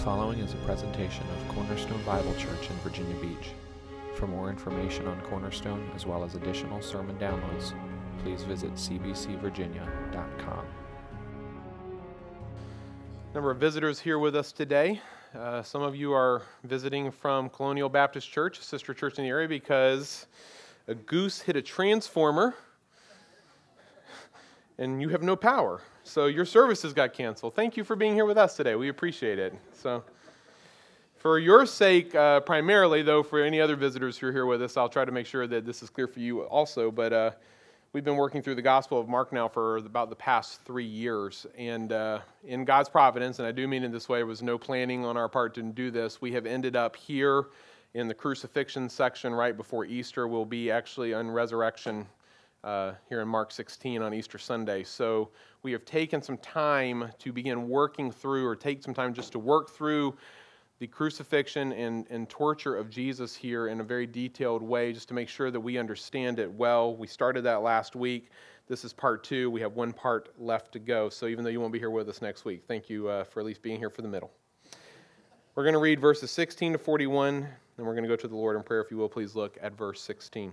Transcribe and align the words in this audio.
following 0.00 0.38
is 0.38 0.54
a 0.54 0.56
presentation 0.58 1.22
of 1.28 1.54
Cornerstone 1.54 2.02
Bible 2.06 2.34
Church 2.36 2.70
in 2.70 2.76
Virginia 2.76 3.14
Beach. 3.16 3.50
For 4.14 4.26
more 4.26 4.48
information 4.48 5.06
on 5.06 5.20
Cornerstone, 5.20 5.90
as 5.94 6.06
well 6.06 6.24
as 6.24 6.36
additional 6.36 6.80
sermon 6.80 7.18
downloads, 7.18 7.74
please 8.22 8.42
visit 8.42 8.72
cbcvirginia.com. 8.72 10.64
Number 13.34 13.50
of 13.50 13.58
visitors 13.58 14.00
here 14.00 14.18
with 14.18 14.34
us 14.34 14.52
today. 14.52 15.02
Uh, 15.38 15.62
some 15.62 15.82
of 15.82 15.94
you 15.94 16.14
are 16.14 16.44
visiting 16.64 17.10
from 17.10 17.50
Colonial 17.50 17.90
Baptist 17.90 18.32
Church, 18.32 18.58
a 18.58 18.62
sister 18.62 18.94
church 18.94 19.18
in 19.18 19.24
the 19.24 19.30
area, 19.30 19.48
because 19.48 20.28
a 20.88 20.94
goose 20.94 21.42
hit 21.42 21.56
a 21.56 21.62
transformer 21.62 22.54
and 24.80 25.00
you 25.00 25.10
have 25.10 25.22
no 25.22 25.36
power. 25.36 25.82
So 26.02 26.26
your 26.26 26.46
services 26.46 26.92
got 26.92 27.12
canceled. 27.12 27.54
Thank 27.54 27.76
you 27.76 27.84
for 27.84 27.94
being 27.94 28.14
here 28.14 28.24
with 28.24 28.38
us 28.38 28.56
today. 28.56 28.74
We 28.74 28.88
appreciate 28.88 29.38
it. 29.38 29.54
So, 29.74 30.02
for 31.18 31.38
your 31.38 31.66
sake, 31.66 32.14
uh, 32.14 32.40
primarily, 32.40 33.02
though, 33.02 33.22
for 33.22 33.42
any 33.42 33.60
other 33.60 33.76
visitors 33.76 34.16
who 34.16 34.28
are 34.28 34.32
here 34.32 34.46
with 34.46 34.62
us, 34.62 34.78
I'll 34.78 34.88
try 34.88 35.04
to 35.04 35.12
make 35.12 35.26
sure 35.26 35.46
that 35.46 35.66
this 35.66 35.82
is 35.82 35.90
clear 35.90 36.06
for 36.06 36.18
you 36.18 36.40
also. 36.44 36.90
But 36.90 37.12
uh, 37.12 37.30
we've 37.92 38.04
been 38.04 38.16
working 38.16 38.40
through 38.40 38.54
the 38.54 38.62
Gospel 38.62 38.98
of 38.98 39.06
Mark 39.06 39.30
now 39.30 39.46
for 39.46 39.76
about 39.76 40.08
the 40.08 40.16
past 40.16 40.62
three 40.62 40.86
years. 40.86 41.46
And 41.58 41.92
uh, 41.92 42.20
in 42.46 42.64
God's 42.64 42.88
providence, 42.88 43.38
and 43.38 43.46
I 43.46 43.52
do 43.52 43.68
mean 43.68 43.84
in 43.84 43.92
this 43.92 44.08
way, 44.08 44.20
there 44.20 44.26
was 44.26 44.40
no 44.40 44.56
planning 44.56 45.04
on 45.04 45.18
our 45.18 45.28
part 45.28 45.52
to 45.56 45.62
do 45.62 45.90
this, 45.90 46.22
we 46.22 46.32
have 46.32 46.46
ended 46.46 46.74
up 46.74 46.96
here 46.96 47.48
in 47.92 48.08
the 48.08 48.14
crucifixion 48.14 48.88
section 48.88 49.34
right 49.34 49.54
before 49.58 49.84
Easter. 49.84 50.26
We'll 50.26 50.46
be 50.46 50.70
actually 50.70 51.12
on 51.12 51.30
resurrection 51.30 52.06
uh, 52.64 52.92
here 53.08 53.20
in 53.20 53.28
Mark 53.28 53.52
16 53.52 54.02
on 54.02 54.12
Easter 54.12 54.38
Sunday. 54.38 54.82
So 54.82 55.30
we 55.62 55.72
have 55.72 55.84
taken 55.84 56.22
some 56.22 56.38
time 56.38 57.10
to 57.18 57.32
begin 57.32 57.68
working 57.68 58.10
through, 58.10 58.46
or 58.46 58.56
take 58.56 58.82
some 58.82 58.94
time 58.94 59.14
just 59.14 59.32
to 59.32 59.38
work 59.38 59.70
through 59.70 60.16
the 60.78 60.86
crucifixion 60.86 61.72
and, 61.72 62.06
and 62.08 62.28
torture 62.28 62.74
of 62.74 62.88
Jesus 62.88 63.36
here 63.36 63.68
in 63.68 63.80
a 63.80 63.84
very 63.84 64.06
detailed 64.06 64.62
way, 64.62 64.92
just 64.92 65.08
to 65.08 65.14
make 65.14 65.28
sure 65.28 65.50
that 65.50 65.60
we 65.60 65.76
understand 65.76 66.38
it 66.38 66.50
well. 66.50 66.96
We 66.96 67.06
started 67.06 67.42
that 67.44 67.62
last 67.62 67.94
week. 67.94 68.30
This 68.66 68.84
is 68.84 68.92
part 68.92 69.22
two. 69.22 69.50
We 69.50 69.60
have 69.60 69.74
one 69.74 69.92
part 69.92 70.30
left 70.38 70.72
to 70.72 70.78
go. 70.78 71.08
So 71.10 71.26
even 71.26 71.44
though 71.44 71.50
you 71.50 71.60
won't 71.60 71.72
be 71.72 71.78
here 71.78 71.90
with 71.90 72.08
us 72.08 72.22
next 72.22 72.44
week, 72.44 72.62
thank 72.66 72.88
you 72.88 73.08
uh, 73.08 73.24
for 73.24 73.40
at 73.40 73.46
least 73.46 73.62
being 73.62 73.78
here 73.78 73.90
for 73.90 74.00
the 74.00 74.08
middle. 74.08 74.30
We're 75.54 75.64
going 75.64 75.74
to 75.74 75.80
read 75.80 76.00
verses 76.00 76.30
16 76.30 76.72
to 76.72 76.78
41, 76.78 77.46
and 77.76 77.86
we're 77.86 77.92
going 77.92 78.04
to 78.04 78.08
go 78.08 78.16
to 78.16 78.28
the 78.28 78.36
Lord 78.36 78.56
in 78.56 78.62
prayer. 78.62 78.80
If 78.80 78.90
you 78.90 78.96
will, 78.96 79.08
please 79.08 79.34
look 79.34 79.58
at 79.60 79.76
verse 79.76 80.00
16. 80.00 80.52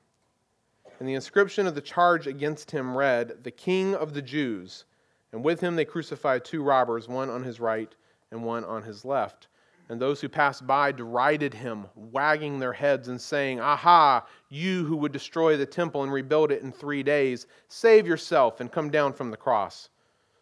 And 1.01 1.09
the 1.09 1.15
inscription 1.15 1.65
of 1.65 1.73
the 1.73 1.81
charge 1.81 2.27
against 2.27 2.69
him 2.69 2.95
read, 2.95 3.43
The 3.43 3.49
King 3.49 3.95
of 3.95 4.13
the 4.13 4.21
Jews. 4.21 4.85
And 5.31 5.43
with 5.43 5.59
him 5.59 5.75
they 5.75 5.83
crucified 5.83 6.45
two 6.45 6.61
robbers, 6.61 7.07
one 7.07 7.27
on 7.27 7.41
his 7.41 7.59
right 7.59 7.91
and 8.29 8.43
one 8.43 8.63
on 8.63 8.83
his 8.83 9.03
left. 9.03 9.47
And 9.89 9.99
those 9.99 10.21
who 10.21 10.29
passed 10.29 10.67
by 10.67 10.91
derided 10.91 11.55
him, 11.55 11.87
wagging 11.95 12.59
their 12.59 12.73
heads 12.73 13.07
and 13.07 13.19
saying, 13.19 13.59
Aha, 13.59 14.27
you 14.49 14.85
who 14.85 14.95
would 14.97 15.11
destroy 15.11 15.57
the 15.57 15.65
temple 15.65 16.03
and 16.03 16.13
rebuild 16.13 16.51
it 16.51 16.61
in 16.61 16.71
three 16.71 17.01
days, 17.01 17.47
save 17.67 18.05
yourself 18.05 18.61
and 18.61 18.71
come 18.71 18.91
down 18.91 19.11
from 19.11 19.31
the 19.31 19.37
cross. 19.37 19.89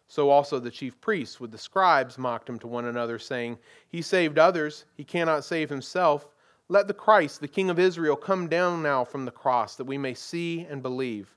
So 0.08 0.28
also 0.28 0.58
the 0.58 0.70
chief 0.70 1.00
priests 1.00 1.40
with 1.40 1.52
the 1.52 1.56
scribes 1.56 2.18
mocked 2.18 2.50
him 2.50 2.58
to 2.58 2.66
one 2.66 2.84
another, 2.84 3.18
saying, 3.18 3.56
He 3.88 4.02
saved 4.02 4.38
others, 4.38 4.84
he 4.94 5.04
cannot 5.04 5.42
save 5.42 5.70
himself. 5.70 6.28
Let 6.70 6.86
the 6.86 6.94
Christ, 6.94 7.40
the 7.40 7.48
King 7.48 7.68
of 7.68 7.80
Israel, 7.80 8.14
come 8.14 8.46
down 8.46 8.80
now 8.80 9.04
from 9.04 9.24
the 9.24 9.32
cross, 9.32 9.74
that 9.74 9.86
we 9.86 9.98
may 9.98 10.14
see 10.14 10.60
and 10.70 10.80
believe. 10.80 11.34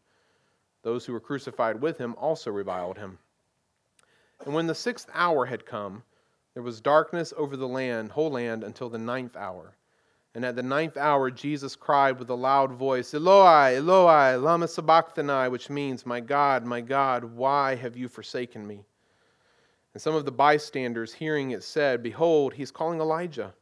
Those 0.84 1.08
who 1.08 1.14
were 1.14 1.20
crucified 1.20 1.82
with 1.82 1.98
him 1.98 2.14
also 2.20 2.52
reviled 2.52 3.00
him. 3.00 3.18
And 4.46 4.54
when 4.54 4.68
the 4.68 4.76
sixth 4.76 5.10
hour 5.12 5.48
had 5.48 5.66
come, 5.66 6.04
there 6.54 6.62
was 6.62 6.80
darkness 6.80 7.34
over 7.36 7.58
the 7.58 7.68
land, 7.68 8.12
whole 8.12 8.30
land, 8.30 8.64
until 8.64 8.90
the 8.90 9.00
ninth 9.00 9.36
hour. 9.36 9.76
And 10.36 10.46
at 10.46 10.56
the 10.56 10.62
ninth 10.62 10.98
hour, 10.98 11.32
Jesus 11.32 11.76
cried 11.76 12.20
with 12.20 12.30
a 12.30 12.36
loud 12.36 12.72
voice, 12.72 13.12
Eloi, 13.16 13.78
Eloi, 13.78 14.38
lama 14.38 14.68
sabachthani, 14.68 15.50
which 15.50 15.68
means, 15.68 16.06
My 16.06 16.20
God, 16.20 16.64
my 16.64 16.80
God, 16.80 17.24
why 17.24 17.74
have 17.74 17.98
you 17.98 18.08
forsaken 18.08 18.68
me? 18.68 18.86
And 19.96 20.02
some 20.04 20.14
of 20.14 20.26
the 20.26 20.32
bystanders, 20.32 21.12
hearing 21.12 21.50
it, 21.50 21.64
said, 21.64 22.04
Behold, 22.04 22.54
he's 22.54 22.70
calling 22.70 23.00
Elijah. 23.00 23.56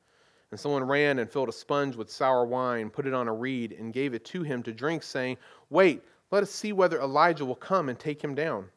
And 0.51 0.59
someone 0.59 0.83
ran 0.83 1.19
and 1.19 1.29
filled 1.29 1.47
a 1.49 1.53
sponge 1.53 1.95
with 1.95 2.11
sour 2.11 2.45
wine, 2.45 2.89
put 2.89 3.07
it 3.07 3.13
on 3.13 3.29
a 3.29 3.33
reed, 3.33 3.71
and 3.71 3.93
gave 3.93 4.13
it 4.13 4.25
to 4.25 4.43
him 4.43 4.61
to 4.63 4.73
drink, 4.73 5.01
saying, 5.01 5.37
Wait, 5.69 6.03
let 6.29 6.43
us 6.43 6.51
see 6.51 6.73
whether 6.73 6.99
Elijah 6.99 7.45
will 7.45 7.55
come 7.55 7.87
and 7.87 7.97
take 7.97 8.21
him 8.21 8.35
down. 8.35 8.69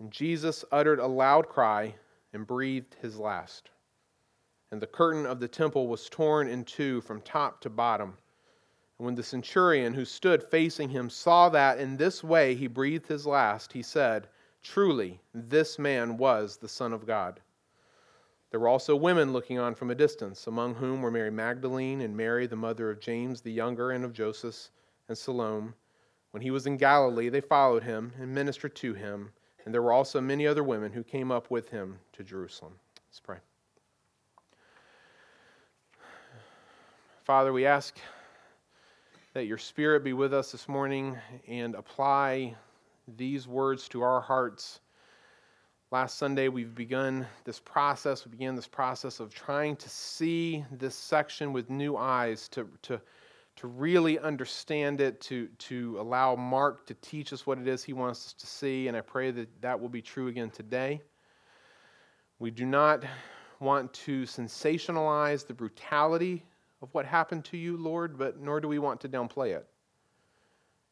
And 0.00 0.10
Jesus 0.10 0.64
uttered 0.72 0.98
a 1.00 1.06
loud 1.06 1.48
cry 1.48 1.94
and 2.32 2.46
breathed 2.46 2.96
his 3.00 3.18
last. 3.18 3.70
And 4.70 4.80
the 4.80 4.86
curtain 4.86 5.26
of 5.26 5.38
the 5.38 5.48
temple 5.48 5.86
was 5.86 6.08
torn 6.08 6.48
in 6.48 6.64
two 6.64 7.00
from 7.02 7.20
top 7.20 7.60
to 7.60 7.70
bottom. 7.70 8.16
And 8.98 9.06
when 9.06 9.14
the 9.14 9.22
centurion 9.22 9.94
who 9.94 10.04
stood 10.04 10.42
facing 10.42 10.88
him 10.88 11.10
saw 11.10 11.48
that 11.50 11.78
in 11.78 11.96
this 11.96 12.24
way 12.24 12.54
he 12.54 12.66
breathed 12.66 13.06
his 13.06 13.26
last, 13.26 13.72
he 13.72 13.82
said, 13.82 14.28
Truly, 14.62 15.20
this 15.34 15.78
man 15.78 16.16
was 16.16 16.56
the 16.56 16.68
Son 16.68 16.92
of 16.92 17.06
God. 17.06 17.40
There 18.54 18.60
were 18.60 18.68
also 18.68 18.94
women 18.94 19.32
looking 19.32 19.58
on 19.58 19.74
from 19.74 19.90
a 19.90 19.96
distance, 19.96 20.46
among 20.46 20.76
whom 20.76 21.02
were 21.02 21.10
Mary 21.10 21.32
Magdalene 21.32 22.02
and 22.02 22.16
Mary, 22.16 22.46
the 22.46 22.54
mother 22.54 22.88
of 22.88 23.00
James 23.00 23.40
the 23.40 23.50
younger 23.50 23.90
and 23.90 24.04
of 24.04 24.12
Joseph 24.12 24.70
and 25.08 25.18
Salome. 25.18 25.72
When 26.30 26.40
he 26.40 26.52
was 26.52 26.64
in 26.64 26.76
Galilee, 26.76 27.30
they 27.30 27.40
followed 27.40 27.82
him 27.82 28.12
and 28.16 28.32
ministered 28.32 28.76
to 28.76 28.94
him. 28.94 29.32
And 29.64 29.74
there 29.74 29.82
were 29.82 29.92
also 29.92 30.20
many 30.20 30.46
other 30.46 30.62
women 30.62 30.92
who 30.92 31.02
came 31.02 31.32
up 31.32 31.50
with 31.50 31.68
him 31.70 31.98
to 32.12 32.22
Jerusalem. 32.22 32.74
Let's 33.08 33.18
pray. 33.18 33.38
Father, 37.24 37.52
we 37.52 37.66
ask 37.66 37.98
that 39.32 39.46
your 39.46 39.58
Spirit 39.58 40.04
be 40.04 40.12
with 40.12 40.32
us 40.32 40.52
this 40.52 40.68
morning 40.68 41.18
and 41.48 41.74
apply 41.74 42.54
these 43.16 43.48
words 43.48 43.88
to 43.88 44.02
our 44.02 44.20
hearts 44.20 44.78
Last 45.94 46.18
Sunday, 46.18 46.48
we've 46.48 46.74
begun 46.74 47.24
this 47.44 47.60
process. 47.60 48.24
We 48.24 48.32
began 48.32 48.56
this 48.56 48.66
process 48.66 49.20
of 49.20 49.32
trying 49.32 49.76
to 49.76 49.88
see 49.88 50.64
this 50.72 50.96
section 50.96 51.52
with 51.52 51.70
new 51.70 51.96
eyes, 51.96 52.48
to, 52.48 52.68
to, 52.82 53.00
to 53.54 53.66
really 53.68 54.18
understand 54.18 55.00
it, 55.00 55.20
to, 55.20 55.46
to 55.46 55.96
allow 56.00 56.34
Mark 56.34 56.84
to 56.88 56.94
teach 56.94 57.32
us 57.32 57.46
what 57.46 57.58
it 57.58 57.68
is 57.68 57.84
he 57.84 57.92
wants 57.92 58.26
us 58.26 58.32
to 58.32 58.44
see. 58.44 58.88
And 58.88 58.96
I 58.96 59.02
pray 59.02 59.30
that 59.30 59.48
that 59.62 59.80
will 59.80 59.88
be 59.88 60.02
true 60.02 60.26
again 60.26 60.50
today. 60.50 61.00
We 62.40 62.50
do 62.50 62.66
not 62.66 63.04
want 63.60 63.92
to 63.92 64.24
sensationalize 64.24 65.46
the 65.46 65.54
brutality 65.54 66.44
of 66.82 66.88
what 66.90 67.06
happened 67.06 67.44
to 67.44 67.56
you, 67.56 67.76
Lord, 67.76 68.18
but 68.18 68.40
nor 68.40 68.60
do 68.60 68.66
we 68.66 68.80
want 68.80 69.00
to 69.02 69.08
downplay 69.08 69.54
it. 69.54 69.68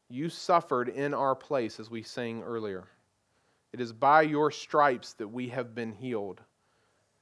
You 0.07 0.29
suffered 0.29 0.87
in 0.87 1.13
our 1.13 1.35
place, 1.35 1.77
as 1.81 1.89
we 1.89 2.03
sang 2.03 2.41
earlier. 2.41 2.85
It 3.73 3.81
is 3.81 3.91
by 3.91 4.21
your 4.21 4.51
stripes 4.51 5.13
that 5.13 5.27
we 5.27 5.49
have 5.49 5.73
been 5.73 5.91
healed. 5.91 6.41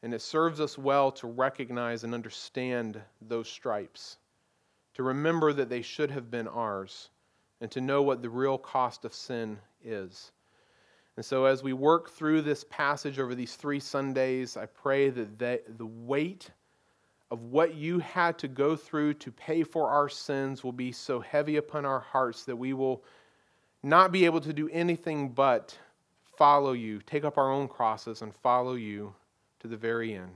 And 0.03 0.13
it 0.13 0.21
serves 0.21 0.59
us 0.59 0.77
well 0.77 1.11
to 1.13 1.27
recognize 1.27 2.03
and 2.03 2.13
understand 2.13 3.01
those 3.21 3.47
stripes, 3.47 4.17
to 4.95 5.03
remember 5.03 5.53
that 5.53 5.69
they 5.69 5.81
should 5.81 6.11
have 6.11 6.29
been 6.29 6.47
ours, 6.47 7.09
and 7.61 7.71
to 7.71 7.79
know 7.79 8.01
what 8.01 8.21
the 8.21 8.29
real 8.29 8.57
cost 8.57 9.05
of 9.05 9.13
sin 9.13 9.59
is. 9.83 10.31
And 11.15 11.25
so, 11.25 11.45
as 11.45 11.61
we 11.61 11.73
work 11.73 12.09
through 12.09 12.41
this 12.41 12.65
passage 12.69 13.19
over 13.19 13.35
these 13.35 13.55
three 13.55 13.79
Sundays, 13.79 14.57
I 14.57 14.65
pray 14.65 15.09
that 15.09 15.37
they, 15.37 15.59
the 15.77 15.85
weight 15.85 16.49
of 17.29 17.43
what 17.43 17.75
you 17.75 17.99
had 17.99 18.37
to 18.39 18.47
go 18.47 18.75
through 18.75 19.13
to 19.15 19.31
pay 19.31 19.63
for 19.63 19.89
our 19.89 20.09
sins 20.09 20.63
will 20.63 20.71
be 20.71 20.91
so 20.91 21.19
heavy 21.19 21.57
upon 21.57 21.85
our 21.85 21.99
hearts 21.99 22.43
that 22.45 22.55
we 22.55 22.73
will 22.73 23.03
not 23.83 24.11
be 24.11 24.25
able 24.25 24.41
to 24.41 24.53
do 24.53 24.67
anything 24.69 25.29
but 25.29 25.77
follow 26.41 26.71
you, 26.71 26.99
take 27.05 27.23
up 27.23 27.37
our 27.37 27.51
own 27.51 27.67
crosses, 27.67 28.23
and 28.23 28.33
follow 28.33 28.73
you 28.73 29.13
to 29.59 29.67
the 29.67 29.77
very 29.77 30.15
end. 30.15 30.35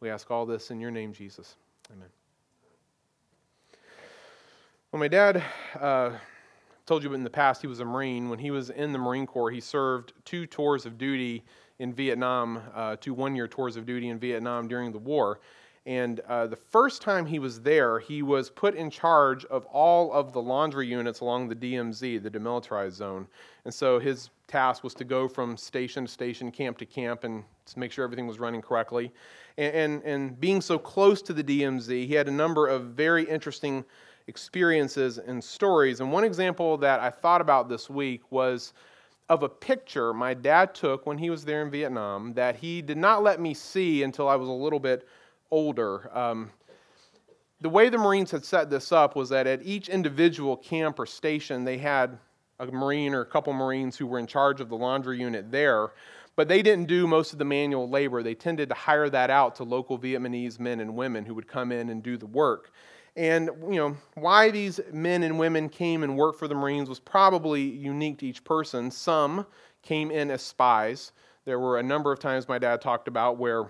We 0.00 0.10
ask 0.10 0.30
all 0.30 0.44
this 0.44 0.70
in 0.70 0.78
your 0.78 0.90
name, 0.90 1.14
Jesus. 1.14 1.56
Amen. 1.90 2.08
Well, 4.92 5.00
my 5.00 5.08
dad 5.08 5.42
uh, 5.80 6.10
told 6.84 7.02
you 7.02 7.14
in 7.14 7.24
the 7.24 7.30
past 7.30 7.62
he 7.62 7.66
was 7.66 7.80
a 7.80 7.84
Marine. 7.86 8.28
When 8.28 8.38
he 8.38 8.50
was 8.50 8.68
in 8.68 8.92
the 8.92 8.98
Marine 8.98 9.26
Corps, 9.26 9.50
he 9.50 9.60
served 9.60 10.12
two 10.26 10.44
tours 10.44 10.84
of 10.84 10.98
duty 10.98 11.44
in 11.78 11.94
Vietnam, 11.94 12.60
uh, 12.74 12.96
two 13.00 13.14
one 13.14 13.34
year 13.34 13.48
tours 13.48 13.78
of 13.78 13.86
duty 13.86 14.10
in 14.10 14.18
Vietnam 14.18 14.68
during 14.68 14.92
the 14.92 14.98
war. 14.98 15.40
And 15.84 16.20
uh, 16.20 16.46
the 16.46 16.56
first 16.56 17.02
time 17.02 17.26
he 17.26 17.40
was 17.40 17.60
there, 17.60 17.98
he 17.98 18.22
was 18.22 18.50
put 18.50 18.76
in 18.76 18.88
charge 18.88 19.44
of 19.46 19.66
all 19.66 20.12
of 20.12 20.32
the 20.32 20.40
laundry 20.40 20.86
units 20.86 21.20
along 21.20 21.48
the 21.48 21.56
DMZ, 21.56 22.22
the 22.22 22.30
demilitarized 22.30 22.92
zone. 22.92 23.26
And 23.64 23.74
so 23.74 23.98
his 23.98 24.30
task 24.46 24.84
was 24.84 24.94
to 24.94 25.04
go 25.04 25.26
from 25.26 25.56
station 25.56 26.06
to 26.06 26.12
station, 26.12 26.52
camp 26.52 26.78
to 26.78 26.86
camp, 26.86 27.24
and 27.24 27.42
to 27.66 27.78
make 27.78 27.90
sure 27.90 28.04
everything 28.04 28.28
was 28.28 28.38
running 28.38 28.62
correctly. 28.62 29.12
And, 29.58 29.74
and, 29.74 30.02
and 30.04 30.40
being 30.40 30.60
so 30.60 30.78
close 30.78 31.20
to 31.22 31.32
the 31.32 31.42
DMZ, 31.42 32.06
he 32.06 32.14
had 32.14 32.28
a 32.28 32.32
number 32.32 32.68
of 32.68 32.90
very 32.90 33.24
interesting 33.24 33.84
experiences 34.28 35.18
and 35.18 35.42
stories. 35.42 35.98
And 35.98 36.12
one 36.12 36.22
example 36.22 36.76
that 36.78 37.00
I 37.00 37.10
thought 37.10 37.40
about 37.40 37.68
this 37.68 37.90
week 37.90 38.22
was 38.30 38.72
of 39.28 39.42
a 39.42 39.48
picture 39.48 40.12
my 40.12 40.34
dad 40.34 40.74
took 40.74 41.06
when 41.06 41.18
he 41.18 41.30
was 41.30 41.44
there 41.44 41.62
in 41.62 41.70
Vietnam 41.70 42.34
that 42.34 42.54
he 42.54 42.82
did 42.82 42.98
not 42.98 43.22
let 43.22 43.40
me 43.40 43.54
see 43.54 44.02
until 44.02 44.28
I 44.28 44.36
was 44.36 44.48
a 44.48 44.52
little 44.52 44.78
bit 44.78 45.08
older. 45.52 46.10
Um, 46.16 46.50
the 47.60 47.68
way 47.68 47.88
the 47.88 47.98
Marines 47.98 48.32
had 48.32 48.44
set 48.44 48.70
this 48.70 48.90
up 48.90 49.14
was 49.14 49.28
that 49.28 49.46
at 49.46 49.62
each 49.62 49.88
individual 49.88 50.56
camp 50.56 50.98
or 50.98 51.06
station, 51.06 51.64
they 51.64 51.78
had 51.78 52.18
a 52.58 52.66
Marine 52.66 53.14
or 53.14 53.20
a 53.20 53.26
couple 53.26 53.52
Marines 53.52 53.96
who 53.96 54.06
were 54.06 54.18
in 54.18 54.26
charge 54.26 54.60
of 54.60 54.68
the 54.68 54.76
laundry 54.76 55.20
unit 55.20 55.52
there, 55.52 55.92
but 56.34 56.48
they 56.48 56.62
didn't 56.62 56.88
do 56.88 57.06
most 57.06 57.32
of 57.32 57.38
the 57.38 57.44
manual 57.44 57.88
labor. 57.88 58.22
They 58.22 58.34
tended 58.34 58.68
to 58.70 58.74
hire 58.74 59.08
that 59.10 59.30
out 59.30 59.54
to 59.56 59.64
local 59.64 59.98
Vietnamese 59.98 60.58
men 60.58 60.80
and 60.80 60.96
women 60.96 61.24
who 61.24 61.34
would 61.34 61.46
come 61.46 61.70
in 61.70 61.88
and 61.90 62.02
do 62.02 62.16
the 62.16 62.26
work. 62.26 62.72
And 63.14 63.50
you 63.68 63.76
know 63.76 63.96
why 64.14 64.50
these 64.50 64.80
men 64.90 65.22
and 65.22 65.38
women 65.38 65.68
came 65.68 66.02
and 66.02 66.16
worked 66.16 66.38
for 66.38 66.48
the 66.48 66.54
Marines 66.54 66.88
was 66.88 66.98
probably 66.98 67.62
unique 67.62 68.18
to 68.18 68.26
each 68.26 68.42
person. 68.42 68.90
Some 68.90 69.46
came 69.82 70.10
in 70.10 70.30
as 70.30 70.42
spies. 70.42 71.12
There 71.44 71.58
were 71.58 71.78
a 71.78 71.82
number 71.82 72.10
of 72.10 72.20
times 72.20 72.48
my 72.48 72.58
dad 72.58 72.80
talked 72.80 73.08
about 73.08 73.36
where 73.36 73.66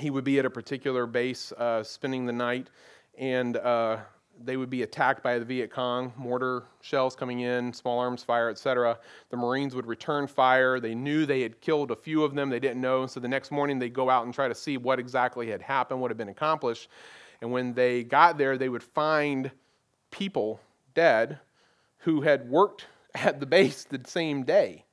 he 0.00 0.10
would 0.10 0.24
be 0.24 0.38
at 0.38 0.44
a 0.44 0.50
particular 0.50 1.06
base 1.06 1.52
uh, 1.52 1.82
spending 1.82 2.26
the 2.26 2.32
night, 2.32 2.68
and 3.18 3.56
uh, 3.56 3.98
they 4.42 4.56
would 4.56 4.70
be 4.70 4.82
attacked 4.82 5.22
by 5.22 5.38
the 5.38 5.44
Viet 5.44 5.70
Cong, 5.70 6.12
mortar 6.16 6.64
shells 6.80 7.14
coming 7.14 7.40
in, 7.40 7.72
small 7.72 7.98
arms 7.98 8.22
fire, 8.22 8.48
etc. 8.48 8.98
The 9.28 9.36
Marines 9.36 9.74
would 9.74 9.86
return 9.86 10.26
fire. 10.26 10.80
They 10.80 10.94
knew 10.94 11.26
they 11.26 11.42
had 11.42 11.60
killed 11.60 11.90
a 11.90 11.96
few 11.96 12.24
of 12.24 12.34
them. 12.34 12.48
They 12.48 12.60
didn't 12.60 12.80
know, 12.80 13.06
so 13.06 13.20
the 13.20 13.28
next 13.28 13.50
morning 13.50 13.78
they'd 13.78 13.92
go 13.92 14.08
out 14.08 14.24
and 14.24 14.34
try 14.34 14.48
to 14.48 14.54
see 14.54 14.76
what 14.76 14.98
exactly 14.98 15.50
had 15.50 15.60
happened, 15.60 16.00
what 16.00 16.10
had 16.10 16.18
been 16.18 16.28
accomplished. 16.28 16.88
And 17.42 17.52
when 17.52 17.74
they 17.74 18.02
got 18.02 18.38
there, 18.38 18.56
they 18.56 18.68
would 18.68 18.82
find 18.82 19.50
people 20.10 20.60
dead 20.94 21.38
who 21.98 22.22
had 22.22 22.48
worked 22.48 22.86
at 23.14 23.40
the 23.40 23.46
base 23.46 23.84
the 23.84 24.00
same 24.06 24.44
day. 24.44 24.84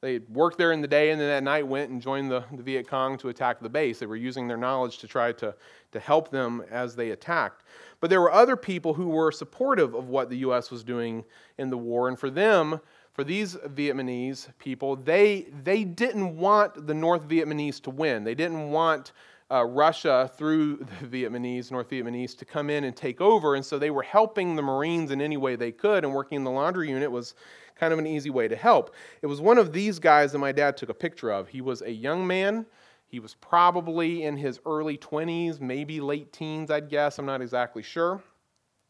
They 0.00 0.20
worked 0.30 0.56
there 0.56 0.72
in 0.72 0.80
the 0.80 0.88
day 0.88 1.10
and 1.10 1.20
then 1.20 1.28
that 1.28 1.42
night 1.42 1.66
went 1.66 1.90
and 1.90 2.00
joined 2.00 2.30
the, 2.30 2.42
the 2.52 2.62
Viet 2.62 2.88
Cong 2.88 3.18
to 3.18 3.28
attack 3.28 3.60
the 3.60 3.68
base. 3.68 3.98
They 3.98 4.06
were 4.06 4.16
using 4.16 4.48
their 4.48 4.56
knowledge 4.56 4.98
to 4.98 5.06
try 5.06 5.32
to, 5.32 5.54
to 5.92 6.00
help 6.00 6.30
them 6.30 6.64
as 6.70 6.96
they 6.96 7.10
attacked. 7.10 7.64
But 8.00 8.08
there 8.08 8.20
were 8.20 8.32
other 8.32 8.56
people 8.56 8.94
who 8.94 9.08
were 9.08 9.30
supportive 9.30 9.94
of 9.94 10.08
what 10.08 10.30
the 10.30 10.38
U.S. 10.38 10.70
was 10.70 10.82
doing 10.82 11.24
in 11.58 11.68
the 11.68 11.76
war. 11.76 12.08
And 12.08 12.18
for 12.18 12.30
them, 12.30 12.80
for 13.12 13.24
these 13.24 13.56
Vietnamese 13.56 14.48
people, 14.58 14.96
they, 14.96 15.48
they 15.62 15.84
didn't 15.84 16.36
want 16.38 16.86
the 16.86 16.94
North 16.94 17.28
Vietnamese 17.28 17.82
to 17.82 17.90
win. 17.90 18.24
They 18.24 18.34
didn't 18.34 18.70
want 18.70 19.12
uh, 19.50 19.64
Russia 19.64 20.30
through 20.36 20.76
the 21.02 21.24
Vietnamese, 21.24 21.70
North 21.70 21.90
Vietnamese, 21.90 22.36
to 22.38 22.46
come 22.46 22.70
in 22.70 22.84
and 22.84 22.96
take 22.96 23.20
over. 23.20 23.54
And 23.54 23.66
so 23.66 23.78
they 23.78 23.90
were 23.90 24.02
helping 24.02 24.56
the 24.56 24.62
Marines 24.62 25.10
in 25.10 25.20
any 25.20 25.36
way 25.36 25.56
they 25.56 25.72
could, 25.72 26.04
and 26.04 26.14
working 26.14 26.36
in 26.36 26.44
the 26.44 26.50
laundry 26.50 26.88
unit 26.88 27.10
was 27.10 27.34
kind 27.80 27.94
of 27.94 27.98
an 27.98 28.06
easy 28.06 28.28
way 28.28 28.46
to 28.46 28.54
help. 28.54 28.94
It 29.22 29.26
was 29.26 29.40
one 29.40 29.56
of 29.56 29.72
these 29.72 29.98
guys 29.98 30.32
that 30.32 30.38
my 30.38 30.52
dad 30.52 30.76
took 30.76 30.90
a 30.90 30.94
picture 30.94 31.30
of. 31.30 31.48
He 31.48 31.62
was 31.62 31.80
a 31.80 31.90
young 31.90 32.26
man. 32.26 32.66
He 33.08 33.18
was 33.18 33.34
probably 33.34 34.22
in 34.24 34.36
his 34.36 34.60
early 34.66 34.98
20s, 34.98 35.60
maybe 35.60 35.98
late 35.98 36.30
teens, 36.30 36.70
I'd 36.70 36.90
guess. 36.90 37.18
I'm 37.18 37.24
not 37.24 37.40
exactly 37.40 37.82
sure. 37.82 38.22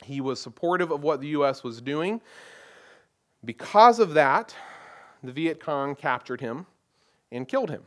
He 0.03 0.21
was 0.21 0.41
supportive 0.41 0.91
of 0.91 1.05
what 1.05 1.21
the 1.21 1.29
U.S. 1.29 1.63
was 1.63 1.81
doing. 1.81 2.21
Because 3.45 4.01
of 4.01 4.15
that, 4.15 4.57
the 5.23 5.31
Viet 5.31 5.61
Cong 5.61 5.95
captured 5.95 6.41
him 6.41 6.67
and 7.31 7.47
killed 7.47 7.71
him. 7.71 7.85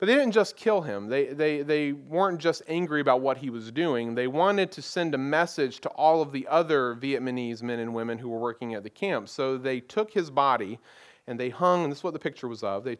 But 0.00 0.06
they 0.06 0.14
didn't 0.14 0.32
just 0.32 0.56
kill 0.56 0.80
him. 0.80 1.08
They, 1.08 1.26
they, 1.26 1.60
they 1.60 1.92
weren't 1.92 2.40
just 2.40 2.62
angry 2.66 3.02
about 3.02 3.20
what 3.20 3.36
he 3.36 3.50
was 3.50 3.70
doing. 3.70 4.14
They 4.14 4.28
wanted 4.28 4.72
to 4.72 4.82
send 4.82 5.14
a 5.14 5.18
message 5.18 5.80
to 5.80 5.90
all 5.90 6.22
of 6.22 6.32
the 6.32 6.48
other 6.48 6.94
Vietnamese 6.94 7.62
men 7.62 7.80
and 7.80 7.92
women 7.92 8.16
who 8.16 8.30
were 8.30 8.38
working 8.38 8.72
at 8.72 8.82
the 8.82 8.88
camp. 8.88 9.28
So 9.28 9.58
they 9.58 9.78
took 9.80 10.10
his 10.10 10.30
body 10.30 10.78
and 11.26 11.38
they 11.38 11.50
hung, 11.50 11.84
and 11.84 11.92
this 11.92 11.98
is 11.98 12.04
what 12.04 12.14
the 12.14 12.18
picture 12.18 12.48
was 12.48 12.62
of. 12.62 12.82
They 12.82 12.96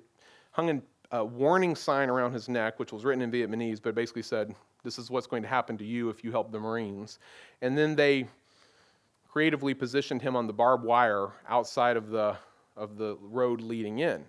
hung 0.50 0.82
a 1.10 1.24
warning 1.24 1.74
sign 1.74 2.10
around 2.10 2.34
his 2.34 2.50
neck, 2.50 2.78
which 2.78 2.92
was 2.92 3.02
written 3.02 3.22
in 3.22 3.30
Vietnamese, 3.30 3.80
but 3.82 3.94
basically 3.94 4.22
said, 4.22 4.54
This 4.84 4.98
is 4.98 5.10
what's 5.10 5.26
going 5.26 5.42
to 5.42 5.48
happen 5.48 5.78
to 5.78 5.84
you 5.84 6.10
if 6.10 6.22
you 6.22 6.30
help 6.30 6.52
the 6.52 6.60
Marines. 6.60 7.18
And 7.62 7.78
then 7.78 7.96
they 7.96 8.28
creatively 9.26 9.72
positioned 9.72 10.20
him 10.20 10.36
on 10.36 10.46
the 10.46 10.52
barbed 10.52 10.84
wire 10.84 11.28
outside 11.48 11.96
of 11.96 12.10
the, 12.10 12.36
of 12.76 12.98
the 12.98 13.16
road 13.22 13.62
leading 13.62 14.00
in. 14.00 14.26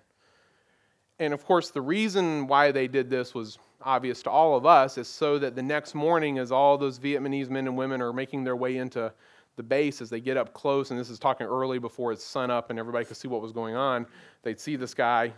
And 1.21 1.35
of 1.35 1.45
course, 1.45 1.69
the 1.69 1.81
reason 1.81 2.47
why 2.47 2.71
they 2.71 2.87
did 2.87 3.07
this 3.07 3.35
was 3.35 3.59
obvious 3.83 4.23
to 4.23 4.31
all 4.31 4.57
of 4.57 4.65
us 4.65 4.97
is 4.97 5.07
so 5.07 5.37
that 5.37 5.55
the 5.55 5.61
next 5.61 5.93
morning, 5.93 6.39
as 6.39 6.51
all 6.51 6.79
those 6.79 6.97
Vietnamese 6.97 7.47
men 7.47 7.67
and 7.67 7.77
women 7.77 8.01
are 8.01 8.11
making 8.11 8.43
their 8.43 8.55
way 8.55 8.77
into 8.77 9.13
the 9.55 9.61
base, 9.61 10.01
as 10.01 10.09
they 10.09 10.19
get 10.19 10.35
up 10.35 10.51
close, 10.55 10.89
and 10.89 10.99
this 10.99 11.11
is 11.11 11.19
talking 11.19 11.45
early 11.45 11.77
before 11.77 12.11
it's 12.11 12.23
sun 12.23 12.49
up 12.49 12.71
and 12.71 12.79
everybody 12.79 13.05
could 13.05 13.17
see 13.17 13.27
what 13.27 13.39
was 13.39 13.51
going 13.51 13.75
on, 13.75 14.07
they'd 14.41 14.59
see 14.59 14.75
this 14.75 14.95
guy 14.95 15.31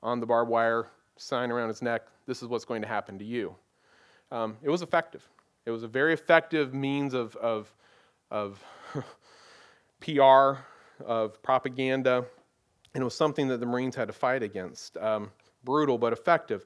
on 0.00 0.20
the 0.20 0.26
barbed 0.26 0.48
wire, 0.48 0.86
sign 1.16 1.50
around 1.50 1.66
his 1.66 1.82
neck, 1.82 2.02
this 2.26 2.40
is 2.40 2.46
what's 2.46 2.64
going 2.64 2.80
to 2.80 2.86
happen 2.88 3.18
to 3.18 3.24
you. 3.24 3.52
Um, 4.30 4.58
it 4.62 4.70
was 4.70 4.80
effective. 4.80 5.28
It 5.66 5.72
was 5.72 5.82
a 5.82 5.88
very 5.88 6.12
effective 6.12 6.72
means 6.72 7.14
of, 7.14 7.34
of, 7.34 7.74
of 8.30 8.62
PR, 10.00 10.62
of 11.04 11.42
propaganda, 11.42 12.26
and 12.94 13.02
it 13.02 13.04
was 13.04 13.14
something 13.14 13.48
that 13.48 13.60
the 13.60 13.66
Marines 13.66 13.94
had 13.94 14.08
to 14.08 14.14
fight 14.14 14.42
against. 14.42 14.96
Um, 14.96 15.30
brutal 15.64 15.98
but 15.98 16.12
effective. 16.12 16.64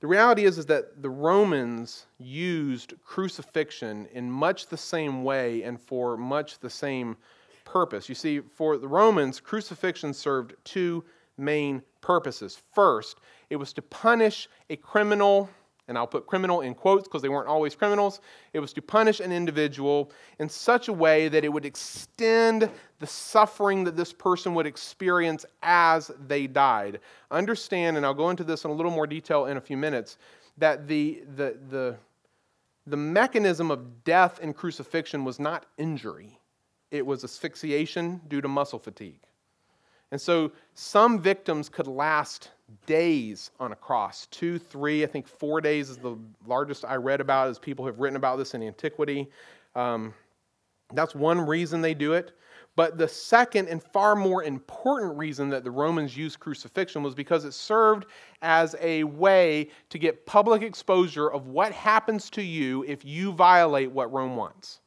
The 0.00 0.06
reality 0.06 0.44
is, 0.44 0.58
is 0.58 0.66
that 0.66 1.02
the 1.02 1.10
Romans 1.10 2.06
used 2.18 2.94
crucifixion 3.04 4.06
in 4.12 4.30
much 4.30 4.66
the 4.66 4.76
same 4.76 5.24
way 5.24 5.62
and 5.62 5.80
for 5.80 6.16
much 6.16 6.58
the 6.58 6.70
same 6.70 7.16
purpose. 7.64 8.08
You 8.08 8.14
see, 8.14 8.40
for 8.40 8.76
the 8.76 8.88
Romans, 8.88 9.40
crucifixion 9.40 10.12
served 10.12 10.54
two 10.64 11.04
main 11.38 11.82
purposes. 12.00 12.60
First, 12.74 13.20
it 13.50 13.56
was 13.56 13.72
to 13.74 13.82
punish 13.82 14.48
a 14.68 14.76
criminal 14.76 15.48
and 15.88 15.96
I'll 15.96 16.06
put 16.06 16.26
criminal 16.26 16.62
in 16.62 16.74
quotes 16.74 17.04
because 17.04 17.22
they 17.22 17.28
weren't 17.28 17.48
always 17.48 17.74
criminals. 17.74 18.20
It 18.52 18.60
was 18.60 18.72
to 18.72 18.82
punish 18.82 19.20
an 19.20 19.32
individual 19.32 20.10
in 20.38 20.48
such 20.48 20.88
a 20.88 20.92
way 20.92 21.28
that 21.28 21.44
it 21.44 21.48
would 21.48 21.64
extend 21.64 22.68
the 22.98 23.06
suffering 23.06 23.84
that 23.84 23.96
this 23.96 24.12
person 24.12 24.54
would 24.54 24.66
experience 24.66 25.46
as 25.62 26.10
they 26.26 26.46
died. 26.46 27.00
Understand, 27.30 27.96
and 27.96 28.04
I'll 28.04 28.14
go 28.14 28.30
into 28.30 28.44
this 28.44 28.64
in 28.64 28.70
a 28.70 28.74
little 28.74 28.90
more 28.90 29.06
detail 29.06 29.46
in 29.46 29.56
a 29.56 29.60
few 29.60 29.76
minutes, 29.76 30.18
that 30.58 30.88
the, 30.88 31.22
the, 31.36 31.56
the, 31.70 31.96
the 32.86 32.96
mechanism 32.96 33.70
of 33.70 34.04
death 34.04 34.40
in 34.40 34.52
crucifixion 34.52 35.24
was 35.24 35.38
not 35.38 35.66
injury, 35.78 36.38
it 36.90 37.04
was 37.04 37.24
asphyxiation 37.24 38.20
due 38.28 38.40
to 38.40 38.48
muscle 38.48 38.78
fatigue. 38.78 39.20
And 40.12 40.20
so 40.20 40.52
some 40.74 41.20
victims 41.20 41.68
could 41.68 41.88
last 41.88 42.50
days 42.86 43.50
on 43.60 43.72
a 43.72 43.76
cross 43.76 44.26
two, 44.30 44.58
three, 44.58 45.04
I 45.04 45.06
think 45.06 45.26
four 45.26 45.60
days 45.60 45.90
is 45.90 45.96
the 45.96 46.16
largest 46.46 46.84
I 46.84 46.96
read 46.96 47.20
about 47.20 47.48
as 47.48 47.58
people 47.58 47.86
have 47.86 48.00
written 48.00 48.16
about 48.16 48.36
this 48.36 48.54
in 48.54 48.62
antiquity. 48.62 49.30
Um, 49.74 50.14
that's 50.92 51.14
one 51.14 51.40
reason 51.40 51.80
they 51.80 51.94
do 51.94 52.12
it. 52.12 52.32
But 52.76 52.98
the 52.98 53.08
second 53.08 53.68
and 53.68 53.82
far 53.82 54.14
more 54.14 54.44
important 54.44 55.16
reason 55.16 55.48
that 55.48 55.64
the 55.64 55.70
Romans 55.70 56.14
used 56.14 56.38
crucifixion 56.38 57.02
was 57.02 57.14
because 57.14 57.46
it 57.46 57.52
served 57.52 58.04
as 58.42 58.76
a 58.80 59.02
way 59.04 59.70
to 59.88 59.98
get 59.98 60.26
public 60.26 60.62
exposure 60.62 61.30
of 61.30 61.46
what 61.46 61.72
happens 61.72 62.28
to 62.30 62.42
you 62.42 62.84
if 62.86 63.02
you 63.02 63.32
violate 63.32 63.90
what 63.90 64.12
Rome 64.12 64.36
wants. 64.36 64.80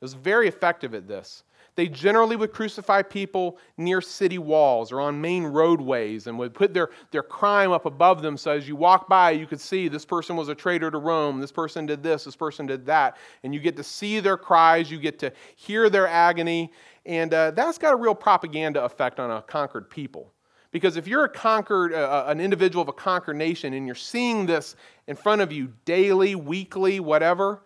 It 0.00 0.04
was 0.04 0.14
very 0.14 0.46
effective 0.46 0.94
at 0.94 1.08
this. 1.08 1.42
They 1.74 1.88
generally 1.88 2.36
would 2.36 2.52
crucify 2.52 3.02
people 3.02 3.58
near 3.78 4.02
city 4.02 4.36
walls 4.36 4.92
or 4.92 5.00
on 5.00 5.20
main 5.20 5.44
roadways 5.44 6.26
and 6.26 6.38
would 6.38 6.52
put 6.52 6.74
their, 6.74 6.90
their 7.12 7.22
crime 7.22 7.72
up 7.72 7.86
above 7.86 8.20
them 8.20 8.36
so 8.36 8.50
as 8.50 8.68
you 8.68 8.76
walk 8.76 9.08
by, 9.08 9.30
you 9.30 9.46
could 9.46 9.60
see 9.60 9.88
this 9.88 10.04
person 10.04 10.36
was 10.36 10.48
a 10.48 10.54
traitor 10.54 10.90
to 10.90 10.98
Rome, 10.98 11.40
this 11.40 11.52
person 11.52 11.86
did 11.86 12.02
this, 12.02 12.24
this 12.24 12.36
person 12.36 12.66
did 12.66 12.84
that. 12.86 13.16
And 13.42 13.54
you 13.54 13.60
get 13.60 13.76
to 13.76 13.84
see 13.84 14.20
their 14.20 14.36
cries, 14.36 14.90
you 14.90 14.98
get 14.98 15.18
to 15.20 15.32
hear 15.56 15.88
their 15.88 16.06
agony, 16.06 16.72
and 17.06 17.32
uh, 17.32 17.52
that's 17.52 17.78
got 17.78 17.94
a 17.94 17.96
real 17.96 18.14
propaganda 18.14 18.84
effect 18.84 19.18
on 19.18 19.30
a 19.30 19.40
conquered 19.42 19.88
people. 19.88 20.32
Because 20.72 20.96
if 20.96 21.06
you're 21.06 21.24
a 21.24 21.28
conquered, 21.28 21.92
uh, 21.92 22.24
an 22.26 22.40
individual 22.40 22.82
of 22.82 22.88
a 22.88 22.92
conquered 22.92 23.36
nation, 23.36 23.74
and 23.74 23.86
you're 23.86 23.94
seeing 23.94 24.46
this 24.46 24.76
in 25.06 25.16
front 25.16 25.42
of 25.42 25.52
you 25.52 25.72
daily, 25.84 26.34
weekly, 26.34 27.00
whatever, 27.00 27.62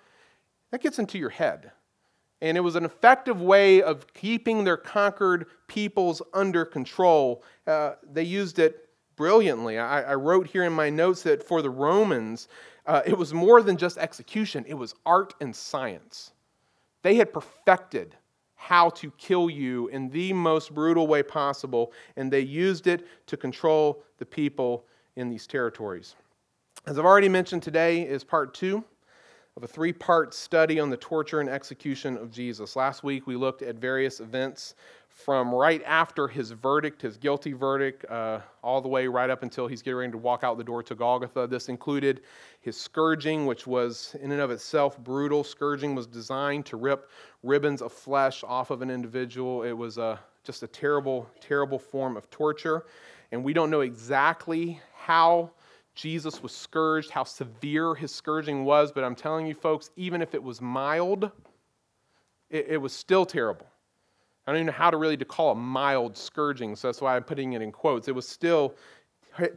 that 0.70 0.82
gets 0.82 0.98
into 0.98 1.18
your 1.18 1.30
head. 1.30 1.70
And 2.42 2.56
it 2.56 2.60
was 2.60 2.76
an 2.76 2.84
effective 2.84 3.40
way 3.40 3.82
of 3.82 4.12
keeping 4.12 4.64
their 4.64 4.76
conquered 4.76 5.46
peoples 5.68 6.20
under 6.34 6.64
control. 6.64 7.42
Uh, 7.66 7.94
they 8.12 8.22
used 8.22 8.58
it 8.58 8.88
brilliantly. 9.16 9.78
I, 9.78 10.02
I, 10.02 10.14
wrote 10.14 10.46
here 10.46 10.64
in 10.64 10.72
my 10.72 10.90
notes 10.90 11.22
that 11.22 11.42
for 11.42 11.62
the 11.62 11.70
Romans, 11.70 12.48
uh, 12.84 13.00
it 13.06 13.16
was 13.16 13.32
more 13.32 13.62
than 13.62 13.78
just 13.78 13.96
execution, 13.96 14.64
it 14.68 14.74
was 14.74 14.94
art 15.06 15.34
and 15.40 15.56
science. 15.56 16.32
They 17.02 17.14
had 17.14 17.32
perfected 17.32 18.14
how 18.56 18.90
to 18.90 19.10
kill 19.12 19.48
you 19.48 19.88
in 19.88 20.08
the 20.10 20.32
most 20.32 20.74
brutal 20.74 21.06
way 21.06 21.22
possible, 21.22 21.92
and 22.16 22.32
they 22.32 22.40
used 22.40 22.86
it 22.86 23.06
to 23.26 23.36
control 23.36 24.02
the 24.18 24.26
people 24.26 24.84
in 25.16 25.28
these 25.28 25.46
territories. 25.46 26.16
As 26.86 26.98
I've 26.98 27.04
already 27.04 27.28
mentioned, 27.28 27.62
today 27.62 28.02
is 28.02 28.24
part 28.24 28.54
two 28.54 28.84
of 29.56 29.64
a 29.64 29.66
three 29.66 29.92
part 29.92 30.34
study 30.34 30.78
on 30.78 30.90
the 30.90 30.96
torture 30.98 31.40
and 31.40 31.48
execution 31.48 32.16
of 32.18 32.30
Jesus. 32.30 32.76
Last 32.76 33.02
week 33.02 33.26
we 33.26 33.36
looked 33.36 33.62
at 33.62 33.76
various 33.76 34.20
events 34.20 34.74
from 35.08 35.54
right 35.54 35.82
after 35.86 36.28
his 36.28 36.50
verdict, 36.50 37.00
his 37.00 37.16
guilty 37.16 37.54
verdict, 37.54 38.04
uh, 38.10 38.40
all 38.62 38.82
the 38.82 38.88
way 38.88 39.06
right 39.06 39.30
up 39.30 39.42
until 39.42 39.66
he's 39.66 39.80
getting 39.80 39.96
ready 39.96 40.12
to 40.12 40.18
walk 40.18 40.44
out 40.44 40.58
the 40.58 40.64
door 40.64 40.82
to 40.82 40.94
Golgotha. 40.94 41.46
This 41.46 41.70
included 41.70 42.20
his 42.60 42.76
scourging, 42.76 43.46
which 43.46 43.66
was 43.66 44.14
in 44.20 44.30
and 44.30 44.42
of 44.42 44.50
itself 44.50 44.98
brutal. 44.98 45.42
Scourging 45.42 45.94
was 45.94 46.06
designed 46.06 46.66
to 46.66 46.76
rip 46.76 47.08
ribbons 47.42 47.80
of 47.80 47.92
flesh 47.92 48.44
off 48.46 48.70
of 48.70 48.82
an 48.82 48.90
individual. 48.90 49.62
It 49.62 49.72
was 49.72 49.96
a, 49.96 50.20
just 50.44 50.64
a 50.64 50.66
terrible, 50.66 51.26
terrible 51.40 51.78
form 51.78 52.18
of 52.18 52.28
torture. 52.28 52.84
And 53.32 53.42
we 53.42 53.54
don't 53.54 53.70
know 53.70 53.80
exactly 53.80 54.78
how 54.94 55.50
Jesus 55.96 56.42
was 56.42 56.52
scourged, 56.52 57.10
how 57.10 57.24
severe 57.24 57.94
his 57.94 58.14
scourging 58.14 58.64
was, 58.64 58.92
but 58.92 59.02
I'm 59.02 59.16
telling 59.16 59.46
you, 59.46 59.54
folks, 59.54 59.90
even 59.96 60.20
if 60.20 60.34
it 60.34 60.42
was 60.42 60.60
mild, 60.60 61.30
it, 62.50 62.66
it 62.68 62.76
was 62.76 62.92
still 62.92 63.24
terrible. 63.24 63.66
I 64.46 64.52
don't 64.52 64.58
even 64.58 64.66
know 64.66 64.72
how 64.72 64.90
to 64.90 64.98
really 64.98 65.16
to 65.16 65.24
call 65.24 65.52
a 65.52 65.54
mild 65.56 66.16
scourging, 66.16 66.76
so 66.76 66.88
that's 66.88 67.00
why 67.00 67.16
I'm 67.16 67.24
putting 67.24 67.54
it 67.54 67.62
in 67.62 67.72
quotes. 67.72 68.08
It 68.08 68.14
was 68.14 68.28
still 68.28 68.76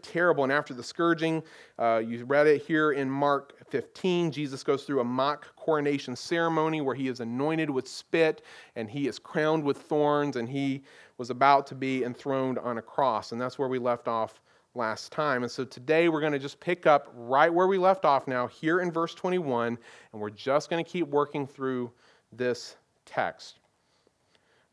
terrible. 0.01 0.45
And 0.45 0.51
after 0.51 0.73
the 0.73 0.81
scourging, 0.81 1.43
uh, 1.77 2.01
you 2.05 2.23
read 2.23 2.47
it 2.47 2.61
here 2.61 2.93
in 2.93 3.09
Mark 3.09 3.53
15. 3.69 4.31
Jesus 4.31 4.63
goes 4.63 4.83
through 4.83 5.01
a 5.01 5.03
mock 5.03 5.53
coronation 5.57 6.15
ceremony 6.15 6.79
where 6.79 6.95
he 6.95 7.09
is 7.09 7.19
anointed 7.19 7.69
with 7.69 7.87
spit 7.87 8.43
and 8.77 8.89
he 8.89 9.07
is 9.07 9.19
crowned 9.19 9.63
with 9.63 9.77
thorns 9.77 10.37
and 10.37 10.47
he 10.47 10.83
was 11.17 11.29
about 11.29 11.67
to 11.67 11.75
be 11.75 12.03
enthroned 12.05 12.57
on 12.59 12.77
a 12.77 12.81
cross. 12.81 13.33
And 13.33 13.41
that's 13.41 13.59
where 13.59 13.67
we 13.67 13.77
left 13.77 14.07
off 14.07 14.41
last 14.75 15.11
time. 15.11 15.43
And 15.43 15.51
so 15.51 15.65
today 15.65 16.09
we're 16.09 16.21
going 16.21 16.33
to 16.33 16.39
just 16.39 16.59
pick 16.59 16.85
up 16.85 17.11
right 17.15 17.53
where 17.53 17.67
we 17.67 17.77
left 17.77 18.05
off 18.05 18.27
now, 18.27 18.47
here 18.47 18.81
in 18.81 18.91
verse 18.91 19.13
21, 19.13 19.77
and 20.11 20.21
we're 20.21 20.29
just 20.29 20.69
going 20.69 20.83
to 20.83 20.89
keep 20.89 21.07
working 21.07 21.47
through 21.47 21.91
this 22.31 22.75
text. 23.05 23.59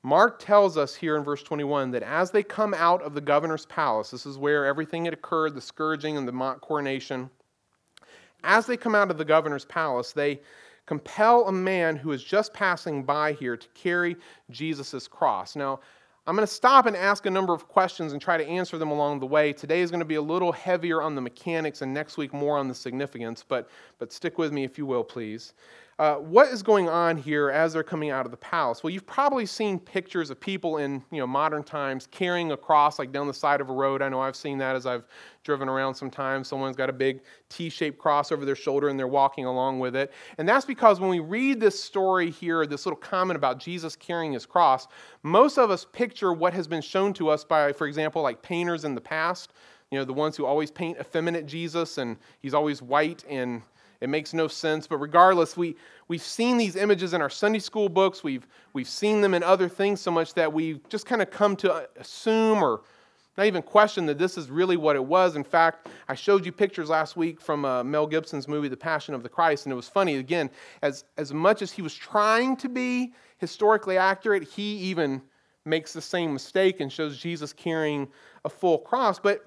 Mark 0.02 0.38
tells 0.38 0.76
us 0.76 0.94
here 0.94 1.16
in 1.16 1.24
verse 1.24 1.42
21 1.42 1.90
that 1.90 2.04
as 2.04 2.30
they 2.30 2.42
come 2.42 2.74
out 2.74 3.02
of 3.02 3.14
the 3.14 3.20
governor's 3.20 3.66
palace, 3.66 4.10
this 4.10 4.26
is 4.26 4.38
where 4.38 4.64
everything 4.64 5.04
had 5.04 5.14
occurred 5.14 5.54
the 5.54 5.60
scourging 5.60 6.16
and 6.16 6.28
the 6.28 6.32
mock 6.32 6.60
coronation. 6.60 7.28
As 8.44 8.66
they 8.66 8.76
come 8.76 8.94
out 8.94 9.10
of 9.10 9.18
the 9.18 9.24
governor's 9.24 9.64
palace, 9.64 10.12
they 10.12 10.40
compel 10.86 11.48
a 11.48 11.52
man 11.52 11.96
who 11.96 12.12
is 12.12 12.22
just 12.22 12.54
passing 12.54 13.02
by 13.02 13.32
here 13.32 13.56
to 13.56 13.66
carry 13.74 14.16
Jesus' 14.50 15.08
cross. 15.08 15.56
Now, 15.56 15.80
I'm 16.28 16.34
going 16.34 16.46
to 16.46 16.52
stop 16.52 16.86
and 16.86 16.96
ask 16.96 17.24
a 17.26 17.30
number 17.30 17.54
of 17.54 17.68
questions 17.68 18.12
and 18.12 18.20
try 18.20 18.36
to 18.36 18.44
answer 18.44 18.78
them 18.78 18.90
along 18.90 19.20
the 19.20 19.26
way. 19.26 19.52
Today 19.52 19.80
is 19.80 19.92
going 19.92 20.00
to 20.00 20.04
be 20.04 20.16
a 20.16 20.22
little 20.22 20.50
heavier 20.50 21.00
on 21.00 21.14
the 21.14 21.20
mechanics, 21.20 21.82
and 21.82 21.94
next 21.94 22.16
week 22.16 22.34
more 22.34 22.58
on 22.58 22.66
the 22.66 22.74
significance, 22.74 23.44
but, 23.46 23.68
but 24.00 24.12
stick 24.12 24.36
with 24.36 24.52
me 24.52 24.64
if 24.64 24.76
you 24.76 24.86
will, 24.86 25.04
please. 25.04 25.54
Uh, 25.98 26.16
what 26.16 26.48
is 26.48 26.62
going 26.62 26.90
on 26.90 27.16
here 27.16 27.48
as 27.48 27.72
they're 27.72 27.82
coming 27.82 28.10
out 28.10 28.26
of 28.26 28.30
the 28.30 28.36
palace? 28.36 28.82
Well, 28.82 28.90
you've 28.90 29.06
probably 29.06 29.46
seen 29.46 29.78
pictures 29.78 30.28
of 30.28 30.38
people 30.38 30.76
in 30.76 31.02
you 31.10 31.18
know 31.18 31.26
modern 31.26 31.62
times 31.62 32.06
carrying 32.10 32.52
a 32.52 32.56
cross 32.56 32.98
like 32.98 33.12
down 33.12 33.26
the 33.26 33.32
side 33.32 33.62
of 33.62 33.70
a 33.70 33.72
road. 33.72 34.02
I 34.02 34.10
know 34.10 34.20
I've 34.20 34.36
seen 34.36 34.58
that 34.58 34.76
as 34.76 34.84
I've 34.84 35.06
driven 35.42 35.70
around 35.70 35.94
sometimes. 35.94 36.48
Someone's 36.48 36.76
got 36.76 36.90
a 36.90 36.92
big 36.92 37.22
T-shaped 37.48 37.98
cross 37.98 38.30
over 38.30 38.44
their 38.44 38.54
shoulder 38.54 38.90
and 38.90 38.98
they're 38.98 39.08
walking 39.08 39.46
along 39.46 39.78
with 39.78 39.96
it. 39.96 40.12
And 40.36 40.46
that's 40.46 40.66
because 40.66 41.00
when 41.00 41.08
we 41.08 41.20
read 41.20 41.60
this 41.60 41.82
story 41.82 42.30
here, 42.30 42.66
this 42.66 42.84
little 42.84 43.00
comment 43.00 43.38
about 43.38 43.58
Jesus 43.58 43.96
carrying 43.96 44.34
his 44.34 44.44
cross, 44.44 44.88
most 45.22 45.56
of 45.56 45.70
us 45.70 45.86
picture 45.92 46.34
what 46.34 46.52
has 46.52 46.68
been 46.68 46.82
shown 46.82 47.14
to 47.14 47.30
us 47.30 47.42
by, 47.42 47.72
for 47.72 47.86
example, 47.86 48.20
like 48.20 48.42
painters 48.42 48.84
in 48.84 48.94
the 48.94 49.00
past. 49.00 49.54
You 49.90 49.98
know, 49.98 50.04
the 50.04 50.12
ones 50.12 50.36
who 50.36 50.44
always 50.44 50.70
paint 50.70 50.98
effeminate 50.98 51.46
Jesus 51.46 51.96
and 51.96 52.18
he's 52.40 52.52
always 52.52 52.82
white 52.82 53.24
and 53.30 53.62
it 54.00 54.08
makes 54.08 54.34
no 54.34 54.48
sense. 54.48 54.86
But 54.86 54.98
regardless, 54.98 55.56
we, 55.56 55.76
we've 56.08 56.22
seen 56.22 56.58
these 56.58 56.76
images 56.76 57.14
in 57.14 57.22
our 57.22 57.30
Sunday 57.30 57.58
school 57.58 57.88
books. 57.88 58.22
We've, 58.22 58.46
we've 58.72 58.88
seen 58.88 59.20
them 59.20 59.34
in 59.34 59.42
other 59.42 59.68
things 59.68 60.00
so 60.00 60.10
much 60.10 60.34
that 60.34 60.52
we've 60.52 60.86
just 60.88 61.06
kind 61.06 61.22
of 61.22 61.30
come 61.30 61.56
to 61.56 61.88
assume 61.96 62.62
or 62.62 62.82
not 63.36 63.46
even 63.46 63.62
question 63.62 64.06
that 64.06 64.18
this 64.18 64.38
is 64.38 64.50
really 64.50 64.76
what 64.76 64.96
it 64.96 65.04
was. 65.04 65.36
In 65.36 65.44
fact, 65.44 65.88
I 66.08 66.14
showed 66.14 66.46
you 66.46 66.52
pictures 66.52 66.88
last 66.88 67.16
week 67.16 67.40
from 67.40 67.64
uh, 67.64 67.84
Mel 67.84 68.06
Gibson's 68.06 68.48
movie, 68.48 68.68
The 68.68 68.76
Passion 68.76 69.14
of 69.14 69.22
the 69.22 69.28
Christ, 69.28 69.66
and 69.66 69.72
it 69.72 69.76
was 69.76 69.88
funny. 69.88 70.16
Again, 70.16 70.50
as, 70.82 71.04
as 71.18 71.34
much 71.34 71.60
as 71.60 71.70
he 71.70 71.82
was 71.82 71.94
trying 71.94 72.56
to 72.56 72.68
be 72.68 73.12
historically 73.38 73.98
accurate, 73.98 74.42
he 74.42 74.76
even 74.78 75.20
makes 75.66 75.92
the 75.92 76.00
same 76.00 76.32
mistake 76.32 76.80
and 76.80 76.90
shows 76.90 77.18
Jesus 77.18 77.52
carrying 77.52 78.08
a 78.44 78.48
full 78.48 78.78
cross. 78.78 79.18
But, 79.18 79.44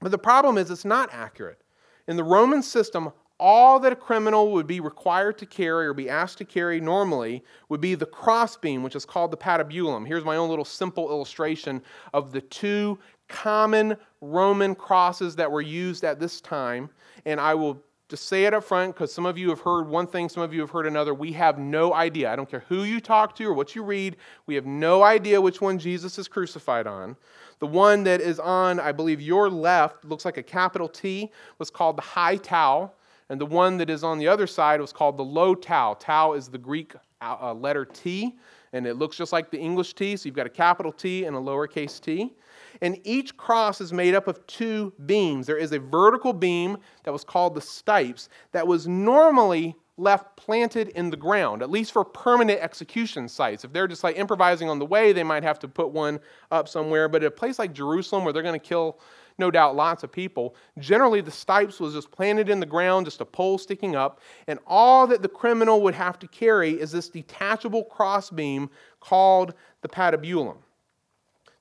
but 0.00 0.10
the 0.10 0.18
problem 0.18 0.58
is, 0.58 0.70
it's 0.70 0.84
not 0.84 1.08
accurate. 1.12 1.62
In 2.08 2.16
the 2.16 2.24
Roman 2.24 2.62
system, 2.62 3.10
all 3.40 3.80
that 3.80 3.92
a 3.92 3.96
criminal 3.96 4.52
would 4.52 4.66
be 4.66 4.80
required 4.80 5.38
to 5.38 5.46
carry 5.46 5.86
or 5.86 5.94
be 5.94 6.08
asked 6.08 6.38
to 6.38 6.44
carry 6.44 6.80
normally 6.80 7.42
would 7.68 7.80
be 7.80 7.94
the 7.94 8.06
crossbeam, 8.06 8.82
which 8.82 8.94
is 8.94 9.04
called 9.04 9.30
the 9.30 9.36
patibulum. 9.36 10.06
Here's 10.06 10.24
my 10.24 10.36
own 10.36 10.48
little 10.48 10.64
simple 10.64 11.10
illustration 11.10 11.82
of 12.12 12.32
the 12.32 12.40
two 12.40 12.98
common 13.28 13.96
Roman 14.20 14.74
crosses 14.74 15.36
that 15.36 15.50
were 15.50 15.60
used 15.60 16.04
at 16.04 16.20
this 16.20 16.40
time. 16.40 16.90
And 17.26 17.40
I 17.40 17.54
will 17.54 17.82
just 18.08 18.28
say 18.28 18.44
it 18.44 18.54
up 18.54 18.62
front 18.62 18.94
because 18.94 19.12
some 19.12 19.26
of 19.26 19.38
you 19.38 19.48
have 19.48 19.60
heard 19.60 19.88
one 19.88 20.06
thing, 20.06 20.28
some 20.28 20.42
of 20.42 20.52
you 20.52 20.60
have 20.60 20.70
heard 20.70 20.86
another. 20.86 21.14
We 21.14 21.32
have 21.32 21.58
no 21.58 21.94
idea. 21.94 22.30
I 22.30 22.36
don't 22.36 22.48
care 22.48 22.64
who 22.68 22.84
you 22.84 23.00
talk 23.00 23.34
to 23.36 23.44
or 23.44 23.54
what 23.54 23.74
you 23.74 23.82
read, 23.82 24.16
we 24.46 24.54
have 24.54 24.66
no 24.66 25.02
idea 25.02 25.40
which 25.40 25.60
one 25.60 25.78
Jesus 25.78 26.18
is 26.18 26.28
crucified 26.28 26.86
on. 26.86 27.16
The 27.60 27.66
one 27.66 28.04
that 28.04 28.20
is 28.20 28.38
on, 28.38 28.78
I 28.78 28.92
believe, 28.92 29.20
your 29.20 29.48
left, 29.48 30.04
looks 30.04 30.24
like 30.24 30.36
a 30.36 30.42
capital 30.42 30.88
T, 30.88 31.32
was 31.58 31.70
called 31.70 31.96
the 31.96 32.02
high 32.02 32.36
tau. 32.36 32.92
And 33.30 33.40
the 33.40 33.46
one 33.46 33.78
that 33.78 33.88
is 33.88 34.04
on 34.04 34.18
the 34.18 34.28
other 34.28 34.46
side 34.46 34.80
was 34.80 34.92
called 34.92 35.16
the 35.16 35.24
low 35.24 35.54
tau. 35.54 35.94
Tau 35.94 36.34
is 36.34 36.48
the 36.48 36.58
Greek 36.58 36.94
uh, 37.20 37.36
uh, 37.40 37.54
letter 37.54 37.84
T, 37.84 38.36
and 38.72 38.86
it 38.86 38.94
looks 38.94 39.16
just 39.16 39.32
like 39.32 39.50
the 39.50 39.58
English 39.58 39.94
T. 39.94 40.16
So 40.16 40.26
you've 40.26 40.36
got 40.36 40.46
a 40.46 40.50
capital 40.50 40.92
T 40.92 41.24
and 41.24 41.34
a 41.34 41.38
lowercase 41.38 42.00
t. 42.00 42.34
And 42.82 42.98
each 43.04 43.36
cross 43.36 43.80
is 43.80 43.92
made 43.92 44.14
up 44.14 44.26
of 44.26 44.44
two 44.46 44.92
beams. 45.06 45.46
There 45.46 45.56
is 45.56 45.72
a 45.72 45.78
vertical 45.78 46.32
beam 46.32 46.76
that 47.04 47.12
was 47.12 47.24
called 47.24 47.54
the 47.54 47.60
stipes 47.60 48.28
that 48.52 48.66
was 48.66 48.86
normally 48.88 49.76
left 49.96 50.36
planted 50.36 50.88
in 50.88 51.08
the 51.08 51.16
ground, 51.16 51.62
at 51.62 51.70
least 51.70 51.92
for 51.92 52.04
permanent 52.04 52.60
execution 52.60 53.28
sites. 53.28 53.64
If 53.64 53.72
they're 53.72 53.86
just 53.86 54.02
like 54.02 54.18
improvising 54.18 54.68
on 54.68 54.80
the 54.80 54.86
way, 54.86 55.12
they 55.12 55.22
might 55.22 55.44
have 55.44 55.60
to 55.60 55.68
put 55.68 55.90
one 55.90 56.18
up 56.50 56.68
somewhere. 56.68 57.08
But 57.08 57.22
at 57.22 57.28
a 57.28 57.30
place 57.30 57.58
like 57.58 57.72
Jerusalem 57.72 58.24
where 58.24 58.32
they're 58.32 58.42
going 58.42 58.58
to 58.58 58.66
kill 58.66 58.98
no 59.38 59.50
doubt 59.50 59.76
lots 59.76 60.04
of 60.04 60.12
people. 60.12 60.54
Generally, 60.78 61.22
the 61.22 61.30
stipes 61.30 61.80
was 61.80 61.94
just 61.94 62.10
planted 62.10 62.48
in 62.48 62.60
the 62.60 62.66
ground, 62.66 63.06
just 63.06 63.20
a 63.20 63.24
pole 63.24 63.58
sticking 63.58 63.96
up, 63.96 64.20
and 64.46 64.58
all 64.66 65.06
that 65.06 65.22
the 65.22 65.28
criminal 65.28 65.82
would 65.82 65.94
have 65.94 66.18
to 66.20 66.28
carry 66.28 66.72
is 66.72 66.92
this 66.92 67.08
detachable 67.08 67.84
crossbeam 67.84 68.70
called 69.00 69.54
the 69.82 69.88
patibulum. 69.88 70.56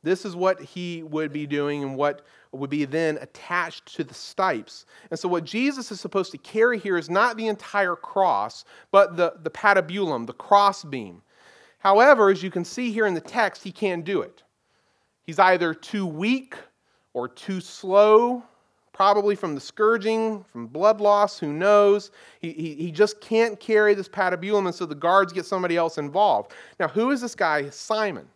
This 0.04 0.26
is 0.26 0.36
what 0.36 0.62
he 0.62 1.02
would 1.04 1.32
be 1.32 1.48
doing 1.48 1.82
and 1.82 1.96
what 1.96 2.26
would 2.52 2.70
be 2.70 2.86
then 2.86 3.18
attached 3.22 3.96
to 3.96 4.04
the 4.04 4.14
stipes. 4.14 4.86
And 5.10 5.20
so, 5.20 5.28
what 5.28 5.46
Jesus 5.46 5.92
is 5.92 6.00
supposed 6.00 6.32
to 6.32 6.38
carry 6.38 6.78
here 6.78 6.98
is 6.98 7.10
not 7.10 7.38
the 7.38 7.48
entire 7.48 7.96
cross, 7.96 8.66
but 8.92 9.16
the, 9.18 9.34
the 9.42 9.50
patibulum, 9.50 10.28
the 10.28 10.34
crossbeam. 10.34 11.22
However, 11.80 12.30
as 12.30 12.44
you 12.44 12.52
can 12.52 12.64
see 12.64 12.92
here 12.92 13.08
in 13.08 13.14
the 13.14 13.22
text, 13.22 13.64
he 13.64 13.72
can't 13.72 14.06
do 14.06 14.22
it. 14.22 14.44
He's 15.24 15.40
either 15.40 15.74
too 15.74 16.06
weak 16.06 16.56
or 17.14 17.28
too 17.28 17.62
slow 17.62 18.44
probably 18.94 19.36
from 19.36 19.56
the 19.56 19.62
scourging, 19.62 20.44
from 20.44 20.68
blood 20.68 21.02
loss, 21.02 21.40
who 21.40 21.52
knows? 21.52 22.12
He, 22.40 22.54
he, 22.54 22.76
he 22.76 22.92
just 22.92 23.20
can't 23.20 23.60
carry 23.60 23.96
this 23.96 24.08
patibulum, 24.08 24.68
and 24.68 24.76
so 24.76 24.86
the 24.86 24.96
guards 24.96 25.34
get 25.34 25.46
somebody 25.46 25.76
else 25.76 25.98
involved. 25.98 26.54
Now, 26.80 26.88
who 26.88 27.12
is 27.12 27.20
this 27.20 27.36
guy? 27.36 27.70
Simon. 27.72 28.28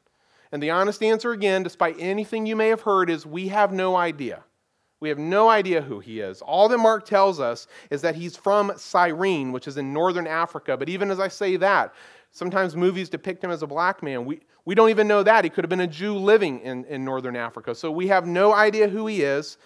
And 0.51 0.61
the 0.61 0.71
honest 0.71 1.03
answer, 1.03 1.31
again, 1.31 1.61
despite 1.61 1.95
anything 1.99 2.45
you 2.45 2.55
may 2.55 2.69
have 2.69 2.81
heard, 2.81 3.09
is 3.09 3.25
we 3.25 3.49
have 3.49 3.71
no 3.71 3.95
idea. 3.95 4.43
We 4.99 5.09
have 5.09 5.19
no 5.19 5.47
idea 5.47 5.81
who 5.81 5.99
he 5.99 6.21
is. 6.21 6.41
All 6.41 6.67
that 6.69 6.77
Mark 6.79 7.05
tells 7.05 7.39
us 7.39 7.67
is 7.91 8.01
that 8.01 8.15
he's 8.15 8.35
from 8.35 8.71
Cyrene, 8.77 9.51
which 9.51 9.67
is 9.67 9.77
in 9.77 9.93
northern 9.93 10.25
Africa. 10.25 10.75
But 10.75 10.89
even 10.89 11.11
as 11.11 11.19
I 11.19 11.27
say 11.27 11.55
that, 11.57 11.93
sometimes 12.31 12.75
movies 12.75 13.09
depict 13.09 13.43
him 13.43 13.51
as 13.51 13.63
a 13.63 13.67
black 13.67 14.03
man. 14.03 14.25
We, 14.25 14.41
we 14.65 14.75
don't 14.75 14.89
even 14.89 15.07
know 15.07 15.23
that. 15.23 15.43
He 15.43 15.49
could 15.49 15.63
have 15.63 15.69
been 15.69 15.79
a 15.79 15.87
Jew 15.87 16.15
living 16.15 16.59
in, 16.59 16.85
in 16.85 17.05
northern 17.05 17.35
Africa. 17.35 17.73
So 17.73 17.91
we 17.91 18.07
have 18.07 18.25
no 18.25 18.53
idea 18.53 18.87
who 18.87 19.07
he 19.07 19.21
is. 19.21 19.57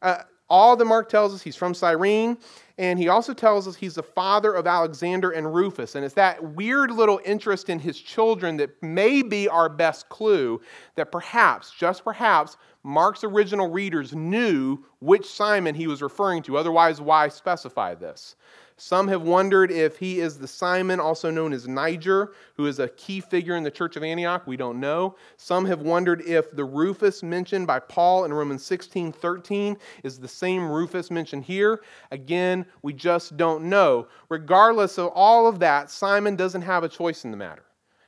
Uh, 0.00 0.18
all 0.50 0.76
that 0.76 0.84
Mark 0.84 1.08
tells 1.08 1.32
us, 1.32 1.40
he's 1.40 1.56
from 1.56 1.72
Cyrene, 1.72 2.36
and 2.76 2.98
he 2.98 3.08
also 3.08 3.32
tells 3.32 3.66
us 3.66 3.74
he's 3.74 3.94
the 3.94 4.02
father 4.02 4.52
of 4.52 4.66
Alexander 4.66 5.30
and 5.30 5.54
Rufus. 5.54 5.94
And 5.94 6.04
it's 6.04 6.14
that 6.14 6.42
weird 6.54 6.90
little 6.90 7.20
interest 7.24 7.70
in 7.70 7.78
his 7.78 7.98
children 7.98 8.58
that 8.58 8.70
may 8.82 9.22
be 9.22 9.48
our 9.48 9.70
best 9.70 10.10
clue 10.10 10.60
that 10.96 11.10
perhaps, 11.10 11.70
just 11.70 12.04
perhaps, 12.04 12.58
Mark's 12.82 13.24
original 13.24 13.70
readers 13.70 14.14
knew 14.14 14.84
which 15.00 15.26
Simon 15.26 15.74
he 15.74 15.86
was 15.86 16.02
referring 16.02 16.42
to. 16.42 16.58
Otherwise, 16.58 17.00
why 17.00 17.28
specify 17.28 17.94
this? 17.94 18.36
Some 18.84 19.06
have 19.06 19.22
wondered 19.22 19.70
if 19.70 19.96
he 19.96 20.18
is 20.18 20.38
the 20.38 20.48
Simon, 20.48 20.98
also 20.98 21.30
known 21.30 21.52
as 21.52 21.68
Niger, 21.68 22.32
who 22.56 22.66
is 22.66 22.80
a 22.80 22.88
key 22.88 23.20
figure 23.20 23.54
in 23.54 23.62
the 23.62 23.70
church 23.70 23.94
of 23.94 24.02
Antioch. 24.02 24.44
We 24.44 24.56
don't 24.56 24.80
know. 24.80 25.14
Some 25.36 25.66
have 25.66 25.82
wondered 25.82 26.20
if 26.22 26.50
the 26.50 26.64
Rufus 26.64 27.22
mentioned 27.22 27.68
by 27.68 27.78
Paul 27.78 28.24
in 28.24 28.32
Romans 28.32 28.64
16 28.64 29.12
13 29.12 29.76
is 30.02 30.18
the 30.18 30.26
same 30.26 30.68
Rufus 30.68 31.12
mentioned 31.12 31.44
here. 31.44 31.84
Again, 32.10 32.66
we 32.82 32.92
just 32.92 33.36
don't 33.36 33.66
know. 33.66 34.08
Regardless 34.28 34.98
of 34.98 35.12
all 35.14 35.46
of 35.46 35.60
that, 35.60 35.88
Simon 35.88 36.34
doesn't 36.34 36.62
have 36.62 36.82
a 36.82 36.88
choice 36.88 37.24
in 37.24 37.30
the 37.30 37.36
matter. 37.36 37.62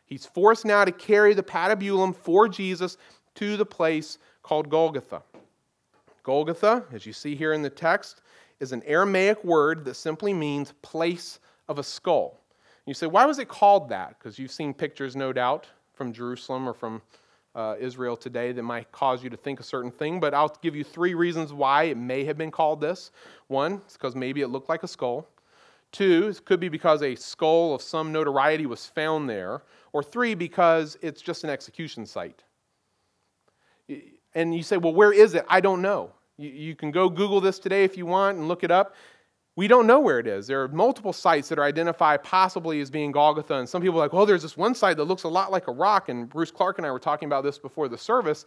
He's 0.07 0.27
forced 0.27 0.65
now 0.65 0.85
to 0.85 0.91
carry 0.91 1.35
the 1.35 1.45
patibulum 1.45 2.17
for 2.17 2.49
Jesus 2.49 2.97
to 3.37 3.57
the 3.57 3.65
place 3.65 4.19
called 4.43 4.71
Golgotha. 4.71 5.23
Golgotha, 6.25 6.85
as 6.91 7.07
you 7.07 7.13
see 7.13 7.37
here 7.37 7.53
in 7.53 7.63
the 7.63 7.71
text, 7.71 8.23
is 8.61 8.73
an 8.73 8.83
Aramaic 8.85 9.43
word 9.45 9.85
that 9.85 9.95
simply 9.95 10.33
means 10.33 10.73
place 10.83 11.39
of 11.69 11.79
a 11.79 11.83
skull. 11.83 12.41
You 12.87 12.95
say, 12.95 13.07
why 13.07 13.25
was 13.25 13.39
it 13.39 13.49
called 13.49 13.89
that? 13.89 14.19
Because 14.19 14.39
you've 14.39 14.51
seen 14.51 14.75
pictures, 14.75 15.17
no 15.17 15.33
doubt, 15.33 15.67
from 15.95 16.13
Jerusalem 16.13 16.69
or 16.69 16.75
from 16.75 17.03
uh, 17.55 17.77
Israel 17.79 18.17
today 18.17 18.53
that 18.53 18.63
might 18.63 18.91
cause 18.93 19.23
you 19.23 19.31
to 19.31 19.37
think 19.37 19.61
a 19.61 19.63
certain 19.63 19.91
thing, 19.91 20.21
but 20.21 20.35
I'll 20.35 20.57
give 20.61 20.75
you 20.75 20.85
three 20.85 21.15
reasons 21.15 21.53
why 21.53 21.85
it 21.85 21.97
may 21.97 22.25
have 22.25 22.37
been 22.37 22.51
called 22.51 22.81
this. 22.81 23.11
One, 23.47 23.75
it's 23.85 23.95
because 23.95 24.17
maybe 24.17 24.41
it 24.41 24.49
looked 24.49 24.69
like 24.69 24.83
a 24.83 24.89
skull. 24.89 25.29
Two, 25.93 26.29
it 26.29 26.45
could 26.45 26.59
be 26.59 26.69
because 26.69 27.03
a 27.03 27.15
skull 27.15 27.75
of 27.75 27.81
some 27.81 28.11
notoriety 28.11 28.67
was 28.67 28.87
found 28.87 29.31
there. 29.31 29.63
Or 29.93 30.03
three, 30.03 30.35
because 30.35 30.99
it's 31.03 31.23
just 31.23 31.45
an 31.45 31.51
execution 31.51 32.05
site. 32.05 32.43
And 34.35 34.53
you 34.53 34.65
say, 34.65 34.77
well, 34.77 34.93
where 34.93 35.13
is 35.13 35.35
it? 35.35 35.45
I 35.49 35.61
don't 35.61 35.81
know. 35.81 36.11
You, 36.37 36.51
you 36.51 36.77
can 36.77 36.91
go 36.91 37.09
Google 37.09 37.41
this 37.41 37.59
today 37.59 37.85
if 37.85 37.97
you 37.97 38.07
want 38.07 38.39
and 38.39 38.49
look 38.49 38.65
it 38.65 38.71
up. 38.71 38.95
We 39.57 39.69
don't 39.69 39.87
know 39.87 40.01
where 40.01 40.19
it 40.19 40.27
is. 40.27 40.49
There 40.49 40.63
are 40.65 40.69
multiple 40.69 41.13
sites 41.13 41.49
that 41.49 41.61
are 41.61 41.65
identified 41.65 42.25
possibly 42.25 42.81
as 42.81 42.91
being 42.91 43.13
Golgotha, 43.13 43.55
and 43.55 43.69
some 43.69 43.83
people 43.83 44.01
are 44.01 44.05
like, 44.05 44.13
well, 44.13 44.27
there's 44.27 44.43
this 44.43 44.57
one 44.57 44.75
site 44.75 44.97
that 44.97 45.05
looks 45.05 45.23
a 45.23 45.29
lot 45.29 45.53
like 45.53 45.69
a 45.69 45.73
rock, 45.73 46.09
and 46.09 46.29
Bruce 46.29 46.51
Clark 46.51 46.79
and 46.79 46.87
I 46.87 46.91
were 46.91 46.99
talking 46.99 47.27
about 47.27 47.45
this 47.45 47.57
before 47.57 47.89
the 47.89 47.97
service. 47.97 48.47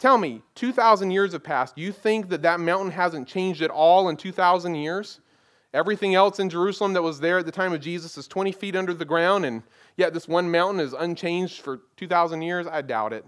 Tell 0.00 0.18
me, 0.18 0.42
2,000 0.56 1.12
years 1.12 1.32
have 1.32 1.44
passed. 1.44 1.78
You 1.78 1.92
think 1.92 2.28
that 2.30 2.42
that 2.42 2.58
mountain 2.58 2.90
hasn't 2.90 3.28
changed 3.28 3.62
at 3.62 3.70
all 3.70 4.08
in 4.08 4.16
2,000 4.16 4.74
years? 4.74 5.20
Everything 5.72 6.16
else 6.16 6.40
in 6.40 6.48
Jerusalem 6.48 6.94
that 6.94 7.02
was 7.02 7.20
there 7.20 7.38
at 7.38 7.46
the 7.46 7.52
time 7.52 7.72
of 7.72 7.80
Jesus 7.80 8.18
is 8.18 8.26
20 8.26 8.50
feet 8.52 8.74
under 8.74 8.94
the 8.94 9.04
ground, 9.04 9.44
and 9.44 9.62
yet 9.96 10.14
this 10.14 10.26
one 10.26 10.50
mountain 10.50 10.80
is 10.80 10.94
unchanged 10.94 11.60
for 11.60 11.82
2,000 11.96 12.42
years? 12.42 12.66
I 12.66 12.82
doubt 12.82 13.12
it. 13.12 13.24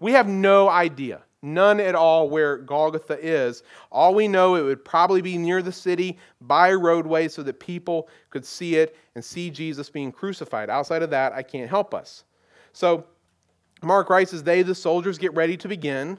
We 0.00 0.12
have 0.12 0.26
no 0.26 0.68
idea 0.68 1.22
none 1.46 1.80
at 1.80 1.94
all 1.94 2.28
where 2.28 2.58
Golgotha 2.58 3.18
is. 3.20 3.62
All 3.90 4.14
we 4.14 4.28
know, 4.28 4.56
it 4.56 4.62
would 4.62 4.84
probably 4.84 5.22
be 5.22 5.38
near 5.38 5.62
the 5.62 5.72
city 5.72 6.18
by 6.40 6.68
a 6.68 6.76
roadway 6.76 7.28
so 7.28 7.42
that 7.44 7.60
people 7.60 8.08
could 8.30 8.44
see 8.44 8.76
it 8.76 8.96
and 9.14 9.24
see 9.24 9.50
Jesus 9.50 9.88
being 9.88 10.12
crucified. 10.12 10.68
Outside 10.68 11.02
of 11.02 11.10
that, 11.10 11.32
I 11.32 11.42
can't 11.42 11.70
help 11.70 11.94
us. 11.94 12.24
So, 12.72 13.06
Mark 13.82 14.10
writes, 14.10 14.32
as 14.32 14.42
they, 14.42 14.62
the 14.62 14.74
soldiers, 14.74 15.18
get 15.18 15.34
ready 15.34 15.56
to 15.56 15.68
begin, 15.68 16.18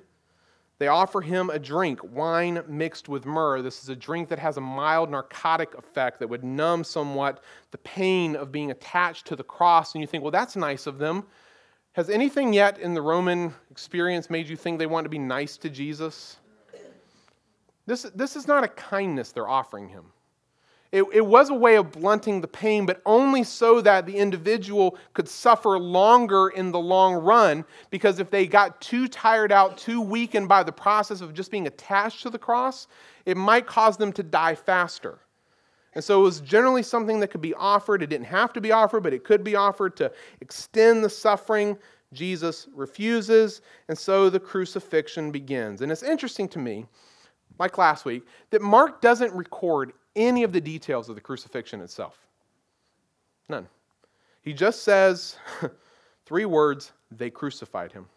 they 0.79 0.87
offer 0.87 1.21
him 1.21 1.49
a 1.49 1.57
drink, 1.57 1.99
wine 2.03 2.63
mixed 2.67 3.09
with 3.09 3.25
myrrh. 3.25 3.63
This 3.63 3.81
is 3.81 3.89
a 3.89 3.95
drink 3.95 4.29
that 4.29 4.37
has 4.37 4.57
a 4.57 4.61
mild 4.61 5.09
narcotic 5.09 5.73
effect 5.75 6.19
that 6.19 6.27
would 6.27 6.43
numb 6.43 6.83
somewhat 6.83 7.43
the 7.71 7.79
pain 7.79 8.35
of 8.35 8.51
being 8.51 8.69
attached 8.69 9.25
to 9.27 9.35
the 9.35 9.43
cross. 9.43 9.93
And 9.93 10.01
you 10.01 10.07
think, 10.07 10.23
well, 10.23 10.31
that's 10.31 10.55
nice 10.55 10.85
of 10.85 10.99
them. 10.99 11.25
Has 11.97 12.11
anything 12.11 12.53
yet 12.53 12.77
in 12.77 12.93
the 12.93 13.01
Roman 13.01 13.55
experience 13.71 14.29
made 14.29 14.47
you 14.47 14.55
think 14.55 14.77
they 14.77 14.85
want 14.85 15.05
to 15.05 15.09
be 15.09 15.17
nice 15.17 15.57
to 15.57 15.67
Jesus? 15.67 16.37
This, 17.87 18.03
this 18.13 18.35
is 18.35 18.47
not 18.47 18.63
a 18.63 18.67
kindness 18.67 19.31
they're 19.31 19.49
offering 19.49 19.89
him. 19.89 20.05
It, 20.91 21.05
it 21.11 21.25
was 21.25 21.49
a 21.49 21.55
way 21.55 21.75
of 21.75 21.91
blunting 21.91 22.39
the 22.39 22.47
pain, 22.47 22.85
but 22.85 23.01
only 23.03 23.43
so 23.43 23.81
that 23.81 24.05
the 24.05 24.15
individual 24.15 24.95
could 25.15 25.27
suffer 25.27 25.79
longer 25.79 26.49
in 26.49 26.71
the 26.71 26.79
long 26.79 27.15
run. 27.15 27.65
Because 27.89 28.19
if 28.19 28.29
they 28.29 28.45
got 28.45 28.79
too 28.79 29.07
tired 29.07 29.51
out, 29.51 29.79
too 29.79 29.99
weakened 29.99 30.47
by 30.47 30.61
the 30.61 30.71
process 30.71 31.21
of 31.21 31.33
just 31.33 31.49
being 31.49 31.65
attached 31.65 32.21
to 32.21 32.29
the 32.29 32.37
cross, 32.37 32.85
it 33.25 33.37
might 33.37 33.65
cause 33.65 33.97
them 33.97 34.13
to 34.13 34.21
die 34.21 34.53
faster. 34.53 35.17
And 35.95 36.03
so 36.03 36.19
it 36.19 36.23
was 36.23 36.41
generally 36.41 36.83
something 36.83 37.19
that 37.21 37.29
could 37.29 37.41
be 37.41 37.53
offered. 37.53 38.03
It 38.03 38.07
didn't 38.07 38.27
have 38.27 38.53
to 38.53 38.61
be 38.61 38.71
offered, 38.71 39.01
but 39.01 39.13
it 39.13 39.23
could 39.23 39.43
be 39.43 39.55
offered 39.55 39.95
to 39.97 40.11
extend 40.41 41.03
the 41.03 41.09
suffering. 41.09 41.77
Jesus 42.13 42.67
refuses, 42.73 43.61
and 43.89 43.97
so 43.97 44.29
the 44.29 44.39
crucifixion 44.39 45.31
begins. 45.31 45.81
And 45.81 45.91
it's 45.91 46.03
interesting 46.03 46.47
to 46.49 46.59
me, 46.59 46.85
like 47.59 47.77
last 47.77 48.05
week, 48.05 48.23
that 48.51 48.61
Mark 48.61 49.01
doesn't 49.01 49.33
record 49.33 49.93
any 50.15 50.43
of 50.43 50.53
the 50.53 50.61
details 50.61 51.09
of 51.09 51.15
the 51.15 51.21
crucifixion 51.21 51.81
itself. 51.81 52.17
None. 53.49 53.67
He 54.41 54.53
just 54.53 54.83
says 54.83 55.35
three 56.25 56.45
words 56.45 56.93
they 57.11 57.29
crucified 57.29 57.91
him. 57.91 58.07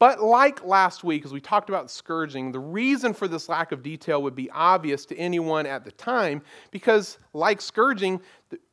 But 0.00 0.22
like 0.22 0.64
last 0.64 1.04
week, 1.04 1.26
as 1.26 1.32
we 1.32 1.42
talked 1.42 1.68
about 1.68 1.90
scourging, 1.90 2.52
the 2.52 2.58
reason 2.58 3.12
for 3.12 3.28
this 3.28 3.50
lack 3.50 3.70
of 3.70 3.82
detail 3.82 4.22
would 4.22 4.34
be 4.34 4.50
obvious 4.50 5.04
to 5.04 5.16
anyone 5.16 5.66
at 5.66 5.84
the 5.84 5.92
time 5.92 6.40
because, 6.70 7.18
like 7.34 7.60
scourging, 7.60 8.18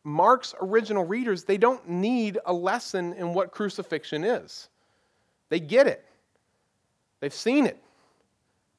Mark's 0.06 0.56
original 0.62 1.04
readers, 1.04 1.44
they 1.44 1.58
don't 1.58 1.88
need 1.88 2.40
a 2.46 2.54
lesson 2.54 3.12
in 3.14 3.34
what 3.34 3.52
crucifixion 3.52 4.24
is. 4.24 4.70
They 5.50 5.60
get 5.60 5.86
it, 5.86 6.06
they've 7.20 7.34
seen 7.34 7.68
it. 7.68 7.78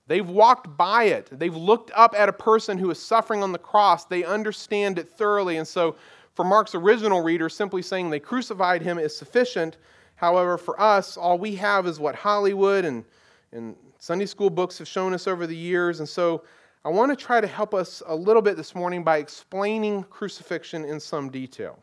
They've 0.06 0.26
walked 0.26 0.74
by 0.74 1.04
it. 1.04 1.28
They've 1.30 1.54
looked 1.54 1.90
up 1.94 2.14
at 2.16 2.30
a 2.30 2.32
person 2.32 2.78
who 2.78 2.90
is 2.90 2.98
suffering 2.98 3.42
on 3.42 3.52
the 3.52 3.58
cross. 3.58 4.06
They 4.06 4.24
understand 4.24 4.98
it 4.98 5.06
thoroughly. 5.06 5.58
And 5.58 5.68
so, 5.68 5.96
for 6.34 6.46
Mark's 6.46 6.74
original 6.74 7.20
readers, 7.20 7.54
simply 7.54 7.82
saying 7.82 8.08
they 8.08 8.18
crucified 8.18 8.80
him 8.80 8.98
is 8.98 9.14
sufficient 9.14 9.76
However, 10.18 10.58
for 10.58 10.80
us, 10.80 11.16
all 11.16 11.38
we 11.38 11.54
have 11.54 11.86
is 11.86 12.00
what 12.00 12.16
Hollywood 12.16 12.84
and, 12.84 13.04
and 13.52 13.76
Sunday 14.00 14.26
school 14.26 14.50
books 14.50 14.76
have 14.78 14.88
shown 14.88 15.14
us 15.14 15.28
over 15.28 15.46
the 15.46 15.56
years. 15.56 16.00
And 16.00 16.08
so 16.08 16.42
I 16.84 16.88
want 16.88 17.16
to 17.16 17.24
try 17.24 17.40
to 17.40 17.46
help 17.46 17.72
us 17.72 18.02
a 18.04 18.16
little 18.16 18.42
bit 18.42 18.56
this 18.56 18.74
morning 18.74 19.04
by 19.04 19.18
explaining 19.18 20.02
crucifixion 20.04 20.84
in 20.84 20.98
some 20.98 21.30
detail. 21.30 21.78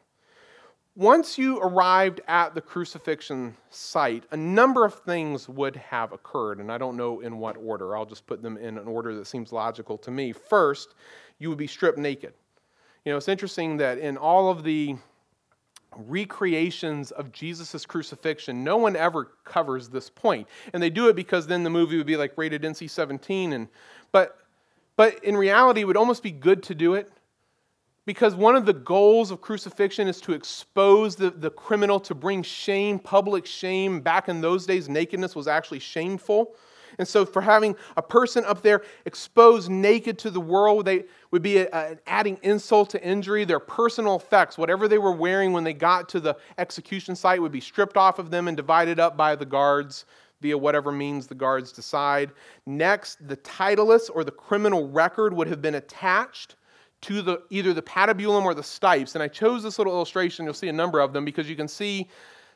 Once 0.97 1.37
you 1.37 1.59
arrived 1.59 2.19
at 2.27 2.53
the 2.53 2.59
crucifixion 2.59 3.55
site, 3.69 4.25
a 4.31 4.37
number 4.37 4.83
of 4.83 4.95
things 4.95 5.47
would 5.47 5.77
have 5.77 6.11
occurred, 6.11 6.59
and 6.59 6.69
I 6.69 6.77
don't 6.77 6.97
know 6.97 7.21
in 7.21 7.37
what 7.37 7.55
order. 7.55 7.95
I'll 7.95 8.05
just 8.05 8.27
put 8.27 8.41
them 8.41 8.57
in 8.57 8.77
an 8.77 8.87
order 8.87 9.15
that 9.15 9.27
seems 9.27 9.53
logical 9.53 9.97
to 9.99 10.11
me. 10.11 10.33
First, 10.33 10.95
you 11.39 11.47
would 11.47 11.57
be 11.57 11.67
stripped 11.67 11.97
naked. 11.97 12.33
You 13.05 13.13
know, 13.13 13.17
it's 13.17 13.29
interesting 13.29 13.77
that 13.77 13.97
in 13.97 14.17
all 14.17 14.49
of 14.49 14.63
the 14.63 14.97
recreations 15.95 17.11
of 17.11 17.31
Jesus' 17.31 17.85
crucifixion, 17.85 18.63
no 18.63 18.77
one 18.77 18.95
ever 18.95 19.31
covers 19.43 19.89
this 19.89 20.09
point. 20.09 20.47
And 20.73 20.81
they 20.81 20.89
do 20.89 21.07
it 21.07 21.15
because 21.15 21.47
then 21.47 21.63
the 21.63 21.69
movie 21.69 21.97
would 21.97 22.07
be 22.07 22.17
like 22.17 22.37
rated 22.37 22.63
NC 22.63 22.89
17. 22.89 23.53
And, 23.53 23.67
but, 24.11 24.39
but 24.95 25.23
in 25.23 25.37
reality, 25.37 25.81
it 25.81 25.85
would 25.85 25.97
almost 25.97 26.23
be 26.23 26.31
good 26.31 26.63
to 26.63 26.75
do 26.75 26.93
it 26.95 27.11
because 28.05 28.35
one 28.35 28.55
of 28.55 28.65
the 28.65 28.73
goals 28.73 29.31
of 29.31 29.41
crucifixion 29.41 30.07
is 30.07 30.21
to 30.21 30.33
expose 30.33 31.15
the, 31.15 31.31
the 31.31 31.49
criminal, 31.49 31.99
to 32.01 32.13
bring 32.13 32.43
shame, 32.43 32.99
public 32.99 33.45
shame. 33.45 33.99
Back 33.99 34.29
in 34.29 34.41
those 34.41 34.65
days, 34.65 34.87
nakedness 34.87 35.35
was 35.35 35.47
actually 35.47 35.79
shameful. 35.79 36.55
And 36.97 37.07
so, 37.07 37.25
for 37.25 37.41
having 37.41 37.75
a 37.97 38.01
person 38.01 38.45
up 38.45 38.61
there 38.61 38.81
exposed 39.05 39.69
naked 39.69 40.17
to 40.19 40.29
the 40.29 40.39
world, 40.39 40.85
they 40.85 41.05
would 41.31 41.41
be 41.41 41.57
a, 41.57 41.69
a, 41.71 41.97
adding 42.07 42.39
insult 42.41 42.89
to 42.91 43.03
injury. 43.03 43.45
Their 43.45 43.59
personal 43.59 44.15
effects, 44.15 44.57
whatever 44.57 44.87
they 44.87 44.97
were 44.97 45.11
wearing 45.11 45.53
when 45.53 45.63
they 45.63 45.73
got 45.73 46.09
to 46.09 46.19
the 46.19 46.37
execution 46.57 47.15
site, 47.15 47.41
would 47.41 47.51
be 47.51 47.61
stripped 47.61 47.97
off 47.97 48.19
of 48.19 48.31
them 48.31 48.47
and 48.47 48.55
divided 48.55 48.99
up 48.99 49.17
by 49.17 49.35
the 49.35 49.45
guards 49.45 50.05
via 50.41 50.57
whatever 50.57 50.91
means 50.91 51.27
the 51.27 51.35
guards 51.35 51.71
decide. 51.71 52.31
Next, 52.65 53.27
the 53.27 53.37
titulus 53.37 54.09
or 54.13 54.23
the 54.23 54.31
criminal 54.31 54.89
record 54.89 55.33
would 55.33 55.47
have 55.47 55.61
been 55.61 55.75
attached 55.75 56.55
to 57.01 57.21
the, 57.21 57.41
either 57.49 57.73
the 57.73 57.81
patibulum 57.81 58.45
or 58.45 58.53
the 58.53 58.63
stipes. 58.63 59.15
And 59.15 59.23
I 59.23 59.27
chose 59.27 59.63
this 59.63 59.77
little 59.77 59.93
illustration, 59.93 60.45
you'll 60.45 60.53
see 60.53 60.69
a 60.69 60.73
number 60.73 60.99
of 60.99 61.13
them, 61.13 61.25
because 61.25 61.49
you 61.49 61.55
can 61.55 61.67
see 61.67 62.09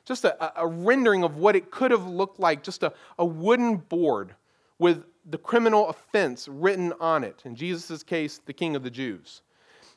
just 0.09 0.25
a, 0.25 0.61
a 0.61 0.67
rendering 0.67 1.23
of 1.23 1.37
what 1.37 1.55
it 1.55 1.71
could 1.71 1.91
have 1.91 2.05
looked 2.05 2.39
like 2.39 2.63
just 2.63 2.83
a, 2.83 2.91
a 3.17 3.25
wooden 3.25 3.77
board 3.77 4.35
with 4.79 5.03
the 5.29 5.37
criminal 5.37 5.87
offense 5.87 6.47
written 6.49 6.91
on 6.99 7.23
it. 7.23 7.43
In 7.45 7.55
Jesus' 7.55 8.03
case, 8.03 8.41
the 8.45 8.51
King 8.51 8.75
of 8.75 8.83
the 8.83 8.89
Jews. 8.89 9.43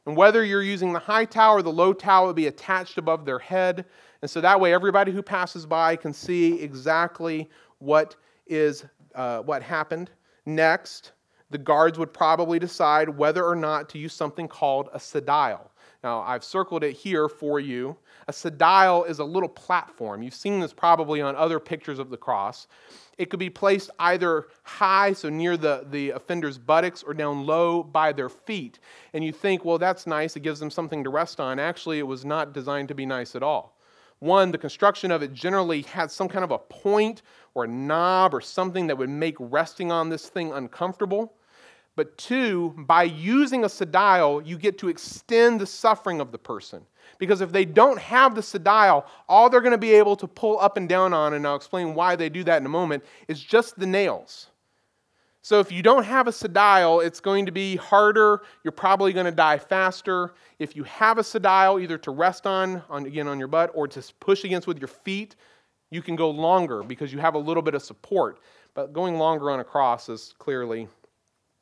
And 0.04 0.16
whether 0.16 0.44
you're 0.44 0.62
using 0.62 0.92
the 0.92 0.98
high 0.98 1.24
tau 1.24 1.54
or 1.54 1.62
the 1.62 1.72
low 1.72 1.92
tau, 1.92 2.26
would 2.26 2.36
be 2.36 2.48
attached 2.48 2.98
above 2.98 3.24
their 3.24 3.38
head. 3.38 3.86
And 4.20 4.30
so 4.30 4.40
that 4.42 4.60
way, 4.60 4.74
everybody 4.74 5.12
who 5.12 5.22
passes 5.22 5.64
by 5.64 5.96
can 5.96 6.12
see 6.12 6.60
exactly 6.60 7.48
what 7.78 8.16
is 8.46 8.84
uh, 9.14 9.40
what 9.40 9.62
happened. 9.62 10.10
Next, 10.44 11.12
the 11.50 11.58
guards 11.58 11.98
would 11.98 12.12
probably 12.12 12.58
decide 12.58 13.08
whether 13.08 13.44
or 13.44 13.56
not 13.56 13.88
to 13.90 13.98
use 13.98 14.12
something 14.12 14.48
called 14.48 14.88
a 14.92 14.98
sedile. 14.98 15.68
Now, 16.02 16.22
I've 16.22 16.42
circled 16.42 16.82
it 16.82 16.94
here 16.94 17.28
for 17.28 17.60
you. 17.60 17.96
A 18.26 18.32
sedile 18.32 19.08
is 19.08 19.20
a 19.20 19.24
little 19.24 19.48
platform. 19.48 20.22
You've 20.22 20.34
seen 20.34 20.58
this 20.58 20.72
probably 20.72 21.20
on 21.20 21.36
other 21.36 21.60
pictures 21.60 22.00
of 22.00 22.10
the 22.10 22.16
cross. 22.16 22.66
It 23.18 23.30
could 23.30 23.38
be 23.38 23.50
placed 23.50 23.90
either 24.00 24.48
high, 24.64 25.12
so 25.12 25.28
near 25.28 25.56
the, 25.56 25.86
the 25.90 26.10
offender's 26.10 26.58
buttocks, 26.58 27.04
or 27.04 27.14
down 27.14 27.46
low 27.46 27.84
by 27.84 28.12
their 28.12 28.28
feet. 28.28 28.80
And 29.12 29.22
you 29.22 29.32
think, 29.32 29.64
well, 29.64 29.78
that's 29.78 30.06
nice. 30.06 30.34
It 30.34 30.40
gives 30.40 30.58
them 30.58 30.70
something 30.70 31.04
to 31.04 31.10
rest 31.10 31.38
on. 31.38 31.60
Actually, 31.60 32.00
it 32.00 32.06
was 32.06 32.24
not 32.24 32.52
designed 32.52 32.88
to 32.88 32.94
be 32.94 33.06
nice 33.06 33.36
at 33.36 33.42
all. 33.44 33.78
One, 34.18 34.50
the 34.50 34.58
construction 34.58 35.10
of 35.10 35.22
it 35.22 35.32
generally 35.32 35.82
had 35.82 36.10
some 36.10 36.28
kind 36.28 36.44
of 36.44 36.52
a 36.52 36.58
point 36.58 37.22
or 37.54 37.64
a 37.64 37.68
knob 37.68 38.34
or 38.34 38.40
something 38.40 38.86
that 38.86 38.96
would 38.96 39.10
make 39.10 39.36
resting 39.38 39.92
on 39.92 40.08
this 40.08 40.28
thing 40.28 40.52
uncomfortable. 40.52 41.34
But 41.94 42.16
two, 42.16 42.74
by 42.78 43.02
using 43.02 43.64
a 43.64 43.68
sedile, 43.68 44.46
you 44.46 44.56
get 44.56 44.78
to 44.78 44.88
extend 44.88 45.60
the 45.60 45.66
suffering 45.66 46.20
of 46.20 46.32
the 46.32 46.38
person. 46.38 46.86
Because 47.18 47.40
if 47.40 47.52
they 47.52 47.64
don't 47.64 47.98
have 47.98 48.34
the 48.34 48.40
sedile, 48.40 49.04
all 49.28 49.50
they're 49.50 49.60
going 49.60 49.72
to 49.72 49.78
be 49.78 49.92
able 49.92 50.16
to 50.16 50.26
pull 50.26 50.58
up 50.58 50.76
and 50.76 50.88
down 50.88 51.12
on, 51.12 51.34
and 51.34 51.46
I'll 51.46 51.56
explain 51.56 51.94
why 51.94 52.16
they 52.16 52.28
do 52.28 52.44
that 52.44 52.60
in 52.60 52.66
a 52.66 52.70
moment, 52.70 53.04
is 53.28 53.42
just 53.42 53.78
the 53.78 53.86
nails. 53.86 54.48
So 55.42 55.58
if 55.58 55.72
you 55.72 55.82
don't 55.82 56.04
have 56.04 56.28
a 56.28 56.30
sedile, 56.30 57.04
it's 57.04 57.20
going 57.20 57.46
to 57.46 57.52
be 57.52 57.76
harder. 57.76 58.42
You're 58.62 58.72
probably 58.72 59.12
going 59.12 59.26
to 59.26 59.32
die 59.32 59.58
faster. 59.58 60.34
If 60.58 60.76
you 60.76 60.84
have 60.84 61.18
a 61.18 61.22
sedile, 61.22 61.82
either 61.82 61.98
to 61.98 62.12
rest 62.12 62.46
on, 62.46 62.82
on 62.88 63.06
again 63.06 63.26
on 63.28 63.38
your 63.38 63.48
butt, 63.48 63.70
or 63.74 63.88
to 63.88 64.02
push 64.20 64.44
against 64.44 64.68
with 64.68 64.78
your 64.78 64.88
feet, 64.88 65.34
you 65.90 66.00
can 66.00 66.16
go 66.16 66.30
longer 66.30 66.82
because 66.82 67.12
you 67.12 67.18
have 67.18 67.34
a 67.34 67.38
little 67.38 67.62
bit 67.62 67.74
of 67.74 67.82
support. 67.82 68.38
But 68.74 68.92
going 68.92 69.18
longer 69.18 69.50
on 69.50 69.60
a 69.60 69.64
cross 69.64 70.08
is 70.08 70.32
clearly 70.38 70.88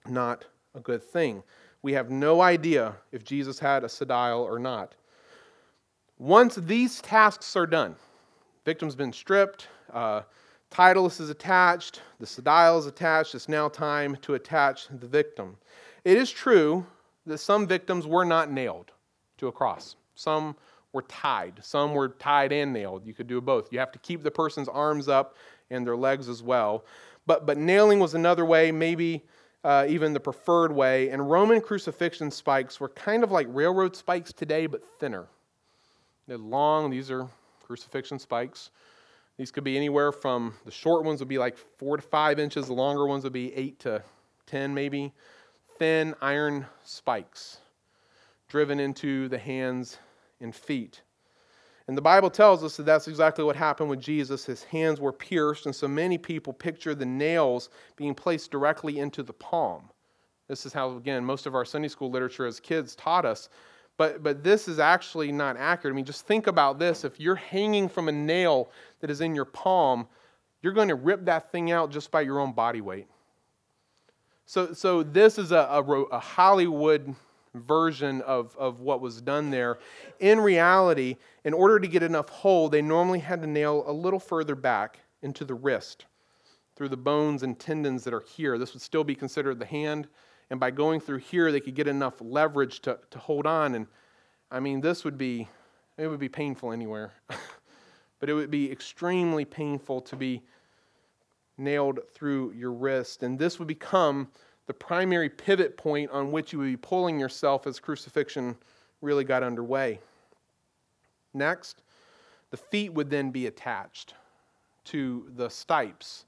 not 0.09 0.45
a 0.75 0.81
good 0.81 1.03
thing. 1.03 1.43
We 1.83 1.93
have 1.95 2.11
no 2.11 2.41
idea 2.41 2.97
if 3.13 3.25
Jesus 3.25 3.59
had 3.59 3.85
a 3.85 3.89
sedile 3.89 4.41
or 4.41 4.59
not. 4.59 4.95
Once 6.19 6.57
these 6.57 7.01
tasks 7.01 7.57
are 7.57 7.67
done, 7.67 7.97
victim's 8.65 8.95
been 8.95 9.13
stripped, 9.13 9.69
uh, 9.93 10.23
is 10.79 11.31
attached, 11.31 12.03
the 12.19 12.27
sedile 12.27 12.79
is 12.79 12.87
attached, 12.87 13.35
it's 13.35 13.49
now 13.49 13.69
time 13.69 14.17
to 14.23 14.35
attach 14.35 14.87
the 14.89 15.07
victim. 15.07 15.57
It 16.05 16.17
is 16.17 16.31
true 16.31 16.87
that 17.27 17.39
some 17.39 17.67
victims 17.67 18.07
were 18.07 18.25
not 18.25 18.51
nailed 18.51 18.93
to 19.39 19.49
a 19.49 19.53
cross. 19.53 19.97
Some 20.15 20.57
were 20.93 21.03
tied. 21.03 21.61
Some 21.63 21.95
were 21.95 22.11
tied 22.11 22.53
and 22.53 22.73
nailed. 22.73 23.07
You 23.07 23.15
could 23.15 23.27
do 23.27 23.41
both. 23.41 23.73
You 23.73 23.79
have 23.79 23.93
to 23.93 23.99
keep 24.01 24.23
the 24.23 24.31
person's 24.31 24.69
arms 24.69 25.09
up 25.09 25.37
and 25.71 25.87
their 25.87 25.97
legs 25.97 26.29
as 26.29 26.43
well. 26.43 26.85
But, 27.27 27.47
but 27.47 27.57
nailing 27.57 28.01
was 28.01 28.15
another 28.15 28.45
way, 28.45 28.73
maybe 28.73 29.25
uh, 29.65 29.87
even 29.89 30.13
the 30.13 30.21
preferred 30.21 30.73
way. 30.73 31.11
And 31.11 31.31
Roman 31.31 31.61
crucifixion 31.61 32.31
spikes 32.31 32.81
were 32.81 32.89
kind 32.89 33.23
of 33.23 33.31
like 33.31 33.47
railroad 33.51 33.97
spikes 33.97 34.33
today, 34.33 34.67
but 34.67 34.83
thinner. 34.99 35.27
They're 36.27 36.39
long, 36.39 36.91
these 36.91 37.11
are 37.11 37.29
crucifixion 37.65 38.19
spikes. 38.19 38.71
These 39.37 39.51
could 39.51 39.65
be 39.65 39.77
anywhere 39.77 40.13
from 40.13 40.55
the 40.65 40.71
short 40.71 41.05
ones 41.05 41.21
would 41.21 41.29
be 41.29 41.39
like 41.39 41.57
four 41.57 41.97
to 41.97 42.03
five 42.03 42.39
inches, 42.39 42.67
the 42.67 42.75
longer 42.75 43.07
ones 43.07 43.25
would 43.25 43.33
be 43.33 43.55
eight 43.55 43.79
to 43.81 44.03
10 44.47 44.75
maybe. 44.75 45.13
Thin 45.79 46.15
iron 46.21 46.67
spikes 46.83 47.59
driven 48.49 48.81
into 48.81 49.29
the 49.29 49.39
hands 49.39 49.99
and 50.41 50.55
feet. 50.55 51.03
And 51.91 51.99
the 51.99 52.03
Bible 52.03 52.31
tells 52.31 52.63
us 52.63 52.77
that 52.77 52.85
that's 52.85 53.09
exactly 53.09 53.43
what 53.43 53.57
happened 53.57 53.91
with 53.91 53.99
Jesus. 53.99 54.45
His 54.45 54.63
hands 54.63 55.01
were 55.01 55.13
pierced, 55.13 55.67
and 55.67 55.75
so 55.75 55.89
many 55.89 56.19
people 56.19 56.53
picture 56.53 56.95
the 56.95 57.05
nails 57.05 57.69
being 57.97 58.15
placed 58.15 58.53
directly 58.53 59.01
into 59.01 59.25
the 59.25 59.33
palm. 59.33 59.91
This 60.47 60.65
is 60.65 60.73
how, 60.73 60.97
again, 60.97 61.25
most 61.25 61.47
of 61.47 61.57
our 61.57 61.65
Sunday 61.65 61.89
school 61.89 62.09
literature 62.09 62.47
as 62.47 62.61
kids 62.61 62.95
taught 62.95 63.25
us. 63.25 63.49
But, 63.97 64.23
but 64.23 64.45
this 64.45 64.69
is 64.69 64.79
actually 64.79 65.33
not 65.33 65.57
accurate. 65.57 65.93
I 65.93 65.97
mean, 65.97 66.05
just 66.05 66.29
think 66.29 66.47
about 66.47 66.79
this. 66.79 67.03
If 67.03 67.19
you're 67.19 67.35
hanging 67.35 67.89
from 67.89 68.09
a 68.09 68.13
nail 68.13 68.71
that 69.01 69.11
is 69.11 69.21
in 69.21 69.35
your 69.35 69.45
palm, 69.45 70.07
you're 70.63 70.73
going 70.73 70.87
to 70.87 70.95
rip 70.95 71.25
that 71.25 71.51
thing 71.51 71.73
out 71.73 71.91
just 71.91 72.13
by 72.13 72.21
your 72.21 72.39
own 72.39 72.53
body 72.53 72.83
weight. 72.83 73.09
So, 74.47 74.75
so 74.75 75.03
this 75.03 75.39
is 75.39 75.51
a, 75.51 75.57
a, 75.57 75.83
a 75.83 76.21
Hollywood 76.21 77.17
version 77.55 78.21
of, 78.23 78.57
of 78.57 78.81
what 78.81 79.01
was 79.01 79.21
done 79.21 79.51
there. 79.51 79.79
In 80.21 80.41
reality, 80.41 81.17
in 81.45 81.53
order 81.53 81.81
to 81.81 81.89
get 81.89 82.03
enough 82.03 82.29
hold, 82.29 82.73
they 82.73 82.83
normally 82.83 83.19
had 83.19 83.43
to 83.43 83.49
nail 83.49 83.85
a 83.87 83.93
little 83.93 84.21
further 84.21 84.55
back 84.55 85.01
into 85.23 85.45
the 85.45 85.55
wrist 85.55 86.07
through 86.77 86.89
the 86.89 86.97
bones 86.97 87.43
and 87.43 87.59
tendons 87.59 88.05
that 88.05 88.15
are 88.15 88.25
here. 88.37 88.57
This 88.57 88.73
would 88.73 88.83
still 88.83 89.05
be 89.05 89.15
considered 89.15 89.59
the 89.59 89.67
hand. 89.67 90.09
And 90.51 90.59
by 90.59 90.71
going 90.71 91.01
through 91.01 91.19
here, 91.19 91.53
they 91.53 91.61
could 91.61 91.75
get 91.75 91.87
enough 91.87 92.15
leverage 92.21 92.81
to, 92.81 92.99
to 93.11 93.19
hold 93.19 93.47
on. 93.47 93.75
And 93.75 93.87
I 94.51 94.61
mean, 94.61 94.81
this 94.81 95.05
would 95.05 95.19
be, 95.19 95.49
it 95.99 96.07
would 96.07 96.21
be 96.21 96.29
painful 96.29 96.73
anywhere. 96.73 97.13
but 98.19 98.29
it 98.29 98.35
would 98.35 98.51
be 98.51 98.71
extremely 98.71 99.45
painful 99.45 100.01
to 100.03 100.17
be 100.17 100.43
nailed 101.59 102.01
through 102.15 102.53
your 102.53 102.73
wrist. 102.73 103.23
And 103.23 103.39
this 103.39 103.59
would 103.59 103.69
become 103.69 104.29
the 104.71 104.75
primary 104.75 105.29
pivot 105.29 105.77
point 105.77 106.09
on 106.13 106.31
which 106.31 106.53
you 106.53 106.59
would 106.61 106.67
be 106.67 106.77
pulling 106.77 107.19
yourself 107.19 107.67
as 107.67 107.81
crucifixion 107.81 108.55
really 109.03 109.25
got 109.25 109.43
underway. 109.43 109.99
Next, 111.35 111.83
the 112.53 112.57
feet 112.57 112.95
would 112.95 113.11
then 113.11 113.33
be 113.33 113.49
attached 113.49 114.15
to 114.85 115.29
the 115.35 115.49
stipes. 115.49 116.25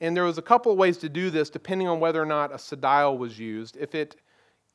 And 0.00 0.16
there 0.16 0.24
was 0.24 0.38
a 0.38 0.42
couple 0.42 0.72
of 0.72 0.78
ways 0.78 0.96
to 0.98 1.10
do 1.10 1.28
this 1.28 1.50
depending 1.50 1.86
on 1.86 2.00
whether 2.00 2.22
or 2.22 2.24
not 2.24 2.50
a 2.50 2.56
sedile 2.56 3.18
was 3.18 3.38
used. 3.38 3.76
If 3.76 3.94
it 3.94 4.16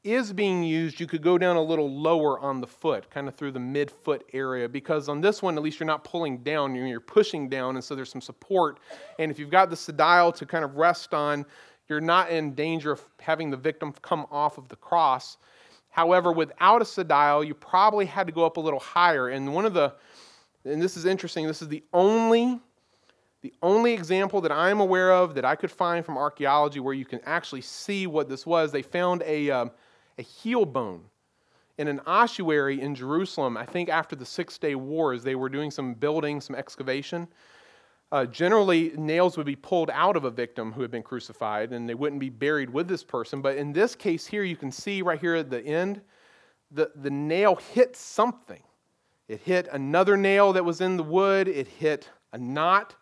is 0.03 0.31
being 0.31 0.63
used, 0.63 0.99
you 0.99 1.07
could 1.07 1.23
go 1.23 1.39
down 1.39 1.55
a 1.55 1.63
little 1.63 1.89
lower 1.89 2.39
on 2.39 2.61
the 2.61 2.67
foot, 2.67 3.09
kind 3.09 3.27
of 3.27 3.33
through 3.33 3.53
the 3.53 3.59
midfoot 3.59 4.21
area, 4.33 4.69
because 4.69 5.09
on 5.09 5.21
this 5.21 5.41
one, 5.41 5.57
at 5.57 5.63
least 5.63 5.79
you're 5.79 5.87
not 5.87 6.03
pulling 6.03 6.37
down, 6.39 6.75
you're 6.75 6.99
pushing 6.99 7.49
down, 7.49 7.75
and 7.77 7.83
so 7.83 7.95
there's 7.95 8.11
some 8.11 8.21
support. 8.21 8.79
And 9.17 9.31
if 9.31 9.39
you've 9.39 9.49
got 9.49 9.71
the 9.71 9.75
sedile 9.75 10.33
to 10.35 10.45
kind 10.45 10.63
of 10.63 10.75
rest 10.75 11.15
on, 11.15 11.47
you're 11.91 11.99
not 11.99 12.31
in 12.31 12.55
danger 12.55 12.93
of 12.93 13.03
having 13.19 13.51
the 13.51 13.57
victim 13.57 13.93
come 14.01 14.25
off 14.31 14.57
of 14.57 14.69
the 14.69 14.77
cross. 14.77 15.35
However, 15.89 16.31
without 16.31 16.81
a 16.81 16.85
sedile, 16.85 17.45
you 17.45 17.53
probably 17.53 18.05
had 18.05 18.27
to 18.27 18.33
go 18.33 18.45
up 18.45 18.55
a 18.55 18.61
little 18.61 18.79
higher. 18.79 19.27
And 19.27 19.53
one 19.53 19.65
of 19.65 19.73
the, 19.73 19.93
and 20.63 20.81
this 20.81 20.95
is 20.95 21.03
interesting, 21.03 21.45
this 21.45 21.61
is 21.61 21.67
the 21.67 21.83
only, 21.91 22.61
the 23.41 23.53
only 23.61 23.91
example 23.91 24.39
that 24.39 24.53
I'm 24.53 24.79
aware 24.79 25.11
of 25.11 25.35
that 25.35 25.43
I 25.43 25.55
could 25.55 25.69
find 25.69 26.05
from 26.05 26.17
archaeology 26.17 26.79
where 26.79 26.93
you 26.93 27.03
can 27.03 27.19
actually 27.25 27.61
see 27.61 28.07
what 28.07 28.29
this 28.29 28.45
was. 28.45 28.71
They 28.71 28.83
found 28.83 29.21
a, 29.23 29.51
um, 29.51 29.71
a 30.17 30.21
heel 30.21 30.63
bone 30.65 31.03
in 31.77 31.89
an 31.89 31.99
ossuary 32.07 32.79
in 32.79 32.95
Jerusalem, 32.95 33.57
I 33.57 33.65
think 33.65 33.89
after 33.89 34.15
the 34.15 34.25
Six 34.25 34.57
Day 34.57 34.75
Wars. 34.75 35.23
They 35.23 35.35
were 35.35 35.49
doing 35.49 35.69
some 35.69 35.93
building, 35.93 36.39
some 36.39 36.55
excavation. 36.55 37.27
Uh, 38.11 38.25
generally, 38.25 38.91
nails 38.97 39.37
would 39.37 39.45
be 39.45 39.55
pulled 39.55 39.89
out 39.89 40.17
of 40.17 40.25
a 40.25 40.29
victim 40.29 40.73
who 40.73 40.81
had 40.81 40.91
been 40.91 41.03
crucified, 41.03 41.71
and 41.71 41.87
they 41.87 41.93
wouldn't 41.93 42.19
be 42.19 42.29
buried 42.29 42.69
with 42.69 42.87
this 42.87 43.03
person. 43.03 43.41
But 43.41 43.55
in 43.55 43.71
this 43.71 43.95
case 43.95 44.27
here, 44.27 44.43
you 44.43 44.57
can 44.57 44.71
see 44.71 45.01
right 45.01 45.19
here 45.19 45.35
at 45.35 45.49
the 45.49 45.61
end, 45.61 46.01
the, 46.71 46.91
the 46.95 47.09
nail 47.09 47.55
hit 47.55 47.95
something. 47.95 48.61
It 49.29 49.39
hit 49.39 49.69
another 49.71 50.17
nail 50.17 50.51
that 50.53 50.65
was 50.65 50.81
in 50.81 50.97
the 50.97 51.03
wood, 51.03 51.47
it 51.47 51.67
hit 51.67 52.09
a 52.33 52.37
knot, 52.37 52.95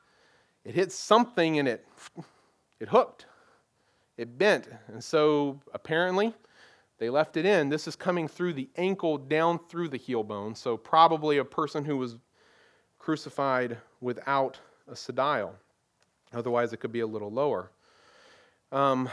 it 0.64 0.76
hit 0.76 0.92
something, 0.92 1.58
and 1.58 1.68
it, 1.68 1.88
it 2.80 2.88
hooked. 2.88 3.26
It 4.16 4.38
bent. 4.38 4.70
And 4.90 5.04
so 5.04 5.60
apparently, 5.74 6.36
they 7.00 7.10
left 7.10 7.36
it 7.36 7.46
in. 7.46 7.70
This 7.70 7.88
is 7.88 7.96
coming 7.96 8.28
through 8.28 8.54
the 8.54 8.70
ankle 8.76 9.18
down 9.18 9.60
through 9.70 9.88
the 9.88 9.98
heel 9.98 10.24
bone. 10.24 10.54
So, 10.54 10.78
probably 10.78 11.38
a 11.38 11.46
person 11.46 11.84
who 11.84 11.98
was 11.98 12.18
crucified 13.00 13.78
without 14.02 14.60
a 14.90 14.94
sedile. 14.94 15.52
Otherwise, 16.34 16.74
it 16.74 16.78
could 16.78 16.92
be 16.92 17.00
a 17.00 17.08
little 17.08 17.32
lower. 17.32 17.72
Um, 18.72 19.10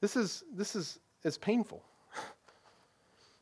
this 0.00 0.16
is, 0.16 0.44
this 0.54 0.74
is, 0.74 0.98
is 1.24 1.38
painful. 1.38 1.82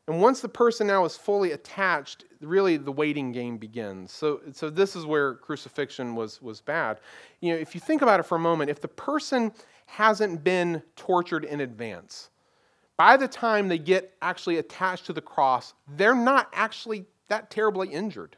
And 0.07 0.21
once 0.21 0.39
the 0.39 0.49
person 0.49 0.85
now 0.85 1.03
is 1.05 1.17
fully 1.17 1.53
attached, 1.53 2.25
really 2.39 2.77
the 2.77 2.91
waiting 2.91 3.31
game 3.31 3.57
begins. 3.57 4.11
So, 4.11 4.41
so 4.51 4.69
this 4.69 4.95
is 4.95 5.05
where 5.05 5.35
crucifixion 5.35 6.15
was, 6.15 6.41
was 6.41 6.61
bad. 6.61 6.99
You 7.41 7.53
know, 7.53 7.59
if 7.59 7.73
you 7.73 7.81
think 7.81 8.03
about 8.03 8.19
it 8.19 8.23
for 8.23 8.35
a 8.35 8.39
moment, 8.39 8.69
if 8.69 8.79
the 8.79 8.87
person 8.87 9.51
hasn't 9.87 10.43
been 10.43 10.83
tortured 10.95 11.43
in 11.43 11.61
advance, 11.61 12.29
by 12.97 13.17
the 13.17 13.27
time 13.27 13.67
they 13.67 13.79
get 13.79 14.13
actually 14.21 14.57
attached 14.57 15.07
to 15.07 15.13
the 15.13 15.21
cross, 15.21 15.73
they're 15.97 16.15
not 16.15 16.49
actually 16.53 17.05
that 17.27 17.49
terribly 17.49 17.89
injured. 17.89 18.37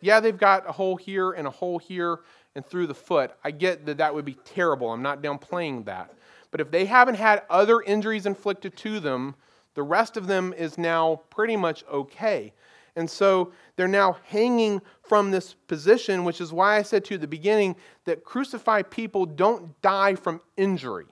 Yeah, 0.00 0.20
they've 0.20 0.36
got 0.36 0.68
a 0.68 0.72
hole 0.72 0.96
here 0.96 1.32
and 1.32 1.46
a 1.46 1.50
hole 1.50 1.78
here 1.78 2.20
and 2.54 2.64
through 2.64 2.86
the 2.86 2.94
foot. 2.94 3.32
I 3.42 3.50
get 3.50 3.86
that 3.86 3.98
that 3.98 4.14
would 4.14 4.24
be 4.24 4.36
terrible. 4.44 4.92
I'm 4.92 5.02
not 5.02 5.22
downplaying 5.22 5.84
that. 5.86 6.12
But 6.50 6.60
if 6.60 6.70
they 6.70 6.86
haven't 6.86 7.16
had 7.16 7.42
other 7.50 7.80
injuries 7.80 8.26
inflicted 8.26 8.76
to 8.78 9.00
them, 9.00 9.34
the 9.74 9.82
rest 9.82 10.16
of 10.16 10.26
them 10.26 10.52
is 10.56 10.78
now 10.78 11.20
pretty 11.30 11.56
much 11.56 11.84
okay. 11.90 12.52
And 12.96 13.08
so 13.08 13.52
they're 13.76 13.86
now 13.86 14.16
hanging 14.24 14.82
from 15.02 15.30
this 15.30 15.54
position, 15.54 16.24
which 16.24 16.40
is 16.40 16.52
why 16.52 16.76
I 16.76 16.82
said 16.82 17.04
to 17.04 17.10
you 17.10 17.14
at 17.16 17.20
the 17.20 17.28
beginning 17.28 17.76
that 18.04 18.24
crucified 18.24 18.90
people 18.90 19.24
don't 19.24 19.80
die 19.82 20.16
from 20.16 20.40
injury, 20.56 21.06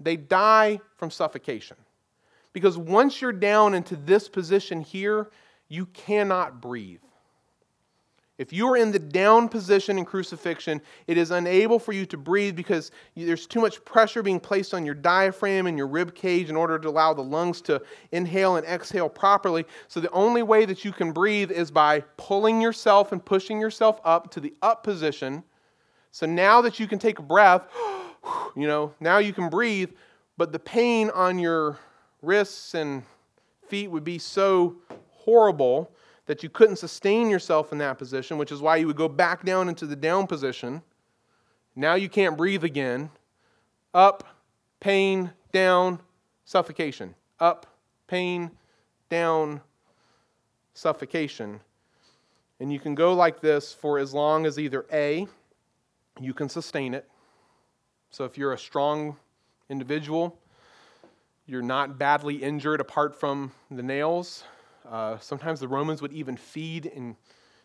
they 0.00 0.16
die 0.16 0.80
from 0.96 1.10
suffocation. 1.10 1.76
Because 2.52 2.78
once 2.78 3.20
you're 3.20 3.32
down 3.32 3.74
into 3.74 3.96
this 3.96 4.28
position 4.28 4.80
here, 4.80 5.30
you 5.68 5.86
cannot 5.86 6.60
breathe. 6.60 7.00
If 8.36 8.52
you 8.52 8.68
are 8.68 8.76
in 8.76 8.90
the 8.90 8.98
down 8.98 9.48
position 9.48 9.96
in 9.96 10.04
crucifixion, 10.04 10.82
it 11.06 11.16
is 11.16 11.30
unable 11.30 11.78
for 11.78 11.92
you 11.92 12.04
to 12.06 12.16
breathe 12.16 12.56
because 12.56 12.90
there's 13.16 13.46
too 13.46 13.60
much 13.60 13.84
pressure 13.84 14.24
being 14.24 14.40
placed 14.40 14.74
on 14.74 14.84
your 14.84 14.96
diaphragm 14.96 15.68
and 15.68 15.78
your 15.78 15.86
rib 15.86 16.16
cage 16.16 16.50
in 16.50 16.56
order 16.56 16.76
to 16.76 16.88
allow 16.88 17.14
the 17.14 17.22
lungs 17.22 17.60
to 17.62 17.80
inhale 18.10 18.56
and 18.56 18.66
exhale 18.66 19.08
properly. 19.08 19.64
So 19.86 20.00
the 20.00 20.10
only 20.10 20.42
way 20.42 20.64
that 20.64 20.84
you 20.84 20.90
can 20.90 21.12
breathe 21.12 21.52
is 21.52 21.70
by 21.70 22.00
pulling 22.16 22.60
yourself 22.60 23.12
and 23.12 23.24
pushing 23.24 23.60
yourself 23.60 24.00
up 24.04 24.32
to 24.32 24.40
the 24.40 24.52
up 24.62 24.82
position. 24.82 25.44
So 26.10 26.26
now 26.26 26.60
that 26.62 26.80
you 26.80 26.88
can 26.88 26.98
take 26.98 27.20
a 27.20 27.22
breath, 27.22 27.68
you 28.56 28.66
know, 28.66 28.92
now 28.98 29.18
you 29.18 29.32
can 29.32 29.48
breathe, 29.48 29.90
but 30.36 30.50
the 30.50 30.58
pain 30.58 31.08
on 31.10 31.38
your 31.38 31.78
wrists 32.20 32.74
and 32.74 33.04
feet 33.68 33.92
would 33.92 34.04
be 34.04 34.18
so 34.18 34.74
horrible 35.10 35.92
that 36.26 36.42
you 36.42 36.48
couldn't 36.48 36.76
sustain 36.76 37.28
yourself 37.28 37.72
in 37.72 37.78
that 37.78 37.98
position, 37.98 38.38
which 38.38 38.52
is 38.52 38.60
why 38.60 38.76
you 38.76 38.86
would 38.86 38.96
go 38.96 39.08
back 39.08 39.44
down 39.44 39.68
into 39.68 39.86
the 39.86 39.96
down 39.96 40.26
position. 40.26 40.82
Now 41.76 41.94
you 41.94 42.08
can't 42.08 42.36
breathe 42.36 42.64
again. 42.64 43.10
Up, 43.92 44.24
pain, 44.80 45.30
down, 45.52 46.00
suffocation. 46.44 47.14
Up, 47.40 47.66
pain, 48.06 48.50
down, 49.10 49.60
suffocation. 50.72 51.60
And 52.60 52.72
you 52.72 52.80
can 52.80 52.94
go 52.94 53.14
like 53.14 53.40
this 53.40 53.72
for 53.72 53.98
as 53.98 54.14
long 54.14 54.46
as 54.46 54.58
either 54.58 54.86
A, 54.92 55.26
you 56.20 56.32
can 56.32 56.48
sustain 56.48 56.94
it. 56.94 57.08
So 58.10 58.24
if 58.24 58.38
you're 58.38 58.52
a 58.52 58.58
strong 58.58 59.16
individual, 59.68 60.38
you're 61.46 61.62
not 61.62 61.98
badly 61.98 62.36
injured 62.36 62.80
apart 62.80 63.18
from 63.18 63.52
the 63.70 63.82
nails, 63.82 64.44
uh, 64.88 65.18
sometimes 65.18 65.60
the 65.60 65.68
Romans 65.68 66.02
would 66.02 66.12
even 66.12 66.36
feed 66.36 66.86
and 66.94 67.16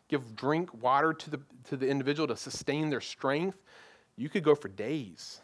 give 0.08 0.36
drink 0.36 0.74
water 0.82 1.14
to 1.14 1.30
the, 1.30 1.40
to 1.66 1.78
the 1.78 1.88
individual 1.88 2.28
to 2.28 2.36
sustain 2.36 2.90
their 2.90 3.02
strength. 3.02 3.58
You 4.16 4.30
could 4.30 4.44
go 4.44 4.56
for 4.56 4.68
days 4.68 5.42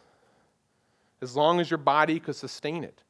as 1.22 1.36
long 1.36 1.60
as 1.60 1.70
your 1.70 1.78
body 1.78 2.20
could 2.20 2.36
sustain 2.36 2.84
it. 2.84 3.04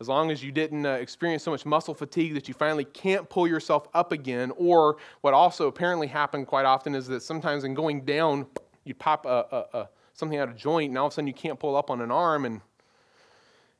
As 0.00 0.08
long 0.08 0.32
as 0.32 0.42
you 0.42 0.50
didn't 0.50 0.84
uh, 0.84 0.94
experience 0.94 1.44
so 1.44 1.52
much 1.52 1.64
muscle 1.64 1.94
fatigue 1.94 2.34
that 2.34 2.48
you 2.48 2.54
finally 2.54 2.84
can't 2.84 3.28
pull 3.28 3.46
yourself 3.46 3.86
up 3.94 4.10
again, 4.10 4.50
or 4.56 4.96
what 5.20 5.32
also 5.32 5.68
apparently 5.68 6.08
happened 6.08 6.48
quite 6.48 6.64
often 6.66 6.96
is 6.96 7.06
that 7.06 7.22
sometimes 7.22 7.62
in 7.62 7.72
going 7.72 8.04
down, 8.04 8.46
you 8.84 8.94
pop 8.94 9.26
a, 9.26 9.46
a, 9.52 9.78
a, 9.78 9.88
something 10.14 10.38
out 10.38 10.48
of 10.48 10.56
joint, 10.56 10.90
and 10.90 10.98
all 10.98 11.06
of 11.06 11.12
a 11.12 11.14
sudden 11.14 11.28
you 11.28 11.34
can't 11.34 11.58
pull 11.58 11.76
up 11.76 11.88
on 11.88 12.00
an 12.00 12.10
arm. 12.10 12.44
And 12.44 12.60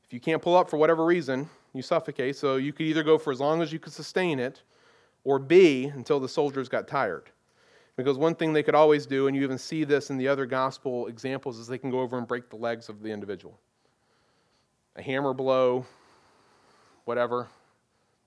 if 0.05 0.13
you 0.13 0.21
can't 0.21 0.41
pull 0.41 0.55
up 0.55 0.69
for 0.69 0.77
whatever 0.77 1.03
reason, 1.03 1.49
you 1.73 1.81
suffocate. 1.81 2.35
So 2.35 2.55
you 2.57 2.73
could 2.73 2.85
either 2.85 3.03
go 3.03 3.17
for 3.17 3.31
as 3.31 3.39
long 3.39 3.61
as 3.61 3.73
you 3.73 3.79
could 3.79 3.93
sustain 3.93 4.39
it, 4.39 4.61
or 5.23 5.39
B, 5.39 5.85
until 5.85 6.19
the 6.19 6.29
soldiers 6.29 6.67
got 6.69 6.87
tired. 6.87 7.29
Because 7.95 8.17
one 8.17 8.35
thing 8.35 8.53
they 8.53 8.63
could 8.63 8.75
always 8.75 9.05
do, 9.05 9.27
and 9.27 9.35
you 9.35 9.43
even 9.43 9.57
see 9.57 9.83
this 9.83 10.09
in 10.09 10.17
the 10.17 10.27
other 10.27 10.45
gospel 10.45 11.07
examples, 11.07 11.59
is 11.59 11.67
they 11.67 11.77
can 11.77 11.91
go 11.91 11.99
over 11.99 12.17
and 12.17 12.27
break 12.27 12.49
the 12.49 12.55
legs 12.55 12.89
of 12.89 13.01
the 13.01 13.09
individual. 13.09 13.57
A 14.95 15.01
hammer 15.01 15.33
blow, 15.33 15.85
whatever, 17.05 17.47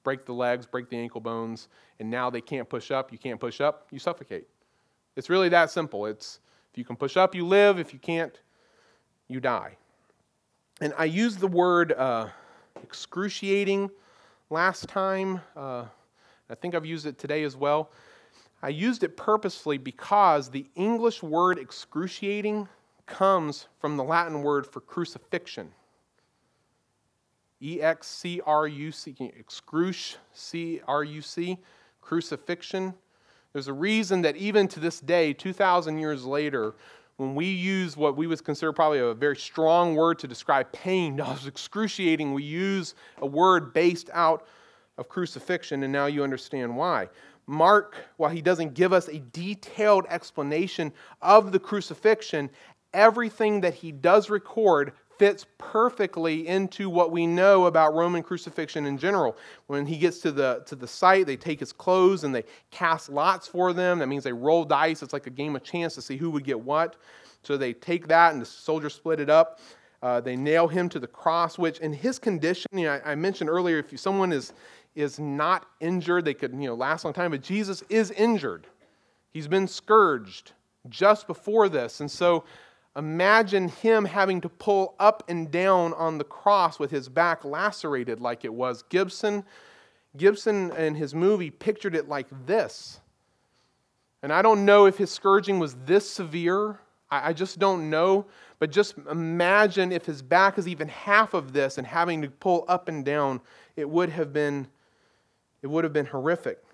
break 0.05 0.25
the 0.25 0.33
legs, 0.33 0.67
break 0.67 0.89
the 0.89 0.97
ankle 0.97 1.21
bones, 1.21 1.69
and 1.99 2.11
now 2.11 2.31
they 2.31 2.41
can't 2.41 2.69
push 2.69 2.91
up. 2.91 3.13
You 3.13 3.19
can't 3.19 3.41
push 3.41 3.61
up, 3.61 3.89
you 3.91 3.99
suffocate. 3.99 4.47
It's 5.17 5.29
really 5.29 5.49
that 5.49 5.71
simple. 5.71 6.07
It's 6.07 6.41
if 6.73 6.79
you 6.79 6.85
can 6.85 6.97
push 6.97 7.17
up, 7.17 7.35
you 7.35 7.47
live. 7.47 7.79
If 7.79 7.93
you 7.93 7.99
can't, 7.99 8.39
you 9.29 9.41
die. 9.41 9.77
And 10.81 10.93
I 10.97 11.07
use 11.07 11.37
the 11.37 11.47
word 11.47 11.93
uh, 11.93 12.29
excruciating 12.83 13.91
last 14.51 14.89
time. 14.89 15.41
Uh, 15.57 15.85
I 16.49 16.55
think 16.55 16.75
I've 16.75 16.87
used 16.87 17.07
it 17.07 17.19
today 17.19 17.43
as 17.45 17.57
well. 17.57 17.91
I 18.62 18.69
used 18.69 19.03
it 19.03 19.17
purposefully 19.17 19.79
because 19.79 20.51
the 20.51 20.67
English 20.75 21.23
word 21.23 21.59
excruciating 21.59 22.69
comes 23.07 23.69
from 23.79 23.97
the 23.97 24.05
Latin 24.05 24.43
word 24.43 24.67
for 24.67 24.81
crucifixion. 24.81 25.71
E 27.61 27.81
X 27.81 28.07
C 28.07 28.41
R 28.45 28.67
U 28.67 28.93
C, 28.93 29.15
excruci, 29.39 30.17
C 30.33 30.81
R 30.87 31.05
U 31.05 31.23
C, 31.23 31.59
crucifixion. 32.01 32.95
There's 33.53 33.69
a 33.69 33.73
reason 33.73 34.23
that 34.23 34.37
even 34.37 34.69
to 34.69 34.81
this 34.81 35.01
day, 35.01 35.33
2,000 35.33 35.99
years 35.99 36.25
later, 36.27 36.75
when 37.16 37.35
we 37.35 37.46
use 37.46 37.96
what 37.96 38.16
we 38.16 38.26
would 38.26 38.44
consider 38.44 38.72
probably 38.72 38.98
a 38.98 39.14
very 39.14 39.37
strong 39.37 39.94
word 39.94 40.18
to 40.20 40.29
describe 40.29 40.70
pain, 40.72 41.16
no, 41.16 41.33
it's 41.33 41.46
excruciating, 41.46 42.35
we 42.35 42.42
use 42.42 42.94
a 43.18 43.26
word 43.26 43.72
based 43.72 44.11
out 44.12 44.46
of 44.98 45.09
crucifixion, 45.09 45.83
and 45.83 45.92
now 45.92 46.07
you 46.07 46.22
understand 46.22 46.76
why. 46.76 47.09
Mark, 47.46 47.96
while 48.16 48.31
he 48.31 48.42
doesn't 48.42 48.74
give 48.74 48.92
us 48.92 49.09
a 49.09 49.18
detailed 49.18 50.05
explanation 50.09 50.92
of 51.22 51.52
the 51.52 51.59
crucifixion, 51.59 52.50
everything 52.92 53.61
that 53.61 53.74
he 53.74 53.92
does 53.92 54.31
record 54.31 54.92
fits 55.18 55.46
perfectly 55.59 56.46
into 56.46 56.88
what 56.90 57.11
we 57.11 57.26
know 57.26 57.66
about 57.66 57.94
Roman 57.94 58.22
crucifixion 58.22 58.87
in 58.87 58.98
general. 58.98 59.37
When 59.66 59.87
he 59.87 59.96
gets 59.96 60.18
to 60.20 60.33
the, 60.33 60.62
to 60.66 60.76
the 60.76 60.87
site, 60.87 61.26
they 61.26 61.37
take 61.37 61.61
his 61.61 61.72
clothes 61.72 62.24
and 62.24 62.35
they 62.35 62.44
cast 62.70 63.09
lots 63.09 63.46
for 63.46 63.72
them. 63.72 63.98
That 63.98 64.09
means 64.09 64.24
they 64.24 64.33
roll 64.33 64.64
dice. 64.64 65.02
It's 65.02 65.12
like 65.12 65.26
a 65.26 65.31
game 65.31 65.57
of 65.57 65.62
chance 65.62 65.94
to 65.94 66.02
see 66.02 66.16
who 66.16 66.31
would 66.31 66.44
get 66.44 66.61
what. 66.61 66.96
So 67.42 67.57
they 67.57 67.72
take 67.72 68.09
that 68.09 68.33
and 68.33 68.42
the 68.42 68.46
soldiers 68.46 68.94
split 68.94 69.20
it 69.20 69.31
up. 69.31 69.61
Uh, 70.02 70.20
they 70.20 70.37
nail 70.37 70.68
him 70.68 70.88
to 70.90 70.98
the 70.98 71.07
cross, 71.07 71.59
which 71.59 71.79
in 71.79 71.92
his 71.92 72.18
condition, 72.18 72.66
you 72.72 72.85
know, 72.85 73.00
I, 73.05 73.12
I 73.12 73.14
mentioned 73.14 73.48
earlier, 73.48 73.79
if 73.79 73.98
someone 73.98 74.33
is, 74.33 74.52
is 74.94 75.18
not 75.18 75.66
injured, 75.81 76.24
they 76.24 76.35
could 76.35 76.52
you 76.52 76.68
know, 76.68 76.74
last 76.74 77.05
a 77.05 77.07
long 77.07 77.14
time, 77.14 77.31
but 77.31 77.42
Jesus 77.42 77.83
is 77.88 78.11
injured. 78.12 78.66
He's 79.33 79.48
been 79.48 79.66
scourged 79.66 80.52
just 80.88 81.26
before 81.26 81.68
this. 81.68 82.00
And 82.00 82.11
so 82.11 82.44
Imagine 82.97 83.69
him 83.69 84.07
having 84.07 84.41
to 84.41 84.49
pull 84.49 84.95
up 84.99 85.23
and 85.29 85.51
down 85.51 85.93
on 85.95 86.17
the 86.17 86.25
cross 86.25 86.79
with 86.79 86.91
his 86.91 87.09
back 87.11 87.45
lacerated 87.45 88.21
like 88.21 88.45
it 88.45 88.53
was. 88.53 88.83
Gibson, 88.85 89.45
Gibson 90.17 90.73
in 90.73 90.95
his 90.95 91.15
movie 91.15 91.51
pictured 91.51 91.95
it 91.95 92.09
like 92.09 92.27
this. 92.47 93.01
And 94.23 94.33
I 94.33 94.41
don't 94.41 94.65
know 94.65 94.87
if 94.87 94.97
his 94.97 95.11
scourging 95.11 95.59
was 95.59 95.77
this 95.85 96.09
severe. 96.09 96.81
I, 97.11 97.29
I 97.29 97.33
just 97.35 97.59
don't 97.59 97.91
know. 97.91 98.27
But 98.59 98.73
just 98.73 98.95
imagine 99.11 99.93
if 99.93 100.07
his 100.07 100.23
back 100.23 100.57
is 100.57 100.67
even 100.67 100.89
half 100.89 101.35
of 101.35 101.53
this 101.53 101.77
and 101.77 101.87
having 101.87 102.23
to 102.23 102.31
pull 102.31 102.65
up 102.67 102.89
and 102.89 103.05
down, 103.05 103.43
it 103.77 103.89
would 103.89 104.09
have 104.09 104.33
been, 104.33 104.69
it 105.61 105.67
would 105.67 105.85
have 105.85 105.93
been 105.93 106.07
horrific. 106.07 106.65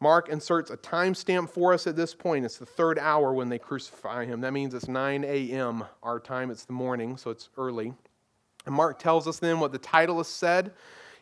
Mark 0.00 0.28
inserts 0.28 0.70
a 0.70 0.76
timestamp 0.76 1.48
for 1.48 1.72
us 1.72 1.86
at 1.86 1.96
this 1.96 2.14
point. 2.14 2.44
It's 2.44 2.58
the 2.58 2.66
third 2.66 2.98
hour 2.98 3.32
when 3.32 3.48
they 3.48 3.58
crucify 3.58 4.26
him. 4.26 4.42
That 4.42 4.52
means 4.52 4.74
it's 4.74 4.88
9 4.88 5.24
a.m. 5.24 5.84
our 6.02 6.20
time. 6.20 6.50
It's 6.50 6.66
the 6.66 6.74
morning, 6.74 7.16
so 7.16 7.30
it's 7.30 7.48
early. 7.56 7.94
And 8.66 8.74
Mark 8.74 8.98
tells 8.98 9.26
us 9.26 9.38
then 9.38 9.58
what 9.58 9.72
the 9.72 9.78
title 9.78 10.20
is 10.20 10.28
said. 10.28 10.72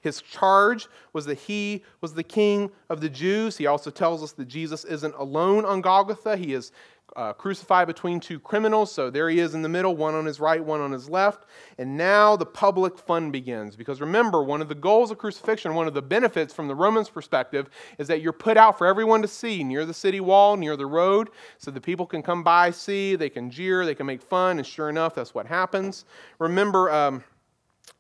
His 0.01 0.21
charge 0.21 0.87
was 1.13 1.25
that 1.27 1.39
he 1.39 1.83
was 2.01 2.13
the 2.13 2.23
king 2.23 2.71
of 2.91 3.01
the 3.01 3.09
Jews. 3.09 3.57
He 3.57 3.67
also 3.67 3.91
tells 3.91 4.23
us 4.23 4.33
that 4.33 4.49
Jesus 4.49 4.85
isn't 4.85 5.15
alone 5.15 5.65
on 5.65 5.81
Golgotha. 5.81 6.37
He 6.37 6.53
is 6.53 6.73
uh, 7.17 7.33
crucified 7.33 7.87
between 7.87 8.21
two 8.21 8.39
criminals. 8.39 8.93
So 8.93 9.11
there 9.11 9.29
he 9.29 9.39
is 9.39 9.55
in 9.55 9.63
the 9.63 9.69
middle, 9.69 9.97
one 9.97 10.15
on 10.15 10.25
his 10.25 10.41
right, 10.41 10.63
one 10.63 10.81
on 10.81 10.93
his 10.93 11.09
left. 11.09 11.45
And 11.79 11.97
now 11.97 12.37
the 12.37 12.47
public 12.47 12.99
fun 12.99 13.31
begins. 13.31 13.77
Because 13.77 14.01
remember, 14.01 14.43
one 14.43 14.61
of 14.61 14.69
the 14.69 14.75
goals 14.75 15.11
of 15.11 15.19
crucifixion, 15.19 15.75
one 15.75 15.87
of 15.87 15.95
the 15.95 16.03
benefits 16.03 16.53
from 16.53 16.69
the 16.69 16.75
Romans' 16.75 17.09
perspective, 17.09 17.71
is 17.99 18.09
that 18.09 18.21
you're 18.21 18.33
put 18.33 18.57
out 18.57 18.79
for 18.79 18.87
everyone 18.87 19.23
to 19.23 19.29
see 19.29 19.63
near 19.65 19.85
the 19.85 19.95
city 19.95 20.21
wall, 20.21 20.57
near 20.57 20.77
the 20.77 20.87
road, 20.87 21.31
so 21.59 21.71
the 21.71 21.81
people 21.81 22.07
can 22.07 22.23
come 22.23 22.43
by, 22.43 22.71
see, 22.71 23.17
they 23.17 23.31
can 23.31 23.51
jeer, 23.51 23.85
they 23.85 23.95
can 23.95 24.07
make 24.07 24.23
fun. 24.23 24.59
And 24.59 24.67
sure 24.67 24.89
enough, 24.89 25.15
that's 25.15 25.35
what 25.35 25.47
happens. 25.47 26.05
Remember, 26.39 26.91
um, 26.91 27.25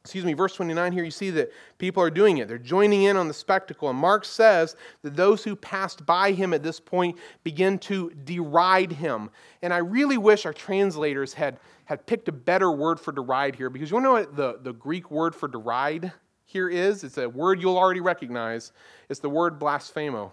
excuse 0.04 0.24
me, 0.24 0.34
verse 0.34 0.54
29 0.54 0.92
here, 0.92 1.02
you 1.02 1.10
see 1.10 1.30
that 1.30 1.50
people 1.78 2.02
are 2.02 2.10
doing 2.10 2.36
it. 2.38 2.46
They're 2.46 2.58
joining 2.58 3.04
in 3.04 3.16
on 3.16 3.26
the 3.26 3.32
spectacle. 3.32 3.88
And 3.88 3.98
Mark 3.98 4.26
says 4.26 4.76
that 5.02 5.16
those 5.16 5.42
who 5.42 5.56
passed 5.56 6.04
by 6.04 6.32
him 6.32 6.52
at 6.52 6.62
this 6.62 6.78
point 6.78 7.16
begin 7.42 7.78
to 7.80 8.10
deride 8.24 8.92
him. 8.92 9.30
And 9.62 9.72
I 9.72 9.78
really 9.78 10.18
wish 10.18 10.44
our 10.44 10.52
translators 10.52 11.32
had, 11.32 11.58
had 11.86 12.06
picked 12.06 12.28
a 12.28 12.32
better 12.32 12.70
word 12.70 13.00
for 13.00 13.12
deride 13.12 13.54
here 13.54 13.70
because 13.70 13.90
you 13.90 13.94
want 13.94 14.04
to 14.04 14.08
know 14.08 14.12
what 14.12 14.36
the, 14.36 14.58
the 14.62 14.74
Greek 14.74 15.10
word 15.10 15.34
for 15.34 15.48
deride 15.48 16.12
here 16.44 16.68
is? 16.68 17.02
It's 17.02 17.16
a 17.16 17.28
word 17.28 17.62
you'll 17.62 17.78
already 17.78 18.00
recognize. 18.00 18.72
It's 19.08 19.20
the 19.20 19.30
word 19.30 19.58
blasphemo. 19.58 20.30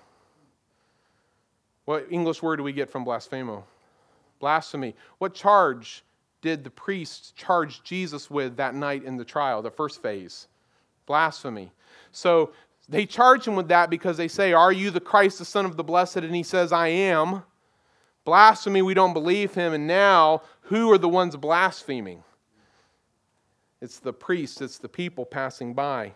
What 1.85 2.07
English 2.11 2.43
word 2.43 2.57
do 2.57 2.63
we 2.63 2.73
get 2.73 2.89
from 2.89 3.05
blasphemo? 3.05 3.63
Blasphemy. 4.39 4.95
What 5.17 5.33
charge 5.33 6.03
did 6.41 6.63
the 6.63 6.69
priests 6.69 7.31
charge 7.31 7.83
Jesus 7.83 8.29
with 8.29 8.57
that 8.57 8.75
night 8.75 9.03
in 9.03 9.17
the 9.17 9.25
trial, 9.25 9.61
the 9.61 9.71
first 9.71 10.01
phase? 10.01 10.47
Blasphemy. 11.05 11.71
So 12.11 12.51
they 12.89 13.05
charge 13.05 13.47
him 13.47 13.55
with 13.55 13.67
that 13.69 13.89
because 13.89 14.17
they 14.17 14.27
say, 14.27 14.53
Are 14.53 14.71
you 14.71 14.91
the 14.91 14.99
Christ, 14.99 15.39
the 15.39 15.45
Son 15.45 15.65
of 15.65 15.77
the 15.77 15.83
Blessed? 15.83 16.17
And 16.17 16.35
he 16.35 16.43
says, 16.43 16.71
I 16.71 16.87
am. 16.87 17.43
Blasphemy, 18.23 18.81
we 18.81 18.93
don't 18.93 19.13
believe 19.13 19.53
him. 19.53 19.73
And 19.73 19.87
now, 19.87 20.43
who 20.63 20.91
are 20.91 20.97
the 20.97 21.09
ones 21.09 21.35
blaspheming? 21.35 22.23
It's 23.81 23.99
the 23.99 24.13
priests, 24.13 24.61
it's 24.61 24.77
the 24.77 24.89
people 24.89 25.25
passing 25.25 25.73
by. 25.73 26.13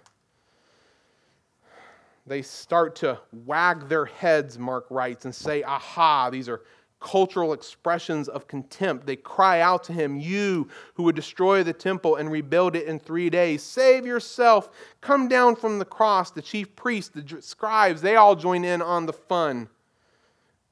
They 2.28 2.42
start 2.42 2.96
to 2.98 3.20
wag 3.32 3.88
their 3.88 4.06
heads, 4.06 4.58
Mark 4.58 4.86
writes, 4.90 5.26
and 5.26 5.34
say, 5.34 5.64
Aha, 5.64 6.30
these 6.30 6.50
are 6.50 6.62
cultural 6.99 7.53
expressions 7.53 8.27
of 8.27 8.47
contempt. 8.47 9.05
They 9.05 9.15
cry 9.15 9.62
out 9.62 9.84
to 9.86 9.93
him, 9.93 10.17
You 10.17 10.67
who 10.95 11.03
would 11.03 11.15
destroy 11.15 11.63
the 11.63 11.73
temple 11.73 12.15
and 12.15 12.31
rebuild 12.31 12.75
it 12.75 12.88
in 12.88 12.99
three 12.99 13.29
days, 13.29 13.63
save 13.63 14.05
yourself. 14.05 14.69
Come 15.01 15.27
down 15.27 15.55
from 15.55 15.79
the 15.79 15.86
cross. 15.86 16.31
The 16.31 16.41
chief 16.41 16.75
priests, 16.75 17.12
the 17.13 17.41
scribes, 17.41 18.01
they 18.01 18.15
all 18.15 18.36
join 18.36 18.63
in 18.63 18.81
on 18.81 19.05
the 19.05 19.13
fun. 19.13 19.69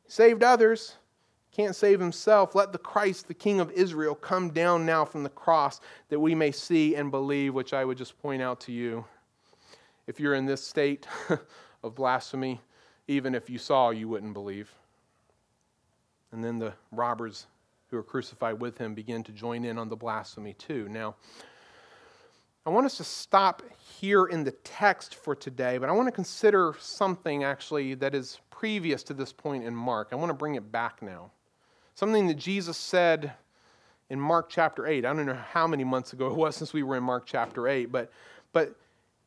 Saved 0.07 0.43
others, 0.43 0.95
can't 1.51 1.75
save 1.75 1.99
himself. 1.99 2.55
Let 2.55 2.71
the 2.71 2.79
Christ, 2.79 3.27
the 3.27 3.33
King 3.33 3.59
of 3.59 3.71
Israel, 3.71 4.15
come 4.15 4.49
down 4.49 4.86
now 4.86 5.05
from 5.05 5.23
the 5.23 5.29
cross 5.29 5.81
that 6.09 6.19
we 6.19 6.33
may 6.33 6.51
see 6.51 6.95
and 6.95 7.12
believe, 7.12 7.53
which 7.53 7.73
I 7.73 7.86
would 7.86 7.97
just 7.97 8.19
point 8.21 8.41
out 8.41 8.59
to 8.62 8.71
you. 8.71 9.05
If 10.07 10.19
you're 10.19 10.33
in 10.33 10.45
this 10.45 10.63
state 10.63 11.07
of 11.83 11.95
blasphemy, 11.95 12.59
even 13.07 13.36
if 13.36 13.49
you 13.49 13.59
saw, 13.59 13.91
you 13.91 14.07
wouldn't 14.07 14.33
believe. 14.33 14.73
And 16.34 16.43
then 16.43 16.60
the 16.60 16.74
robbers 16.91 17.46
who 17.89 17.96
were 17.96 18.04
crucified 18.04 18.60
with 18.60 18.78
him 18.78 18.96
begin 18.96 19.24
to 19.24 19.32
join 19.32 19.63
in 19.63 19.78
on 19.78 19.88
the 19.88 19.96
blasphemy 19.96 20.54
too. 20.54 20.89
Now, 20.89 21.15
I 22.65 22.72
want 22.72 22.86
us 22.88 22.98
to 22.98 23.04
stop 23.04 23.62
here 24.00 24.26
in 24.26 24.43
the 24.43 24.52
text 24.52 25.15
for 25.15 25.36
today, 25.36 25.78
but 25.78 25.89
I 25.89 25.91
want 25.91 26.08
to 26.08 26.12
consider 26.12 26.74
something 26.80 27.43
actually 27.43 27.93
that 27.96 28.15
is 28.15 28.39
previous 28.50 29.04
to 29.04 29.13
this 29.13 29.32
point 29.32 29.63
in 29.63 29.76
Mark. 29.76 30.10
I 30.12 30.15
want 30.15 30.30
to 30.30 30.34
bring 30.34 30.56
it 30.56 30.72
back 30.72 31.02
now. 31.02 31.32
Something 31.93 32.28
that 32.28 32.38
Jesus 32.38 32.78
said 32.78 33.34
in 34.10 34.19
Mark 34.19 34.50
chapter 34.50 34.88
8. 34.88 35.06
I 35.06 35.13
don't 35.13 35.26
know 35.26 35.34
how 35.34 35.67
many 35.67 35.84
months 35.84 36.13
ago 36.13 36.28
it 36.28 36.36
was 36.36 36.56
since 36.58 36.74
we 36.74 36.82
were 36.82 36.96
in 36.96 37.04
Mark 37.04 37.26
chapter 37.28 37.67
8, 37.67 37.91
but, 37.91 38.12
but 38.54 38.76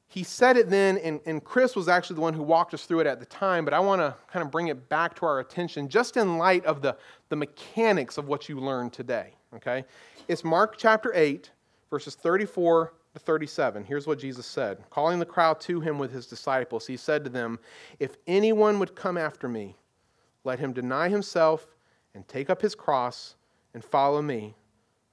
he 0.08 0.22
said 0.22 0.56
it 0.56 0.70
then, 0.70 0.98
and, 0.98 1.20
and 1.26 1.42
Chris 1.42 1.74
was 1.74 1.88
actually 1.88 2.16
the 2.16 2.22
one 2.22 2.34
who 2.34 2.42
walked 2.42 2.72
us 2.74 2.86
through 2.86 3.00
it 3.00 3.06
at 3.06 3.18
the 3.18 3.26
time, 3.26 3.64
but 3.64 3.74
I 3.74 3.80
want 3.80 4.00
to 4.00 4.14
kind 4.30 4.44
of 4.44 4.50
bring 4.50 4.68
it 4.68 4.88
back 4.88 5.14
to 5.16 5.26
our 5.26 5.40
attention 5.40 5.88
just 5.88 6.16
in 6.16 6.38
light 6.38 6.64
of 6.64 6.80
the, 6.80 6.96
the 7.28 7.36
mechanics 7.36 8.16
of 8.16 8.28
what 8.28 8.48
you 8.48 8.60
learned 8.60 8.92
today. 8.92 9.34
Okay? 9.54 9.84
It's 10.28 10.44
Mark 10.44 10.76
chapter 10.78 11.12
8, 11.14 11.50
verses 11.90 12.14
34 12.14 12.92
to 13.14 13.18
37. 13.18 13.84
Here's 13.84 14.06
what 14.06 14.18
Jesus 14.18 14.46
said 14.46 14.78
Calling 14.90 15.18
the 15.18 15.26
crowd 15.26 15.60
to 15.62 15.80
him 15.80 15.98
with 15.98 16.12
his 16.12 16.26
disciples, 16.26 16.86
he 16.86 16.96
said 16.96 17.24
to 17.24 17.30
them, 17.30 17.58
If 17.98 18.16
anyone 18.26 18.78
would 18.78 18.94
come 18.94 19.18
after 19.18 19.48
me, 19.48 19.76
let 20.44 20.60
him 20.60 20.72
deny 20.72 21.08
himself 21.08 21.66
and 22.14 22.26
take 22.28 22.48
up 22.48 22.62
his 22.62 22.74
cross 22.74 23.34
and 23.74 23.84
follow 23.84 24.22
me. 24.22 24.54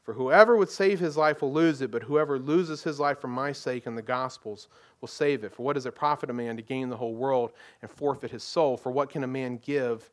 For 0.04 0.14
whoever 0.14 0.58
would 0.58 0.70
save 0.70 1.00
his 1.00 1.16
life 1.16 1.42
will 1.42 1.54
lose 1.54 1.82
it, 1.82 1.90
but 1.90 2.04
whoever 2.04 2.38
loses 2.38 2.84
his 2.84 3.00
life 3.00 3.20
for 3.20 3.30
my 3.30 3.54
sake 3.54 3.86
and 3.86 3.98
the 3.98 4.02
gospel's 4.02 4.68
will 5.00 5.08
save 5.08 5.46
it. 5.46 5.54
For 5.54 5.64
what 5.64 5.74
does 5.74 5.86
it 5.86 5.96
profit 5.96 6.30
a 6.30 6.34
man 6.34 6.58
to 6.58 6.62
gain 6.62 6.90
the 6.90 6.98
whole 6.98 7.16
world 7.16 7.54
and 7.82 7.90
forfeit 7.90 8.32
his 8.32 8.44
soul? 8.44 8.76
For 8.76 8.92
what 8.92 9.10
can 9.10 9.24
a 9.24 9.28
man 9.28 9.60
give 9.64 10.10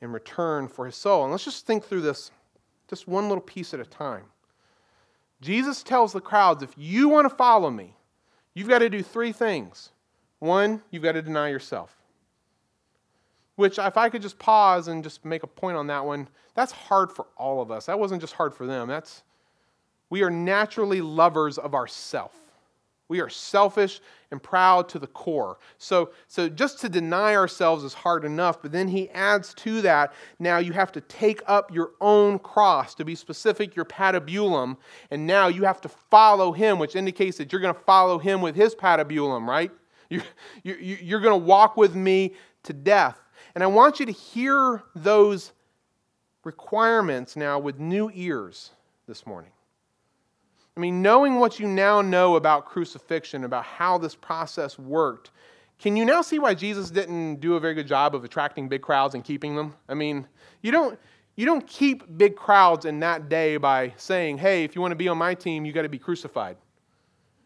in 0.00 0.12
return 0.12 0.66
for 0.66 0.86
his 0.86 0.96
soul? 0.96 1.24
And 1.24 1.30
let's 1.30 1.44
just 1.44 1.66
think 1.66 1.84
through 1.84 2.00
this 2.00 2.30
just 2.88 3.06
one 3.06 3.28
little 3.28 3.42
piece 3.42 3.74
at 3.74 3.80
a 3.80 3.84
time. 3.84 4.24
Jesus 5.42 5.82
tells 5.82 6.14
the 6.14 6.20
crowds 6.22 6.62
if 6.62 6.72
you 6.76 7.10
want 7.10 7.28
to 7.28 7.34
follow 7.34 7.70
me, 7.70 7.94
you've 8.54 8.68
got 8.68 8.78
to 8.78 8.88
do 8.88 9.02
three 9.02 9.32
things. 9.32 9.90
One, 10.38 10.82
you've 10.90 11.02
got 11.02 11.12
to 11.12 11.22
deny 11.22 11.48
yourself. 11.48 11.94
Which, 13.56 13.78
if 13.78 13.96
I 13.96 14.08
could 14.08 14.22
just 14.22 14.38
pause 14.38 14.88
and 14.88 15.04
just 15.04 15.24
make 15.24 15.42
a 15.42 15.46
point 15.46 15.76
on 15.76 15.86
that 15.88 16.04
one, 16.04 16.28
that's 16.54 16.72
hard 16.72 17.12
for 17.12 17.26
all 17.36 17.60
of 17.60 17.70
us. 17.70 17.86
That 17.86 17.98
wasn't 17.98 18.20
just 18.20 18.32
hard 18.32 18.54
for 18.54 18.66
them. 18.66 18.88
That's 18.88 19.22
we 20.10 20.22
are 20.22 20.30
naturally 20.30 21.00
lovers 21.00 21.58
of 21.58 21.74
ourself. 21.74 22.32
We 23.08 23.20
are 23.20 23.28
selfish 23.28 24.00
and 24.30 24.42
proud 24.42 24.88
to 24.88 24.98
the 24.98 25.06
core. 25.06 25.58
So, 25.76 26.10
so 26.26 26.48
just 26.48 26.80
to 26.80 26.88
deny 26.88 27.34
ourselves 27.36 27.84
is 27.84 27.92
hard 27.92 28.24
enough, 28.24 28.62
but 28.62 28.72
then 28.72 28.88
he 28.88 29.10
adds 29.10 29.52
to 29.54 29.82
that 29.82 30.14
now 30.38 30.58
you 30.58 30.72
have 30.72 30.90
to 30.92 31.00
take 31.02 31.42
up 31.46 31.72
your 31.72 31.90
own 32.00 32.38
cross, 32.38 32.94
to 32.94 33.04
be 33.04 33.14
specific, 33.14 33.76
your 33.76 33.84
patibulum, 33.84 34.78
and 35.10 35.26
now 35.26 35.48
you 35.48 35.64
have 35.64 35.82
to 35.82 35.88
follow 35.88 36.52
him, 36.52 36.78
which 36.78 36.96
indicates 36.96 37.36
that 37.38 37.52
you're 37.52 37.60
going 37.60 37.74
to 37.74 37.80
follow 37.80 38.18
him 38.18 38.40
with 38.40 38.56
his 38.56 38.74
patibulum, 38.74 39.46
right? 39.46 39.70
You're, 40.08 40.22
you're, 40.62 40.78
you're 40.78 41.20
going 41.20 41.38
to 41.38 41.46
walk 41.46 41.76
with 41.76 41.94
me 41.94 42.34
to 42.64 42.72
death. 42.72 43.20
And 43.54 43.62
I 43.62 43.66
want 43.66 44.00
you 44.00 44.06
to 44.06 44.12
hear 44.12 44.82
those 44.94 45.52
requirements 46.42 47.36
now 47.36 47.58
with 47.58 47.78
new 47.78 48.10
ears 48.14 48.70
this 49.06 49.26
morning. 49.26 49.50
I 50.76 50.80
mean, 50.80 51.02
knowing 51.02 51.36
what 51.36 51.60
you 51.60 51.68
now 51.68 52.02
know 52.02 52.34
about 52.34 52.66
crucifixion, 52.66 53.44
about 53.44 53.64
how 53.64 53.96
this 53.96 54.14
process 54.14 54.78
worked, 54.78 55.30
can 55.78 55.96
you 55.96 56.04
now 56.04 56.22
see 56.22 56.38
why 56.38 56.54
Jesus 56.54 56.90
didn't 56.90 57.36
do 57.36 57.54
a 57.54 57.60
very 57.60 57.74
good 57.74 57.86
job 57.86 58.14
of 58.14 58.24
attracting 58.24 58.68
big 58.68 58.82
crowds 58.82 59.14
and 59.14 59.22
keeping 59.22 59.54
them? 59.54 59.74
I 59.88 59.94
mean, 59.94 60.26
you 60.62 60.72
don't, 60.72 60.98
you 61.36 61.46
don't 61.46 61.66
keep 61.66 62.16
big 62.16 62.36
crowds 62.36 62.86
in 62.86 63.00
that 63.00 63.28
day 63.28 63.56
by 63.56 63.92
saying, 63.96 64.38
hey, 64.38 64.64
if 64.64 64.74
you 64.74 64.80
want 64.80 64.92
to 64.92 64.96
be 64.96 65.08
on 65.08 65.18
my 65.18 65.34
team, 65.34 65.64
you 65.64 65.72
got 65.72 65.82
to 65.82 65.88
be 65.88 65.98
crucified. 65.98 66.56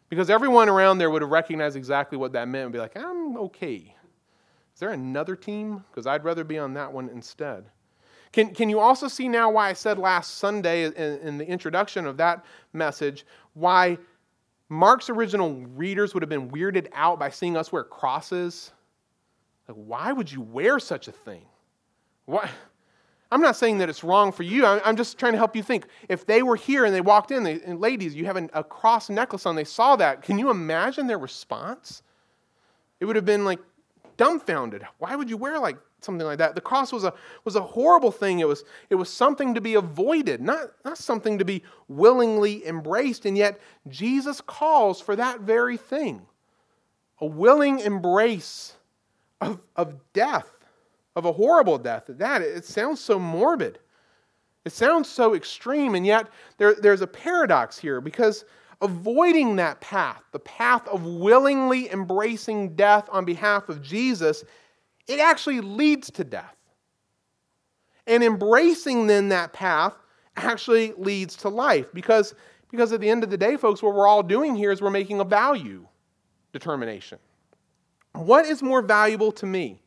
Because 0.09 0.31
everyone 0.31 0.71
around 0.71 0.99
there 0.99 1.11
would 1.11 1.21
have 1.21 1.31
recognized 1.31 1.77
exactly 1.77 2.17
what 2.17 2.33
that 2.33 2.49
meant 2.49 2.65
and 2.65 2.73
be 2.73 2.79
like, 2.79 2.97
I'm 2.97 3.37
okay. 3.37 3.95
Is 4.75 4.81
there 4.81 4.91
another 4.91 5.37
team? 5.37 5.85
Because 5.91 6.07
I'd 6.07 6.25
rather 6.25 6.45
be 6.45 6.59
on 6.59 6.73
that 6.75 6.91
one 6.91 7.11
instead. 7.11 7.67
Can, 8.33 8.55
can 8.55 8.69
you 8.69 8.79
also 8.81 9.09
see 9.09 9.29
now 9.29 9.51
why 9.51 9.69
I 9.69 9.73
said 9.73 9.99
last 9.99 10.39
Sunday 10.39 10.85
in, 10.85 10.93
in 10.95 11.39
the 11.39 11.47
introduction 11.47 12.07
of 12.07 12.17
that 12.19 12.45
message 12.73 13.25
why 13.55 13.99
Mark's 14.69 15.09
original 15.09 15.55
readers 15.75 16.15
would 16.15 16.23
have 16.23 16.29
been 16.29 16.51
weirded 16.51 16.89
out 16.93 17.19
by 17.19 17.31
seeing 17.31 17.57
us 17.57 17.73
wear 17.73 17.85
crosses? 17.85 18.73
Like, 19.67 19.77
why 19.77 20.13
would 20.13 20.31
you 20.31 20.41
wear 20.41 20.79
such 20.79 21.09
a 21.09 21.13
thing? 21.13 21.45
What? 22.27 22.49
I'm 23.31 23.43
not 23.43 23.57
saying 23.57 23.79
that 23.79 23.91
it's 23.91 24.03
wrong 24.03 24.33
for 24.33 24.43
you. 24.43 24.65
I'm 24.65 24.97
just 24.97 25.19
trying 25.19 25.33
to 25.33 25.39
help 25.39 25.55
you 25.55 25.63
think. 25.63 25.87
If 26.09 26.25
they 26.25 26.43
were 26.43 26.57
here 26.57 26.87
and 26.87 26.95
they 26.95 27.03
walked 27.03 27.31
in, 27.31 27.43
they, 27.43 27.61
and 27.61 27.79
ladies, 27.79 28.15
you 28.15 28.25
have 28.25 28.37
an, 28.37 28.49
a 28.55 28.65
cross 28.65 29.11
necklace 29.11 29.45
on, 29.45 29.55
they 29.55 29.65
saw 29.65 29.97
that. 29.97 30.23
Can 30.23 30.39
you 30.39 30.51
imagine 30.51 31.07
their 31.07 31.19
response? 31.19 32.03
It 33.01 33.05
would 33.05 33.17
have 33.17 33.27
been 33.27 33.45
like 33.45 33.61
dumbfounded. 34.17 34.83
Why 34.99 35.15
would 35.15 35.29
you 35.29 35.37
wear 35.37 35.59
like 35.59 35.77
something 36.01 36.27
like 36.27 36.39
that. 36.39 36.55
The 36.55 36.61
cross 36.61 36.93
was 36.93 37.05
a, 37.05 37.13
was 37.45 37.57
a 37.57 37.61
horrible 37.61 38.13
thing. 38.13 38.41
It 38.41 38.49
was, 38.49 38.65
it 38.91 38.95
was 38.95 39.13
something 39.13 39.55
to 39.55 39.61
be 39.61 39.75
avoided, 39.75 40.41
not, 40.41 40.71
not 40.85 40.99
something 40.99 41.39
to 41.39 41.45
be 41.45 41.63
willingly 41.89 42.67
embraced. 42.67 43.27
And 43.27 43.37
yet, 43.37 43.61
Jesus 43.89 44.41
calls 44.41 45.01
for 45.01 45.17
that 45.17 45.41
very 45.41 45.77
thing 45.77 46.23
a 47.21 47.27
willing 47.27 47.81
embrace 47.81 48.75
of, 49.41 49.61
of 49.77 49.97
death, 50.13 50.49
of 51.17 51.25
a 51.25 51.33
horrible 51.33 51.79
death. 51.79 52.05
That, 52.09 52.43
it 52.43 52.65
sounds 52.65 53.01
so 53.01 53.19
morbid. 53.19 53.79
It 54.65 54.73
sounds 54.73 55.09
so 55.09 55.35
extreme, 55.35 55.95
and 55.95 56.05
yet 56.05 56.29
there, 56.59 56.75
there's 56.75 57.01
a 57.01 57.07
paradox 57.07 57.79
here 57.79 58.01
because 58.01 58.45
avoiding 58.83 59.57
that 59.57 59.81
path, 59.81 60.23
the 60.33 60.39
path 60.39 60.87
of 60.89 61.05
willingly 61.05 61.91
embracing 61.91 62.77
death 62.77 63.09
on 63.11 63.25
behalf 63.25 63.69
of 63.69 63.83
Jesus, 63.83 64.45
it 65.09 65.21
actually 65.21 65.61
leads 65.61 66.11
to 66.13 66.25
death. 66.25 66.55
And 68.07 68.23
embracing 68.23 69.07
then 69.07 69.29
that 69.31 69.53
path 69.53 69.95
actually 70.37 70.93
leads 70.97 71.37
to 71.37 71.49
life 71.49 71.87
because, 71.93 72.35
because 72.71 72.93
at 72.93 73.01
the 73.01 73.11
end 73.11 73.25
of 73.25 73.31
the 73.31 73.37
day, 73.37 73.57
folks, 73.57 73.83
what 73.83 73.95
we're 73.95 74.07
all 74.07 74.23
doing 74.23 74.55
here 74.55 74.71
is 74.71 74.81
we're 74.81 74.91
making 74.91 75.21
a 75.21 75.25
value 75.25 75.87
determination. 76.53 77.19
What 78.15 78.47
is 78.47 78.63
more 78.63 78.83
valuable 78.83 79.33
to 79.33 79.47
me? 79.47 79.83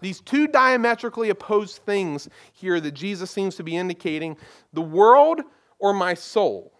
These 0.00 0.20
two 0.22 0.46
diametrically 0.46 1.28
opposed 1.28 1.78
things 1.78 2.28
here 2.52 2.80
that 2.80 2.92
Jesus 2.92 3.30
seems 3.30 3.54
to 3.56 3.62
be 3.62 3.76
indicating 3.76 4.36
the 4.72 4.80
world 4.80 5.42
or 5.78 5.92
my 5.92 6.14
soul. 6.14 6.72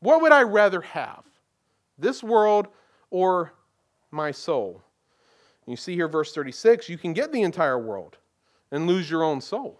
What 0.00 0.22
would 0.22 0.30
I 0.30 0.42
rather 0.44 0.80
have? 0.80 1.24
this 1.98 2.22
world 2.22 2.68
or 3.10 3.52
my 4.10 4.30
soul? 4.30 4.82
You 5.68 5.76
see 5.76 5.94
here, 5.94 6.08
verse 6.08 6.32
36, 6.32 6.88
you 6.88 6.96
can 6.96 7.12
get 7.12 7.30
the 7.30 7.42
entire 7.42 7.78
world 7.78 8.16
and 8.70 8.86
lose 8.86 9.10
your 9.10 9.22
own 9.22 9.42
soul, 9.42 9.78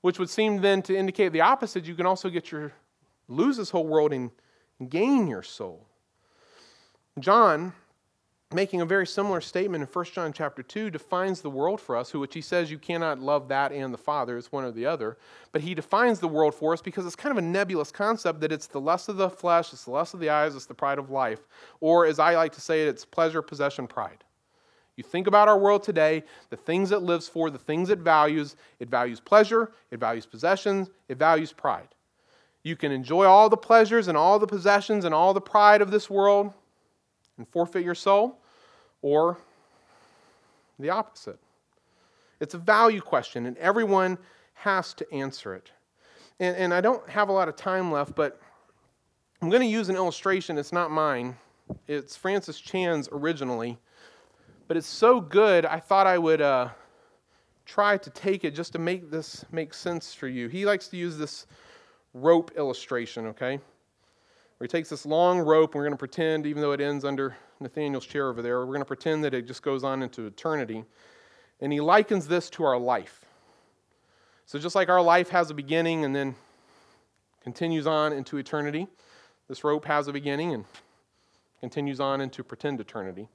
which 0.00 0.20
would 0.20 0.30
seem 0.30 0.60
then 0.60 0.80
to 0.82 0.96
indicate 0.96 1.32
the 1.32 1.40
opposite. 1.40 1.86
You 1.86 1.96
can 1.96 2.06
also 2.06 2.30
get 2.30 2.52
your, 2.52 2.72
lose 3.28 3.56
this 3.56 3.70
whole 3.70 3.86
world 3.86 4.12
and 4.12 4.30
gain 4.88 5.26
your 5.26 5.42
soul. 5.42 5.84
John 7.18 7.72
making 8.52 8.80
a 8.80 8.86
very 8.86 9.08
similar 9.08 9.40
statement 9.40 9.82
in 9.82 9.88
1 9.88 10.04
John 10.04 10.32
chapter 10.32 10.62
2 10.62 10.90
defines 10.90 11.40
the 11.40 11.50
world 11.50 11.80
for 11.80 11.96
us, 11.96 12.14
which 12.14 12.32
he 12.32 12.40
says 12.40 12.70
you 12.70 12.78
cannot 12.78 13.18
love 13.18 13.48
that 13.48 13.72
and 13.72 13.92
the 13.92 13.98
Father, 13.98 14.38
it's 14.38 14.52
one 14.52 14.62
or 14.62 14.70
the 14.70 14.86
other. 14.86 15.18
But 15.50 15.62
he 15.62 15.74
defines 15.74 16.20
the 16.20 16.28
world 16.28 16.54
for 16.54 16.72
us 16.72 16.80
because 16.80 17.06
it's 17.06 17.16
kind 17.16 17.32
of 17.32 17.38
a 17.38 17.46
nebulous 17.46 17.90
concept 17.90 18.38
that 18.40 18.52
it's 18.52 18.68
the 18.68 18.80
lust 18.80 19.08
of 19.08 19.16
the 19.16 19.28
flesh, 19.28 19.72
it's 19.72 19.84
the 19.84 19.90
lust 19.90 20.14
of 20.14 20.20
the 20.20 20.30
eyes, 20.30 20.54
it's 20.54 20.66
the 20.66 20.74
pride 20.74 21.00
of 21.00 21.10
life. 21.10 21.40
Or 21.80 22.06
as 22.06 22.20
I 22.20 22.36
like 22.36 22.52
to 22.52 22.60
say 22.60 22.82
it, 22.82 22.88
it's 22.88 23.04
pleasure, 23.04 23.42
possession, 23.42 23.88
pride. 23.88 24.22
You 24.96 25.04
think 25.04 25.26
about 25.26 25.46
our 25.46 25.58
world 25.58 25.82
today, 25.82 26.24
the 26.48 26.56
things 26.56 26.90
it 26.90 27.02
lives 27.02 27.28
for, 27.28 27.50
the 27.50 27.58
things 27.58 27.90
it 27.90 27.98
values. 27.98 28.56
It 28.80 28.88
values 28.88 29.20
pleasure, 29.20 29.70
it 29.90 30.00
values 30.00 30.24
possessions, 30.24 30.88
it 31.08 31.18
values 31.18 31.52
pride. 31.52 31.88
You 32.62 32.76
can 32.76 32.90
enjoy 32.90 33.26
all 33.26 33.48
the 33.48 33.56
pleasures 33.56 34.08
and 34.08 34.16
all 34.16 34.38
the 34.38 34.46
possessions 34.46 35.04
and 35.04 35.14
all 35.14 35.34
the 35.34 35.40
pride 35.40 35.82
of 35.82 35.90
this 35.90 36.08
world 36.08 36.52
and 37.36 37.46
forfeit 37.48 37.84
your 37.84 37.94
soul, 37.94 38.38
or 39.02 39.38
the 40.78 40.88
opposite. 40.88 41.38
It's 42.40 42.54
a 42.54 42.58
value 42.58 43.00
question, 43.00 43.46
and 43.46 43.56
everyone 43.58 44.18
has 44.54 44.94
to 44.94 45.12
answer 45.12 45.54
it. 45.54 45.70
And, 46.40 46.56
and 46.56 46.74
I 46.74 46.80
don't 46.80 47.06
have 47.08 47.28
a 47.28 47.32
lot 47.32 47.48
of 47.48 47.56
time 47.56 47.92
left, 47.92 48.14
but 48.14 48.40
I'm 49.42 49.50
going 49.50 49.62
to 49.62 49.68
use 49.68 49.90
an 49.90 49.96
illustration. 49.96 50.56
It's 50.56 50.72
not 50.72 50.90
mine, 50.90 51.36
it's 51.86 52.16
Francis 52.16 52.58
Chan's 52.58 53.08
originally. 53.12 53.78
But 54.68 54.76
it's 54.76 54.86
so 54.86 55.20
good, 55.20 55.64
I 55.64 55.80
thought 55.80 56.06
I 56.06 56.18
would 56.18 56.40
uh, 56.40 56.70
try 57.64 57.96
to 57.98 58.10
take 58.10 58.44
it 58.44 58.54
just 58.54 58.72
to 58.72 58.78
make 58.78 59.10
this 59.10 59.44
make 59.52 59.74
sense 59.74 60.12
for 60.12 60.28
you. 60.28 60.48
He 60.48 60.66
likes 60.66 60.88
to 60.88 60.96
use 60.96 61.16
this 61.16 61.46
rope 62.14 62.50
illustration, 62.56 63.26
okay? 63.26 63.60
where 64.58 64.66
he 64.66 64.68
takes 64.68 64.88
this 64.88 65.04
long 65.04 65.38
rope, 65.38 65.74
and 65.74 65.78
we're 65.78 65.84
going 65.84 65.92
to 65.92 65.98
pretend, 65.98 66.46
even 66.46 66.62
though 66.62 66.72
it 66.72 66.80
ends 66.80 67.04
under 67.04 67.36
Nathaniel's 67.60 68.06
chair 68.06 68.28
over 68.28 68.40
there, 68.40 68.60
we're 68.60 68.66
going 68.66 68.80
to 68.80 68.86
pretend 68.86 69.22
that 69.24 69.34
it 69.34 69.46
just 69.46 69.62
goes 69.62 69.84
on 69.84 70.02
into 70.02 70.26
eternity. 70.26 70.84
And 71.60 71.72
he 71.72 71.80
likens 71.80 72.26
this 72.26 72.48
to 72.50 72.64
our 72.64 72.78
life. 72.78 73.20
So, 74.46 74.58
just 74.58 74.74
like 74.74 74.88
our 74.88 75.02
life 75.02 75.28
has 75.30 75.50
a 75.50 75.54
beginning 75.54 76.04
and 76.04 76.14
then 76.14 76.34
continues 77.42 77.86
on 77.86 78.12
into 78.12 78.38
eternity, 78.38 78.86
this 79.48 79.62
rope 79.64 79.84
has 79.84 80.08
a 80.08 80.12
beginning 80.12 80.54
and 80.54 80.64
continues 81.60 82.00
on 82.00 82.20
into 82.20 82.42
pretend 82.42 82.80
eternity. 82.80 83.28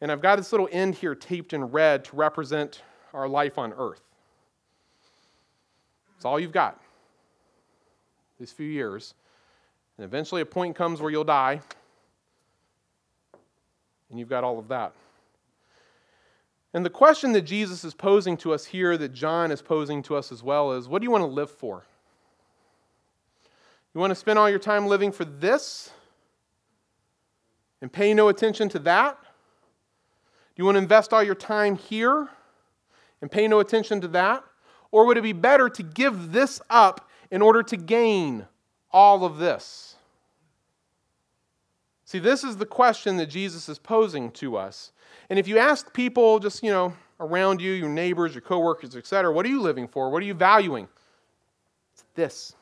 And 0.00 0.12
I've 0.12 0.20
got 0.20 0.36
this 0.36 0.52
little 0.52 0.68
end 0.70 0.96
here 0.96 1.14
taped 1.14 1.52
in 1.52 1.64
red 1.64 2.04
to 2.06 2.16
represent 2.16 2.82
our 3.12 3.28
life 3.28 3.58
on 3.58 3.72
earth. 3.72 4.02
It's 6.16 6.24
all 6.24 6.38
you've 6.38 6.52
got 6.52 6.80
these 8.38 8.52
few 8.52 8.68
years. 8.68 9.14
And 9.96 10.04
eventually 10.04 10.42
a 10.42 10.46
point 10.46 10.74
comes 10.74 11.00
where 11.00 11.10
you'll 11.10 11.24
die, 11.24 11.60
and 14.10 14.18
you've 14.18 14.28
got 14.28 14.42
all 14.42 14.58
of 14.58 14.68
that. 14.68 14.92
And 16.72 16.84
the 16.84 16.90
question 16.90 17.32
that 17.32 17.42
Jesus 17.42 17.84
is 17.84 17.94
posing 17.94 18.36
to 18.38 18.52
us 18.52 18.64
here, 18.64 18.96
that 18.98 19.14
John 19.14 19.52
is 19.52 19.62
posing 19.62 20.02
to 20.04 20.16
us 20.16 20.32
as 20.32 20.42
well, 20.42 20.72
is 20.72 20.88
what 20.88 21.00
do 21.00 21.04
you 21.04 21.10
want 21.10 21.22
to 21.22 21.26
live 21.26 21.50
for? 21.50 21.84
You 23.94 24.00
want 24.00 24.10
to 24.10 24.16
spend 24.16 24.40
all 24.40 24.50
your 24.50 24.58
time 24.58 24.88
living 24.88 25.12
for 25.12 25.24
this 25.24 25.90
and 27.80 27.92
pay 27.92 28.12
no 28.12 28.28
attention 28.28 28.68
to 28.70 28.80
that? 28.80 29.18
Do 30.54 30.60
you 30.60 30.64
want 30.66 30.76
to 30.76 30.82
invest 30.82 31.12
all 31.12 31.22
your 31.22 31.34
time 31.34 31.76
here 31.76 32.28
and 33.20 33.30
pay 33.30 33.48
no 33.48 33.58
attention 33.58 34.00
to 34.02 34.08
that? 34.08 34.44
Or 34.92 35.06
would 35.06 35.16
it 35.16 35.22
be 35.22 35.32
better 35.32 35.68
to 35.68 35.82
give 35.82 36.32
this 36.32 36.60
up 36.70 37.08
in 37.30 37.42
order 37.42 37.62
to 37.64 37.76
gain 37.76 38.46
all 38.92 39.24
of 39.24 39.38
this? 39.38 39.96
See, 42.04 42.20
this 42.20 42.44
is 42.44 42.58
the 42.58 42.66
question 42.66 43.16
that 43.16 43.26
Jesus 43.26 43.68
is 43.68 43.78
posing 43.78 44.30
to 44.32 44.56
us. 44.56 44.92
And 45.30 45.38
if 45.38 45.48
you 45.48 45.58
ask 45.58 45.92
people 45.92 46.38
just, 46.38 46.62
you 46.62 46.70
know, 46.70 46.92
around 47.18 47.60
you, 47.60 47.72
your 47.72 47.88
neighbors, 47.88 48.34
your 48.34 48.42
coworkers, 48.42 48.94
etc., 48.94 49.32
what 49.32 49.44
are 49.46 49.48
you 49.48 49.60
living 49.60 49.88
for? 49.88 50.10
What 50.10 50.22
are 50.22 50.26
you 50.26 50.34
valuing? 50.34 50.86
It's 51.92 52.04
this. 52.14 52.54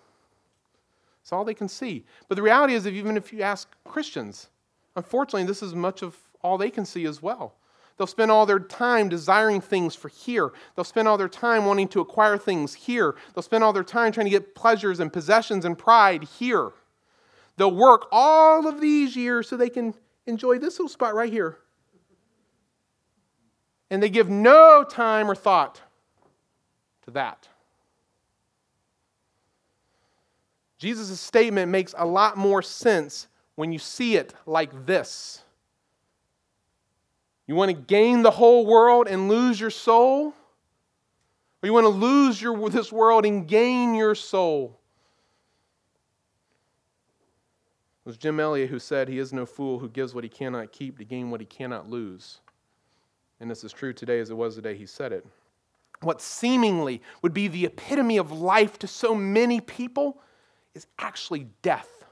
It's 1.20 1.32
all 1.32 1.44
they 1.44 1.54
can 1.54 1.68
see. 1.68 2.04
But 2.28 2.36
the 2.36 2.42
reality 2.42 2.74
is, 2.74 2.84
that 2.84 2.94
even 2.94 3.16
if 3.16 3.32
you 3.32 3.42
ask 3.42 3.68
Christians, 3.84 4.48
unfortunately, 4.96 5.44
this 5.44 5.62
is 5.62 5.74
much 5.74 6.02
of 6.02 6.16
all 6.40 6.56
they 6.56 6.70
can 6.70 6.86
see 6.86 7.04
as 7.04 7.20
well. 7.20 7.54
They'll 8.02 8.08
spend 8.08 8.32
all 8.32 8.46
their 8.46 8.58
time 8.58 9.08
desiring 9.08 9.60
things 9.60 9.94
for 9.94 10.08
here. 10.08 10.52
They'll 10.74 10.82
spend 10.82 11.06
all 11.06 11.16
their 11.16 11.28
time 11.28 11.66
wanting 11.66 11.86
to 11.90 12.00
acquire 12.00 12.36
things 12.36 12.74
here. 12.74 13.14
They'll 13.32 13.44
spend 13.44 13.62
all 13.62 13.72
their 13.72 13.84
time 13.84 14.10
trying 14.10 14.26
to 14.26 14.30
get 14.30 14.56
pleasures 14.56 14.98
and 14.98 15.12
possessions 15.12 15.64
and 15.64 15.78
pride 15.78 16.24
here. 16.24 16.72
They'll 17.56 17.70
work 17.70 18.08
all 18.10 18.66
of 18.66 18.80
these 18.80 19.14
years 19.14 19.48
so 19.48 19.56
they 19.56 19.70
can 19.70 19.94
enjoy 20.26 20.58
this 20.58 20.80
little 20.80 20.88
spot 20.88 21.14
right 21.14 21.32
here. 21.32 21.58
And 23.88 24.02
they 24.02 24.10
give 24.10 24.28
no 24.28 24.82
time 24.82 25.30
or 25.30 25.36
thought 25.36 25.80
to 27.04 27.12
that. 27.12 27.46
Jesus' 30.76 31.20
statement 31.20 31.70
makes 31.70 31.94
a 31.96 32.04
lot 32.04 32.36
more 32.36 32.62
sense 32.62 33.28
when 33.54 33.70
you 33.70 33.78
see 33.78 34.16
it 34.16 34.34
like 34.44 34.86
this. 34.86 35.42
You 37.52 37.56
want 37.56 37.68
to 37.68 37.76
gain 37.76 38.22
the 38.22 38.30
whole 38.30 38.64
world 38.64 39.06
and 39.06 39.28
lose 39.28 39.60
your 39.60 39.68
soul? 39.68 40.28
Or 41.62 41.66
you 41.66 41.74
want 41.74 41.84
to 41.84 41.90
lose 41.90 42.40
your, 42.40 42.70
this 42.70 42.90
world 42.90 43.26
and 43.26 43.46
gain 43.46 43.94
your 43.94 44.14
soul? 44.14 44.80
It 48.06 48.08
was 48.08 48.16
Jim 48.16 48.40
Elliot 48.40 48.70
who 48.70 48.78
said, 48.78 49.06
He 49.06 49.18
is 49.18 49.34
no 49.34 49.44
fool 49.44 49.78
who 49.78 49.90
gives 49.90 50.14
what 50.14 50.24
he 50.24 50.30
cannot 50.30 50.72
keep 50.72 50.96
to 50.96 51.04
gain 51.04 51.30
what 51.30 51.40
he 51.40 51.46
cannot 51.46 51.90
lose. 51.90 52.40
And 53.38 53.50
this 53.50 53.64
is 53.64 53.72
true 53.74 53.92
today 53.92 54.18
as 54.20 54.30
it 54.30 54.36
was 54.38 54.56
the 54.56 54.62
day 54.62 54.74
he 54.74 54.86
said 54.86 55.12
it. 55.12 55.26
What 56.00 56.22
seemingly 56.22 57.02
would 57.20 57.34
be 57.34 57.48
the 57.48 57.66
epitome 57.66 58.16
of 58.16 58.32
life 58.32 58.78
to 58.78 58.86
so 58.86 59.14
many 59.14 59.60
people 59.60 60.22
is 60.74 60.86
actually 60.98 61.48
death. 61.60 62.02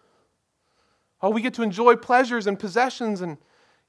Oh, 1.22 1.30
we 1.30 1.40
get 1.40 1.54
to 1.54 1.62
enjoy 1.62 1.96
pleasures 1.96 2.46
and 2.46 2.58
possessions, 2.58 3.22
and 3.22 3.38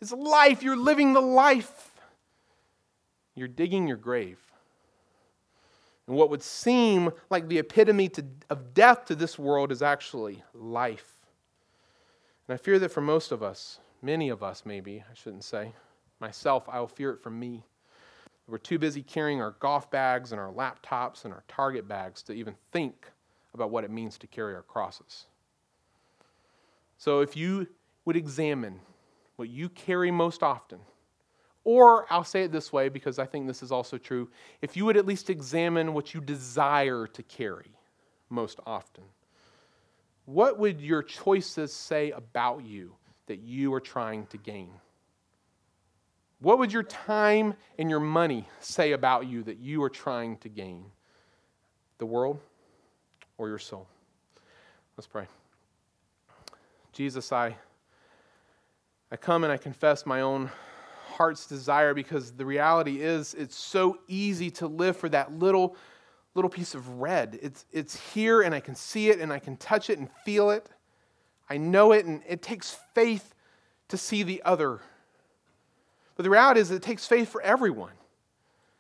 it's 0.01 0.11
life. 0.11 0.63
You're 0.63 0.75
living 0.75 1.13
the 1.13 1.21
life. 1.21 1.91
You're 3.35 3.47
digging 3.47 3.87
your 3.87 3.97
grave. 3.97 4.39
And 6.07 6.15
what 6.15 6.29
would 6.29 6.41
seem 6.41 7.11
like 7.29 7.47
the 7.47 7.59
epitome 7.59 8.09
to, 8.09 8.25
of 8.49 8.73
death 8.73 9.05
to 9.05 9.15
this 9.15 9.37
world 9.39 9.71
is 9.71 9.81
actually 9.81 10.43
life. 10.53 11.15
And 12.47 12.55
I 12.55 12.57
fear 12.57 12.79
that 12.79 12.91
for 12.91 13.01
most 13.01 13.31
of 13.31 13.43
us, 13.43 13.79
many 14.01 14.29
of 14.29 14.43
us 14.43 14.63
maybe, 14.65 15.03
I 15.09 15.13
shouldn't 15.13 15.43
say, 15.43 15.71
myself, 16.19 16.67
I 16.67 16.79
will 16.79 16.87
fear 16.87 17.11
it 17.11 17.21
for 17.21 17.29
me. 17.29 17.63
We're 18.47 18.57
too 18.57 18.79
busy 18.79 19.03
carrying 19.03 19.41
our 19.41 19.55
golf 19.59 19.89
bags 19.89 20.31
and 20.31 20.41
our 20.41 20.51
laptops 20.51 21.23
and 21.23 21.33
our 21.33 21.43
Target 21.47 21.87
bags 21.87 22.21
to 22.23 22.33
even 22.33 22.55
think 22.71 23.09
about 23.53 23.69
what 23.69 23.83
it 23.83 23.91
means 23.91 24.17
to 24.17 24.27
carry 24.27 24.55
our 24.55 24.63
crosses. 24.63 25.25
So 26.97 27.21
if 27.21 27.37
you 27.37 27.67
would 28.03 28.15
examine 28.15 28.79
what 29.35 29.49
you 29.49 29.69
carry 29.69 30.11
most 30.11 30.43
often, 30.43 30.79
or 31.63 32.05
I'll 32.11 32.23
say 32.23 32.43
it 32.43 32.51
this 32.51 32.73
way 32.73 32.89
because 32.89 33.19
I 33.19 33.25
think 33.25 33.47
this 33.47 33.63
is 33.63 33.71
also 33.71 33.97
true 33.97 34.29
if 34.61 34.75
you 34.75 34.85
would 34.85 34.97
at 34.97 35.05
least 35.05 35.29
examine 35.29 35.93
what 35.93 36.13
you 36.13 36.21
desire 36.21 37.07
to 37.07 37.23
carry 37.23 37.71
most 38.29 38.59
often 38.65 39.03
what 40.25 40.59
would 40.59 40.79
your 40.79 41.03
choices 41.03 41.73
say 41.73 42.11
about 42.11 42.63
you 42.63 42.93
that 43.27 43.39
you 43.39 43.73
are 43.73 43.79
trying 43.79 44.27
to 44.27 44.37
gain? 44.37 44.69
What 46.39 46.57
would 46.59 46.71
your 46.73 46.83
time 46.83 47.53
and 47.77 47.89
your 47.89 47.99
money 47.99 48.47
say 48.59 48.93
about 48.93 49.27
you 49.27 49.43
that 49.43 49.57
you 49.57 49.83
are 49.83 49.89
trying 49.89 50.37
to 50.37 50.49
gain? 50.49 50.85
The 51.97 52.05
world 52.05 52.39
or 53.37 53.47
your 53.47 53.59
soul? 53.59 53.87
Let's 54.97 55.07
pray. 55.07 55.27
Jesus, 56.93 57.31
I, 57.31 57.55
I 59.11 59.17
come 59.17 59.43
and 59.43 59.51
I 59.51 59.57
confess 59.57 60.05
my 60.05 60.21
own 60.21 60.49
heart's 61.09 61.45
desire 61.45 61.93
because 61.93 62.31
the 62.31 62.45
reality 62.45 63.01
is 63.01 63.33
it's 63.33 63.55
so 63.55 63.99
easy 64.07 64.49
to 64.51 64.67
live 64.67 64.95
for 64.95 65.09
that 65.09 65.37
little 65.37 65.75
little 66.33 66.49
piece 66.49 66.75
of 66.75 66.87
red. 67.01 67.37
It's, 67.41 67.65
it's 67.71 68.13
here 68.13 68.41
and 68.41 68.55
I 68.55 68.59
can 68.59 68.75
see 68.75 69.09
it 69.09 69.19
and 69.19 69.33
I 69.33 69.39
can 69.39 69.57
touch 69.57 69.89
it 69.89 69.99
and 69.99 70.09
feel 70.23 70.51
it. 70.51 70.69
I 71.49 71.57
know 71.57 71.91
it 71.91 72.05
and 72.05 72.21
it 72.27 72.41
takes 72.41 72.77
faith 72.93 73.35
to 73.89 73.97
see 73.97 74.23
the 74.23 74.41
other. 74.43 74.79
But 76.15 76.23
the 76.23 76.29
reality 76.29 76.61
is, 76.61 76.71
it 76.71 76.81
takes 76.81 77.05
faith 77.05 77.29
for 77.29 77.41
everyone. 77.41 77.91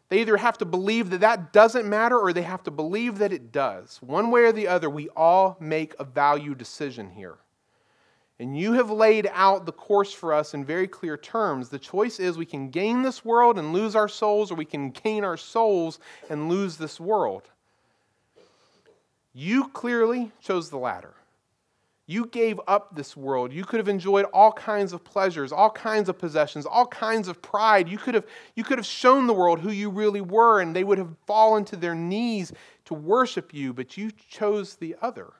They 0.09 0.21
either 0.21 0.37
have 0.37 0.57
to 0.59 0.65
believe 0.65 1.09
that 1.09 1.21
that 1.21 1.53
doesn't 1.53 1.87
matter 1.87 2.17
or 2.17 2.33
they 2.33 2.41
have 2.41 2.63
to 2.63 2.71
believe 2.71 3.17
that 3.19 3.31
it 3.33 3.51
does. 3.51 3.97
One 4.01 4.31
way 4.31 4.43
or 4.43 4.51
the 4.51 4.67
other, 4.67 4.89
we 4.89 5.09
all 5.09 5.57
make 5.59 5.93
a 5.99 6.03
value 6.03 6.55
decision 6.55 7.09
here. 7.09 7.37
And 8.41 8.57
you 8.57 8.73
have 8.73 8.89
laid 8.89 9.29
out 9.33 9.67
the 9.67 9.71
course 9.71 10.11
for 10.11 10.33
us 10.33 10.55
in 10.55 10.65
very 10.65 10.87
clear 10.87 11.15
terms. 11.15 11.69
The 11.69 11.77
choice 11.77 12.19
is 12.19 12.39
we 12.39 12.45
can 12.47 12.71
gain 12.71 13.03
this 13.03 13.23
world 13.23 13.59
and 13.59 13.71
lose 13.71 13.95
our 13.95 14.07
souls, 14.07 14.49
or 14.51 14.55
we 14.55 14.65
can 14.65 14.89
gain 14.89 15.23
our 15.23 15.37
souls 15.37 15.99
and 16.27 16.49
lose 16.49 16.75
this 16.75 16.99
world. 16.99 17.43
You 19.31 19.67
clearly 19.67 20.31
chose 20.41 20.71
the 20.71 20.79
latter. 20.79 21.13
You 22.07 22.25
gave 22.25 22.59
up 22.67 22.95
this 22.95 23.15
world. 23.15 23.53
You 23.53 23.63
could 23.63 23.77
have 23.77 23.87
enjoyed 23.87 24.25
all 24.33 24.51
kinds 24.51 24.91
of 24.91 25.03
pleasures, 25.03 25.51
all 25.51 25.69
kinds 25.69 26.09
of 26.09 26.17
possessions, 26.17 26.65
all 26.65 26.87
kinds 26.87 27.27
of 27.27 27.43
pride. 27.43 27.87
You 27.87 27.99
could 27.99 28.15
have, 28.15 28.25
you 28.55 28.63
could 28.63 28.79
have 28.79 28.87
shown 28.87 29.27
the 29.27 29.35
world 29.35 29.59
who 29.59 29.69
you 29.69 29.91
really 29.91 30.19
were, 30.19 30.61
and 30.61 30.75
they 30.75 30.83
would 30.83 30.97
have 30.97 31.15
fallen 31.27 31.63
to 31.65 31.75
their 31.75 31.93
knees 31.93 32.51
to 32.85 32.95
worship 32.95 33.53
you, 33.53 33.71
but 33.71 33.97
you 33.97 34.09
chose 34.09 34.77
the 34.77 34.95
other. 34.99 35.31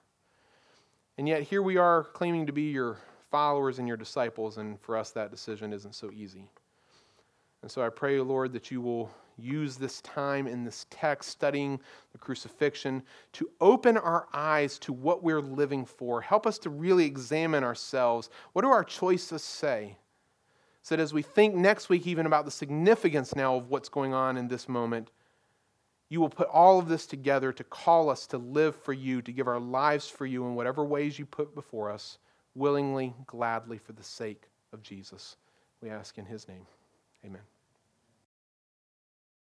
And 1.21 1.27
yet, 1.27 1.43
here 1.43 1.61
we 1.61 1.77
are 1.77 2.03
claiming 2.03 2.47
to 2.47 2.51
be 2.51 2.71
your 2.71 2.97
followers 3.29 3.77
and 3.77 3.87
your 3.87 3.95
disciples, 3.95 4.57
and 4.57 4.81
for 4.81 4.97
us, 4.97 5.11
that 5.11 5.29
decision 5.29 5.71
isn't 5.71 5.93
so 5.93 6.09
easy. 6.09 6.49
And 7.61 7.69
so 7.69 7.83
I 7.83 7.89
pray, 7.89 8.19
Lord, 8.19 8.53
that 8.53 8.71
you 8.71 8.81
will 8.81 9.11
use 9.37 9.75
this 9.75 10.01
time 10.01 10.47
in 10.47 10.63
this 10.63 10.87
text, 10.89 11.29
studying 11.29 11.79
the 12.11 12.17
crucifixion, 12.17 13.03
to 13.33 13.51
open 13.61 13.97
our 13.97 14.29
eyes 14.33 14.79
to 14.79 14.93
what 14.93 15.21
we're 15.21 15.41
living 15.41 15.85
for. 15.85 16.21
Help 16.21 16.47
us 16.47 16.57
to 16.57 16.71
really 16.71 17.05
examine 17.05 17.63
ourselves. 17.63 18.31
What 18.53 18.63
do 18.63 18.69
our 18.69 18.83
choices 18.83 19.43
say? 19.43 19.97
So 20.81 20.95
that 20.95 21.03
as 21.03 21.13
we 21.13 21.21
think 21.21 21.53
next 21.53 21.87
week, 21.87 22.07
even 22.07 22.25
about 22.25 22.45
the 22.45 22.49
significance 22.49 23.35
now 23.35 23.57
of 23.57 23.69
what's 23.69 23.89
going 23.89 24.15
on 24.15 24.37
in 24.37 24.47
this 24.47 24.67
moment, 24.67 25.11
you 26.11 26.19
will 26.19 26.29
put 26.29 26.49
all 26.49 26.77
of 26.77 26.89
this 26.89 27.05
together 27.05 27.53
to 27.53 27.63
call 27.63 28.09
us 28.09 28.27
to 28.27 28.37
live 28.37 28.75
for 28.75 28.91
you, 28.91 29.21
to 29.21 29.31
give 29.31 29.47
our 29.47 29.61
lives 29.61 30.09
for 30.09 30.25
you 30.25 30.45
in 30.45 30.55
whatever 30.55 30.83
ways 30.83 31.17
you 31.17 31.25
put 31.25 31.55
before 31.55 31.89
us, 31.89 32.17
willingly, 32.53 33.13
gladly, 33.27 33.77
for 33.77 33.93
the 33.93 34.03
sake 34.03 34.43
of 34.73 34.83
Jesus. 34.83 35.37
We 35.81 35.89
ask 35.89 36.17
in 36.17 36.25
his 36.25 36.49
name. 36.49 36.67
Amen. 37.25 37.50